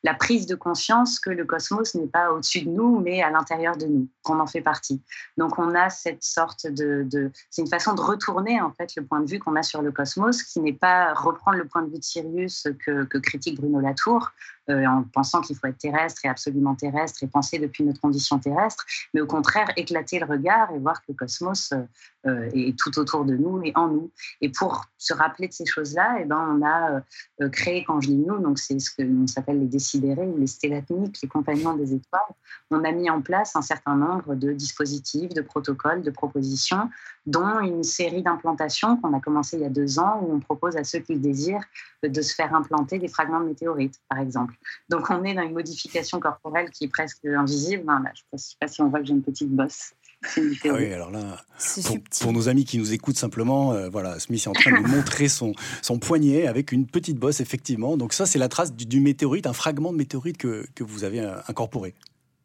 la 0.02 0.14
prise 0.14 0.46
de 0.46 0.54
conscience 0.54 1.18
que 1.18 1.30
le 1.30 1.44
cosmos 1.44 1.94
n'est 1.94 2.06
pas 2.06 2.32
au-dessus 2.32 2.62
de 2.62 2.70
nous, 2.70 3.00
mais 3.00 3.22
à 3.22 3.30
l'intérieur 3.30 3.76
de 3.76 3.86
nous, 3.86 4.08
qu'on 4.22 4.40
en 4.40 4.46
fait 4.46 4.60
partie. 4.60 5.00
Donc 5.36 5.58
on 5.58 5.74
a 5.74 5.90
cette 5.90 6.22
sorte 6.22 6.66
de, 6.66 7.30
c'est 7.50 7.62
une 7.62 7.68
façon 7.68 7.94
de 7.94 8.00
retourner 8.00 8.60
en 8.60 8.72
fait 8.72 8.94
le 8.96 9.04
point 9.04 9.20
de 9.20 9.30
vue 9.30 9.38
qu'on 9.38 9.56
a 9.56 9.62
sur 9.62 9.82
le 9.82 9.92
cosmos, 9.92 10.42
qui 10.42 10.60
n'est 10.60 10.72
pas 10.72 11.14
reprendre 11.14 11.58
le 11.58 11.66
point 11.66 11.82
de 11.82 11.90
vue 11.90 11.98
de 11.98 12.04
Sirius 12.04 12.68
que 12.84 13.18
critique 13.18 13.60
Bruno 13.60 13.80
Latour, 13.80 14.32
euh, 14.70 14.86
en 14.86 15.02
pensant 15.02 15.42
qu'il 15.42 15.56
faut 15.56 15.66
être 15.66 15.76
terrestre 15.76 16.24
et 16.24 16.28
absolument 16.28 16.74
terrestre 16.74 17.22
et 17.22 17.26
penser 17.26 17.58
depuis 17.58 17.84
notre 17.84 18.00
condition 18.00 18.38
terrestre, 18.38 18.86
mais 19.12 19.20
au 19.20 19.26
contraire 19.26 19.68
éclater 19.76 20.18
le 20.18 20.24
regard 20.24 20.70
et 20.72 20.78
voir 20.78 21.00
que 21.02 21.06
le 21.08 21.14
cosmos 21.14 21.72
euh, 21.72 21.82
euh, 22.26 22.48
est 22.54 22.78
tout 22.78 22.98
autour 22.98 23.26
de 23.26 23.36
nous 23.36 23.60
et 23.62 23.72
en 23.74 23.88
nous. 23.88 24.10
Et 24.40 24.48
pour 24.48 24.86
se 24.96 25.12
rappeler 25.12 25.48
de 25.48 25.52
ces 25.52 25.66
choses-là, 25.66 26.16
eh 26.20 26.24
ben, 26.24 26.58
on 26.58 26.66
a 26.66 27.02
créé, 27.50 27.84
quand 27.84 28.00
je 28.00 28.08
dis 28.08 28.16
nous, 28.16 28.38
donc 28.38 28.58
c'est 28.58 28.78
ce 28.78 28.90
qu'on 28.96 29.26
s'appelle 29.26 29.60
les 29.60 29.66
décidérés 29.66 30.26
ou 30.26 30.38
les 30.38 30.46
stélatniques, 30.46 31.20
les 31.22 31.28
compagnons 31.28 31.74
des 31.74 31.92
étoiles, 31.92 32.22
on 32.70 32.82
a 32.84 32.92
mis 32.92 33.10
en 33.10 33.20
place 33.20 33.56
un 33.56 33.62
certain 33.62 33.96
nombre 33.96 34.34
de 34.34 34.52
dispositifs, 34.52 35.34
de 35.34 35.42
protocoles, 35.42 36.02
de 36.02 36.10
propositions, 36.10 36.88
dont 37.26 37.60
une 37.60 37.82
série 37.82 38.22
d'implantations 38.22 38.96
qu'on 38.96 39.12
a 39.12 39.20
commencé 39.20 39.58
il 39.58 39.62
y 39.62 39.66
a 39.66 39.70
deux 39.70 39.98
ans, 39.98 40.20
où 40.22 40.34
on 40.34 40.40
propose 40.40 40.76
à 40.76 40.84
ceux 40.84 41.00
qui 41.00 41.14
le 41.14 41.20
désirent 41.20 41.64
de 42.02 42.22
se 42.22 42.34
faire 42.34 42.54
implanter 42.54 42.98
des 42.98 43.08
fragments 43.08 43.40
de 43.40 43.46
météorites, 43.46 44.00
par 44.08 44.18
exemple. 44.18 44.53
Donc 44.88 45.10
on 45.10 45.24
est 45.24 45.34
dans 45.34 45.42
une 45.42 45.52
modification 45.52 46.20
corporelle 46.20 46.70
qui 46.70 46.84
est 46.84 46.88
presque 46.88 47.24
invisible. 47.24 47.84
je 47.86 48.20
ne 48.32 48.38
sais 48.38 48.56
pas 48.60 48.68
si 48.68 48.80
on 48.82 48.88
voit 48.88 49.00
que 49.00 49.06
j'ai 49.06 49.12
une 49.12 49.22
petite 49.22 49.50
bosse. 49.50 49.92
Ah 50.64 50.68
oui, 50.72 50.90
alors 50.90 51.10
là, 51.10 51.44
pour, 52.20 52.32
nos 52.32 52.48
amis 52.48 52.64
qui 52.64 52.78
nous 52.78 52.94
écoutent 52.94 53.18
simplement, 53.18 53.72
euh, 53.72 53.90
voilà, 53.90 54.18
Smith 54.18 54.42
est 54.42 54.48
en 54.48 54.52
train 54.52 54.70
de 54.70 54.78
nous 54.78 54.88
montrer 54.96 55.28
son, 55.28 55.52
son 55.82 55.98
poignet 55.98 56.46
avec 56.46 56.72
une 56.72 56.86
petite 56.86 57.18
bosse, 57.18 57.40
effectivement. 57.40 57.98
Donc 57.98 58.14
ça, 58.14 58.24
c'est 58.24 58.38
la 58.38 58.48
trace 58.48 58.72
du, 58.74 59.00
météorite, 59.00 59.46
un 59.46 59.52
fragment 59.52 59.92
de 59.92 59.98
météorite 59.98 60.38
que, 60.38 60.66
que 60.74 60.82
vous 60.82 61.04
avez 61.04 61.20
euh, 61.20 61.36
incorporé. 61.48 61.94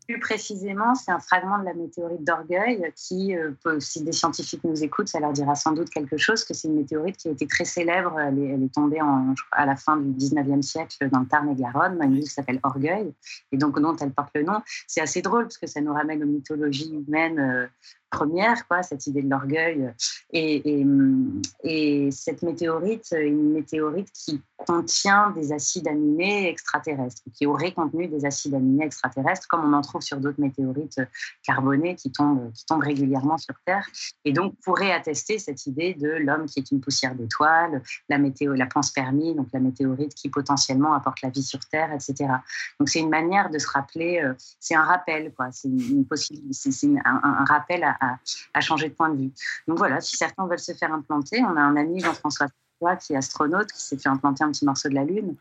Plus 0.09 0.19
précisément, 0.19 0.95
c'est 0.95 1.11
un 1.11 1.19
fragment 1.19 1.59
de 1.59 1.65
la 1.65 1.75
météorite 1.75 2.23
d'Orgueil 2.23 2.91
qui, 2.95 3.35
euh, 3.35 3.51
si 3.79 4.03
des 4.03 4.11
scientifiques 4.11 4.63
nous 4.63 4.83
écoutent, 4.83 5.07
ça 5.07 5.19
leur 5.19 5.33
dira 5.33 5.53
sans 5.53 5.71
doute 5.71 5.91
quelque 5.91 6.17
chose, 6.17 6.43
que 6.43 6.55
c'est 6.55 6.67
une 6.67 6.77
météorite 6.77 7.15
qui 7.15 7.27
a 7.27 7.31
été 7.31 7.45
très 7.45 7.63
célèbre. 7.63 8.19
Elle 8.19 8.39
est, 8.39 8.73
tombée 8.73 8.97
à 9.51 9.65
la 9.67 9.75
fin 9.75 9.97
du 9.97 10.09
19e 10.09 10.63
siècle 10.63 11.07
dans 11.11 11.19
le 11.19 11.27
Tarn-et-Garonne, 11.27 11.99
dans 11.99 12.05
une 12.05 12.15
ville 12.15 12.23
qui 12.23 12.33
s'appelle 12.33 12.59
Orgueil, 12.63 13.13
et 13.51 13.57
donc 13.57 13.79
dont 13.79 13.95
elle 13.97 14.09
porte 14.09 14.31
le 14.33 14.41
nom. 14.41 14.63
C'est 14.87 15.01
assez 15.01 15.21
drôle 15.21 15.43
parce 15.43 15.59
que 15.59 15.67
ça 15.67 15.79
nous 15.79 15.93
ramène 15.93 16.23
aux 16.23 16.27
mythologies 16.27 16.91
humaines 17.07 17.37
euh, 17.37 17.67
première, 18.09 18.67
quoi, 18.67 18.83
cette 18.83 19.07
idée 19.07 19.21
de 19.21 19.29
l'orgueil. 19.29 19.93
Et, 20.31 20.85
et, 21.63 22.11
cette 22.11 22.41
météorite, 22.43 23.13
une 23.17 23.53
météorite 23.53 24.11
qui 24.11 24.41
contient 24.57 25.31
des 25.31 25.53
acides 25.53 25.87
aminés 25.87 26.49
extraterrestres, 26.49 27.23
qui 27.33 27.45
aurait 27.45 27.71
contenu 27.71 28.07
des 28.07 28.25
acides 28.25 28.53
aminés 28.53 28.85
extraterrestres, 28.85 29.47
comme 29.47 29.63
on 29.63 29.73
en 29.73 29.81
trouve 29.81 30.01
sur 30.01 30.17
d'autres 30.17 30.41
météorites 30.41 31.01
carbonées 31.43 31.95
qui 31.95 32.11
tombent, 32.11 32.51
qui 32.53 32.65
tombent 32.65 32.83
régulièrement 32.83 33.37
sur 33.37 33.55
Terre, 33.65 33.87
et 34.25 34.33
donc 34.33 34.55
pourrait 34.63 34.91
attester 34.91 35.39
cette 35.39 35.65
idée 35.65 35.93
de 35.93 36.09
l'homme 36.09 36.45
qui 36.45 36.59
est 36.59 36.71
une 36.71 36.81
poussière 36.81 37.15
d'étoiles, 37.15 37.81
la 38.09 38.17
météo, 38.17 38.53
la 38.53 38.65
panspermie, 38.65 39.35
donc 39.35 39.47
la 39.53 39.59
météorite 39.59 40.13
qui 40.13 40.29
potentiellement 40.29 40.93
apporte 40.93 41.21
la 41.21 41.29
vie 41.29 41.43
sur 41.43 41.59
Terre, 41.71 41.93
etc. 41.93 42.33
Donc 42.79 42.89
c'est 42.89 42.99
une 42.99 43.09
manière 43.09 43.49
de 43.49 43.59
se 43.59 43.67
rappeler, 43.67 44.21
euh, 44.23 44.33
c'est 44.59 44.75
un 44.75 44.83
rappel, 44.83 45.33
quoi, 45.33 45.49
c'est 45.51 45.67
une, 45.67 46.05
c'est 46.51 46.87
un, 47.05 47.21
un, 47.23 47.45
rappel 47.45 47.83
à, 47.83 47.97
à, 47.99 48.61
changer 48.61 48.89
de 48.89 48.93
point 48.93 49.09
de 49.09 49.17
vue. 49.17 49.31
Donc 49.67 49.77
voilà, 49.77 50.01
si 50.01 50.17
certains 50.17 50.47
veulent 50.47 50.59
se 50.59 50.73
faire 50.73 50.93
implanter, 50.93 51.43
on 51.43 51.55
a 51.55 51.61
un 51.61 51.75
ami, 51.75 51.99
Jean-François 51.99 52.47
qui 53.01 53.13
est 53.13 53.17
astronaute, 53.17 53.71
qui 53.71 53.81
s'est 53.81 53.97
fait 53.97 54.09
implanter 54.09 54.43
un 54.43 54.51
petit 54.51 54.65
morceau 54.65 54.89
de 54.89 54.95
la 54.95 55.03
Lune. 55.03 55.35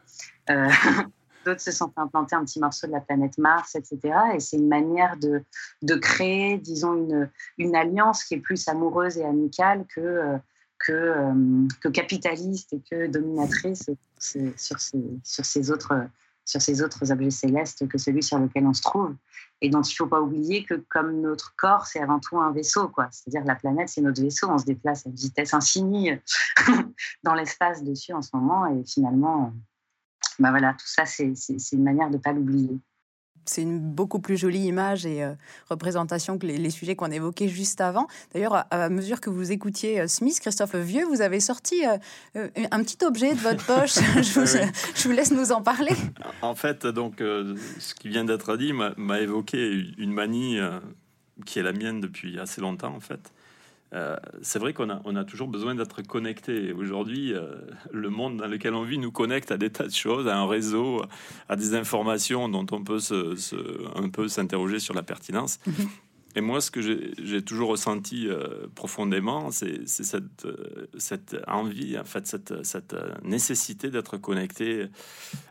Euh, 0.50 0.68
d'autres 1.44 1.60
se 1.60 1.70
sont 1.70 1.88
fait 1.88 2.00
implanter 2.00 2.34
un 2.34 2.44
petit 2.44 2.60
morceau 2.60 2.86
de 2.86 2.92
la 2.92 3.00
planète 3.00 3.38
Mars, 3.38 3.74
etc. 3.74 3.98
Et 4.34 4.40
c'est 4.40 4.56
une 4.56 4.68
manière 4.68 5.16
de, 5.16 5.94
créer, 5.96 6.58
disons, 6.58 7.28
une, 7.58 7.76
alliance 7.76 8.24
qui 8.24 8.34
est 8.34 8.40
plus 8.40 8.66
amoureuse 8.68 9.18
et 9.18 9.24
amicale 9.24 9.84
que, 9.94 10.00
euh, 10.00 10.38
que, 10.78 11.14
que 11.80 11.88
capitaliste 11.88 12.72
et 12.72 12.82
que 12.90 13.06
dominatrice 13.06 13.90
sur 14.18 14.80
ces 14.80 15.70
autres 15.70 16.08
sur 16.48 16.62
ces 16.62 16.82
autres 16.82 17.12
objets 17.12 17.30
célestes 17.30 17.86
que 17.88 17.98
celui 17.98 18.22
sur 18.22 18.38
lequel 18.38 18.66
on 18.66 18.72
se 18.72 18.80
trouve. 18.80 19.14
Et 19.60 19.68
dont 19.68 19.82
il 19.82 19.92
ne 19.92 19.96
faut 19.96 20.06
pas 20.06 20.20
oublier 20.20 20.64
que 20.64 20.74
comme 20.88 21.20
notre 21.20 21.54
corps, 21.56 21.86
c'est 21.86 22.00
avant 22.00 22.20
tout 22.20 22.40
un 22.40 22.52
vaisseau. 22.52 22.88
quoi. 22.88 23.08
C'est-à-dire 23.10 23.46
la 23.46 23.54
planète, 23.54 23.90
c'est 23.90 24.00
notre 24.00 24.22
vaisseau. 24.22 24.48
On 24.48 24.56
se 24.56 24.64
déplace 24.64 25.06
à 25.06 25.10
vitesse 25.10 25.52
infinie 25.52 26.12
dans 27.22 27.34
l'espace 27.34 27.84
dessus 27.84 28.14
en 28.14 28.22
ce 28.22 28.30
moment. 28.32 28.66
Et 28.66 28.82
finalement, 28.84 29.52
bah 30.38 30.50
voilà, 30.50 30.72
tout 30.72 30.86
ça, 30.86 31.04
c'est 31.04 31.34
une 31.72 31.84
manière 31.84 32.08
de 32.08 32.16
ne 32.16 32.22
pas 32.22 32.32
l'oublier 32.32 32.80
c'est 33.48 33.62
une 33.62 33.78
beaucoup 33.78 34.20
plus 34.20 34.36
jolie 34.36 34.66
image 34.66 35.06
et 35.06 35.22
euh, 35.22 35.32
représentation 35.68 36.38
que 36.38 36.46
les, 36.46 36.70
sujets 36.70 36.96
qu'on 36.96 37.10
évoquait 37.10 37.48
juste 37.48 37.80
avant. 37.80 38.06
D'ailleurs, 38.32 38.66
à, 38.70 38.88
mesure 38.88 39.20
que 39.20 39.30
vous 39.30 39.52
écoutiez 39.52 40.00
euh, 40.00 40.06
Smith, 40.06 40.38
Christophe 40.40 40.74
Vieux, 40.76 41.04
vous 41.06 41.20
avez 41.20 41.40
sorti 41.40 41.84
euh, 41.86 42.48
un 42.70 42.82
petit 42.82 43.04
objet 43.04 43.34
de 43.34 43.40
votre 43.40 43.64
poche. 43.64 43.94
je, 44.22 44.40
vous, 44.40 44.46
je, 44.46 45.08
vous, 45.08 45.14
laisse 45.14 45.30
nous 45.30 45.52
en 45.52 45.62
parler. 45.62 45.94
En 46.42 46.54
fait, 46.54 46.86
donc, 46.86 47.16
ce 47.18 47.94
qui 47.94 48.08
vient 48.08 48.24
d'être 48.24 48.56
dit 48.56 48.72
m'a 48.72 49.20
évoqué 49.20 49.84
une 49.98 50.12
manie 50.12 50.58
qui 51.46 51.58
est 51.58 51.62
la 51.62 51.72
mienne 51.72 52.00
depuis 52.00 52.38
assez 52.38 52.60
longtemps, 52.60 52.94
en 52.94 53.00
fait. 53.00 53.32
Euh, 53.94 54.16
c'est 54.42 54.58
vrai 54.58 54.74
qu'on 54.74 54.90
a, 54.90 55.00
on 55.04 55.16
a 55.16 55.24
toujours 55.24 55.48
besoin 55.48 55.74
d'être 55.74 56.02
connecté. 56.02 56.72
Aujourd'hui, 56.72 57.32
euh, 57.32 57.54
le 57.90 58.10
monde 58.10 58.36
dans 58.36 58.46
lequel 58.46 58.74
on 58.74 58.82
vit 58.82 58.98
nous 58.98 59.12
connecte 59.12 59.50
à 59.50 59.56
des 59.56 59.70
tas 59.70 59.86
de 59.86 59.92
choses, 59.92 60.28
à 60.28 60.36
un 60.36 60.46
réseau, 60.46 61.02
à 61.48 61.56
des 61.56 61.74
informations 61.74 62.48
dont 62.48 62.66
on 62.70 62.84
peut 62.84 63.00
se, 63.00 63.98
un 63.98 64.08
peu 64.10 64.28
s'interroger 64.28 64.78
sur 64.78 64.94
la 64.94 65.02
pertinence. 65.02 65.58
Et 66.36 66.40
moi, 66.40 66.60
ce 66.60 66.70
que 66.70 66.80
j'ai 66.82 67.42
toujours 67.42 67.70
ressenti 67.70 68.28
euh, 68.28 68.68
profondément, 68.74 69.50
c'est 69.50 69.88
cette, 69.88 70.46
cette, 70.96 71.36
envie, 71.48 71.98
en 71.98 72.04
fait, 72.04 72.26
cette, 72.26 72.64
cette 72.64 72.94
nécessité 73.24 73.90
d'être 73.90 74.18
connecté 74.18 74.86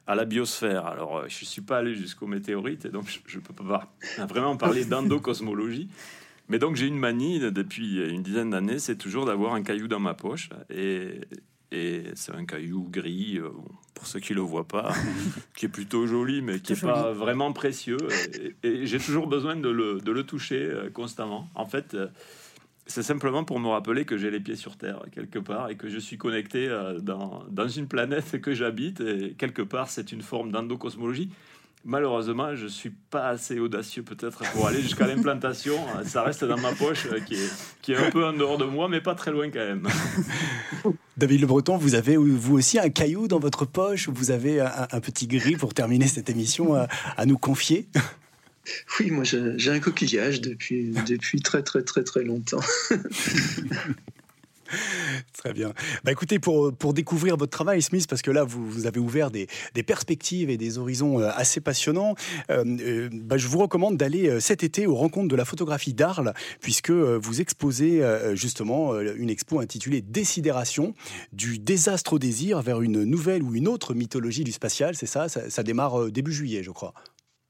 à 0.05 0.15
la 0.15 0.23
biosphère. 0.23 0.85
Alors, 0.85 1.27
je 1.27 1.41
ne 1.41 1.45
suis 1.45 1.63
pas 1.63 1.79
allé 1.79 1.95
jusqu'aux 1.95 2.27
météorites, 2.27 2.85
et 2.85 2.89
donc 2.89 3.05
je 3.25 3.37
ne 3.37 3.41
peux 3.41 3.55
pas 3.55 3.91
vraiment 4.29 4.55
parler 4.55 4.85
d'endocosmologie. 4.85 5.89
Mais 6.49 6.59
donc 6.59 6.75
j'ai 6.75 6.87
une 6.87 6.97
manie 6.97 7.39
depuis 7.39 7.97
une 7.97 8.23
dizaine 8.23 8.51
d'années, 8.51 8.79
c'est 8.79 8.95
toujours 8.95 9.25
d'avoir 9.25 9.53
un 9.53 9.63
caillou 9.63 9.87
dans 9.87 9.99
ma 9.99 10.13
poche. 10.13 10.49
Et, 10.69 11.19
et 11.71 12.03
c'est 12.15 12.33
un 12.33 12.45
caillou 12.45 12.87
gris, 12.89 13.39
euh, 13.39 13.49
pour 13.93 14.07
ceux 14.07 14.19
qui 14.19 14.31
ne 14.31 14.37
le 14.37 14.43
voient 14.43 14.67
pas, 14.67 14.93
qui 15.55 15.65
est 15.65 15.69
plutôt 15.69 16.07
joli, 16.07 16.41
mais 16.41 16.59
qui 16.59 16.73
n'est 16.73 16.79
pas 16.79 17.11
vraiment 17.11 17.51
précieux. 17.51 17.97
Et, 18.63 18.85
j'ai 18.85 18.99
toujours 18.99 19.27
besoin 19.27 19.55
de 19.55 19.69
le, 19.69 19.99
de 19.99 20.11
le, 20.11 20.23
toucher 20.23 20.61
euh, 20.61 20.89
constamment. 20.89 21.49
En 21.55 21.65
fait, 21.65 21.93
euh, 21.93 22.07
c'est 22.85 23.03
simplement 23.03 23.43
pour 23.43 23.59
me 23.59 23.67
rappeler 23.67 24.05
que 24.05 24.17
j'ai 24.17 24.31
les 24.31 24.39
pieds 24.39 24.55
sur 24.55 24.77
Terre, 24.77 25.03
quelque 25.11 25.39
part, 25.39 25.69
et 25.69 25.75
que 25.75 25.89
je 25.89 25.99
suis 25.99 26.17
connecté 26.17 26.69
dans, 27.01 27.43
dans 27.49 27.67
une 27.67 27.89
planète 27.89 28.39
que 28.39 28.53
j'habite. 28.53 29.01
Et 29.01 29.33
quelque 29.37 29.61
part, 29.61 29.89
c'est 29.89 30.13
une 30.13 30.21
forme 30.21 30.51
d'endocosmologie 30.53 31.29
malheureusement, 31.87 32.55
je 32.55 32.67
suis 32.67 32.91
pas 32.91 33.29
assez 33.29 33.59
audacieux 33.59 34.03
peut-être 34.03 34.43
pour 34.51 34.67
aller 34.67 34.81
jusqu'à 34.81 35.07
l'implantation. 35.15 35.75
Ça 36.05 36.21
reste 36.21 36.43
dans 36.43 36.59
ma 36.59 36.73
poche 36.73 37.07
euh, 37.07 37.19
qui 37.21 37.35
est, 37.35 37.51
qui 37.81 37.93
est 37.93 37.95
un 37.95 38.11
peu 38.11 38.23
en 38.23 38.33
dehors 38.33 38.59
de 38.59 38.65
moi, 38.65 38.87
mais 38.89 39.01
pas 39.01 39.15
très 39.15 39.31
loin 39.31 39.49
quand 39.49 39.59
même. 39.59 39.87
David 41.17 41.41
Le 41.41 41.47
Breton, 41.47 41.77
vous 41.77 41.95
avez 41.95 42.15
vous 42.17 42.55
aussi 42.55 42.77
un 42.77 42.89
caillou 42.89 43.27
dans 43.27 43.39
votre 43.39 43.65
poche 43.65 44.09
Vous 44.09 44.29
avez 44.29 44.59
un, 44.59 44.99
petit 44.99 45.25
gris 45.25 45.55
pour 45.55 45.73
terminer 45.73 46.07
cette 46.07 46.29
émission 46.29 46.75
à, 46.75 46.87
à 47.15 47.25
nous 47.25 47.39
confier? 47.39 47.87
Oui, 48.99 49.11
moi 49.11 49.23
j'ai 49.23 49.71
un 49.71 49.79
coquillage 49.79 50.41
depuis, 50.41 50.91
depuis 51.07 51.39
très 51.39 51.63
très 51.63 51.83
très 51.83 52.03
très 52.03 52.25
longtemps. 52.25 52.59
Très 55.37 55.53
bien. 55.53 55.73
Bah 56.03 56.11
écoutez, 56.11 56.39
pour, 56.39 56.73
pour 56.73 56.93
découvrir 56.93 57.37
votre 57.37 57.51
travail, 57.51 57.81
Smith, 57.81 58.07
parce 58.07 58.21
que 58.21 58.31
là, 58.31 58.43
vous, 58.43 58.69
vous 58.69 58.85
avez 58.85 58.99
ouvert 58.99 59.31
des, 59.31 59.47
des, 59.73 59.83
perspectives 59.83 60.49
et 60.49 60.57
des 60.57 60.77
horizons 60.77 61.19
euh, 61.19 61.29
assez 61.35 61.61
passionnants, 61.61 62.15
euh, 62.49 62.63
euh, 62.65 63.09
bah, 63.11 63.37
je 63.37 63.47
vous 63.47 63.59
recommande 63.59 63.97
d'aller 63.97 64.39
cet 64.39 64.63
été 64.63 64.87
aux 64.87 64.95
rencontres 64.95 65.27
de 65.27 65.35
la 65.35 65.45
photographie 65.45 65.93
d'Arles, 65.93 66.33
puisque 66.61 66.91
vous 66.91 67.41
exposez 67.41 68.01
justement 68.33 68.99
une 68.99 69.29
expo 69.29 69.59
intitulée 69.59 70.01
Décidération, 70.01 70.93
du 71.33 71.59
désastre 71.59 72.13
au 72.13 72.19
désir 72.19 72.61
vers 72.61 72.81
une 72.81 73.03
nouvelle 73.03 73.43
ou 73.43 73.55
une 73.55 73.67
autre 73.67 73.93
mythologie 73.93 74.43
du 74.43 74.51
spatial, 74.51 74.95
c'est 74.95 75.05
ça, 75.05 75.29
ça, 75.29 75.49
ça 75.49 75.63
démarre 75.63 76.11
début 76.11 76.33
juillet, 76.33 76.63
je 76.63 76.71
crois. 76.71 76.93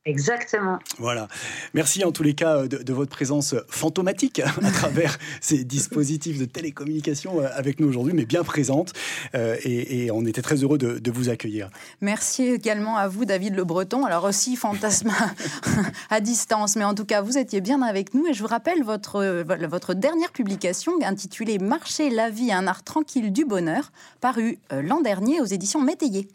Exactement. 0.07 0.79
Voilà. 0.99 1.27
Merci 1.73 2.05
en 2.05 2.13
tous 2.13 2.23
les 2.23 2.33
cas 2.33 2.65
de, 2.65 2.93
votre 2.93 3.11
présence 3.11 3.55
fantomatique 3.67 4.39
à 4.63 4.71
travers 4.71 5.17
ces 5.41 5.65
dispositifs 5.65 6.39
de 6.39 6.45
télécommunication 6.45 7.41
euh, 7.41 7.47
avec 7.53 7.81
nous 7.81 7.89
aujourd'hui, 7.89 8.13
mais 8.13 8.25
bien 8.25 8.43
présente. 8.43 8.93
Euh, 9.35 9.57
et, 9.65 10.09
on 10.11 10.25
était 10.25 10.41
très 10.41 10.55
heureux 10.55 10.77
de, 10.77 11.11
vous 11.11 11.29
accueillir. 11.29 11.69
Merci 11.99 12.43
également 12.43 12.95
à 12.95 13.07
vous, 13.09 13.25
David 13.25 13.55
Le 13.55 13.65
Breton. 13.65 14.05
Alors 14.05 14.23
aussi 14.23 14.55
fantasme 14.55 15.11
à 16.09 16.21
distance, 16.21 16.77
mais 16.77 16.85
en 16.85 16.93
tout 16.93 17.05
cas, 17.05 17.21
vous 17.21 17.37
étiez 17.37 17.59
bien 17.59 17.81
avec 17.81 18.13
nous. 18.13 18.27
Et 18.27 18.33
je 18.33 18.41
vous 18.41 18.47
rappelle 18.47 18.83
votre, 18.83 19.43
votre 19.67 19.93
dernière 19.93 20.31
publication 20.31 20.93
intitulée 21.03 21.57
Marcher 21.57 22.09
la 22.09 22.29
vie, 22.29 22.51
un 22.53 22.67
art 22.67 22.83
tranquille 22.83 23.33
du 23.33 23.43
bonheur, 23.43 23.91
paru 24.21 24.59
euh, 24.71 24.81
l'an 24.81 25.01
dernier 25.01 25.41
aux 25.41 25.45
éditions 25.45 25.81
Métayer. 25.81 26.29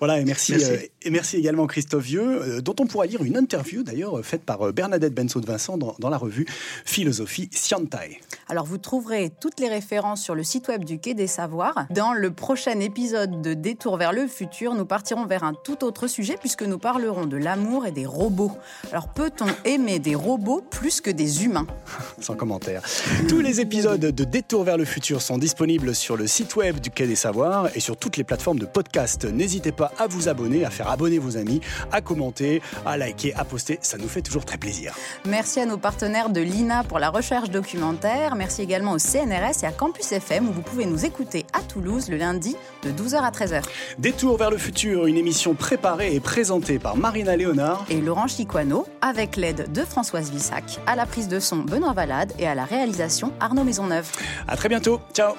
Voilà, 0.00 0.18
et 0.18 0.24
merci, 0.24 0.54
et 1.02 1.10
merci 1.10 1.36
également 1.36 1.68
Christophe 1.68 2.04
Vieux, 2.04 2.60
dont 2.60 2.74
on 2.80 2.86
pourra 2.86 3.06
une 3.20 3.36
interview 3.36 3.82
d'ailleurs 3.82 4.24
faite 4.24 4.42
par 4.44 4.68
euh, 4.68 4.72
Bernadette 4.72 5.14
Benso 5.14 5.40
de 5.40 5.46
Vincent 5.46 5.76
dans, 5.76 6.08
la 6.08 6.16
revue 6.16 6.46
Philosophie 6.84 7.48
Scientai. 7.52 8.20
Alors 8.48 8.64
vous 8.64 8.78
trouverez 8.78 9.30
toutes 9.40 9.60
les 9.60 9.68
références 9.68 10.22
sur 10.22 10.34
le 10.34 10.42
site 10.42 10.68
web 10.68 10.84
du 10.84 10.98
Quai 10.98 11.14
des 11.14 11.26
Savoirs. 11.26 11.86
Dans 11.90 12.12
le 12.12 12.30
prochain 12.30 12.80
épisode 12.80 13.42
de 13.42 13.54
Détour 13.54 13.96
vers 13.96 14.12
le 14.12 14.26
futur, 14.26 14.74
nous 14.74 14.84
partirons 14.84 15.26
vers 15.26 15.44
un 15.44 15.54
tout 15.54 15.84
autre 15.84 16.06
sujet 16.06 16.36
puisque 16.38 16.62
nous 16.62 16.78
parlerons 16.78 17.26
de 17.26 17.36
l'amour 17.36 17.86
et 17.86 17.92
des 17.92 18.06
robots. 18.06 18.52
Alors 18.90 19.08
peut-on 19.08 19.46
aimer 19.64 19.98
des 19.98 20.14
robots 20.14 20.62
plus 20.70 21.00
que 21.00 21.10
des 21.10 21.44
humains? 21.44 21.66
Sans 22.20 22.34
commentaire. 22.34 22.82
Tous 23.28 23.40
les 23.40 23.60
épisodes 23.60 24.00
de 24.00 24.24
Détour 24.24 24.64
vers 24.64 24.78
le 24.78 24.84
futur 24.84 25.20
sont 25.20 25.38
disponibles 25.38 25.94
sur 25.94 26.16
le 26.16 26.26
site 26.26 26.56
web 26.56 26.80
du 26.80 26.90
Quai 26.90 27.06
des 27.06 27.16
Savoirs 27.16 27.68
et 27.74 27.80
sur 27.80 27.96
toutes 27.96 28.16
les 28.16 28.24
plateformes 28.24 28.58
de 28.58 28.66
podcast. 28.66 29.24
N'hésitez 29.24 29.72
pas 29.72 29.92
à 29.98 30.06
vous 30.06 30.28
abonner, 30.28 30.64
à 30.64 30.70
faire 30.70 30.88
abonner 30.88 31.18
vos 31.18 31.36
amis, 31.36 31.60
à 31.90 32.00
commenter, 32.00 32.62
à 32.86 32.96
liker, 33.02 33.34
à 33.34 33.44
poster, 33.44 33.78
ça 33.82 33.98
nous 33.98 34.08
fait 34.08 34.22
toujours 34.22 34.44
très 34.44 34.58
plaisir. 34.58 34.94
Merci 35.26 35.60
à 35.60 35.66
nos 35.66 35.76
partenaires 35.76 36.30
de 36.30 36.40
l'INA 36.40 36.84
pour 36.84 36.98
la 36.98 37.10
recherche 37.10 37.50
documentaire. 37.50 38.34
Merci 38.34 38.62
également 38.62 38.92
au 38.92 38.98
CNRS 38.98 39.62
et 39.62 39.66
à 39.66 39.72
Campus 39.72 40.12
FM 40.12 40.48
où 40.48 40.52
vous 40.52 40.62
pouvez 40.62 40.86
nous 40.86 41.04
écouter 41.04 41.44
à 41.52 41.60
Toulouse 41.60 42.08
le 42.08 42.16
lundi 42.16 42.56
de 42.82 42.90
12h 42.90 43.16
à 43.16 43.30
13h. 43.30 43.62
Détour 43.98 44.36
vers 44.36 44.50
le 44.50 44.58
futur, 44.58 45.06
une 45.06 45.16
émission 45.16 45.54
préparée 45.54 46.14
et 46.14 46.20
présentée 46.20 46.78
par 46.78 46.96
Marina 46.96 47.36
Léonard 47.36 47.84
et 47.90 48.00
Laurent 48.00 48.26
Chiquano 48.26 48.86
avec 49.00 49.36
l'aide 49.36 49.72
de 49.72 49.82
Françoise 49.82 50.30
Vissac, 50.30 50.80
à 50.86 50.96
la 50.96 51.06
prise 51.06 51.28
de 51.28 51.40
son 51.40 51.56
Benoît 51.56 51.92
Valade 51.92 52.32
et 52.38 52.46
à 52.46 52.54
la 52.54 52.64
réalisation 52.64 53.32
Arnaud 53.40 53.64
Maisonneuve. 53.64 54.10
À 54.48 54.56
très 54.56 54.68
bientôt. 54.68 55.00
Ciao. 55.12 55.34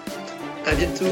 À 0.65 0.75
bientôt. 0.75 1.05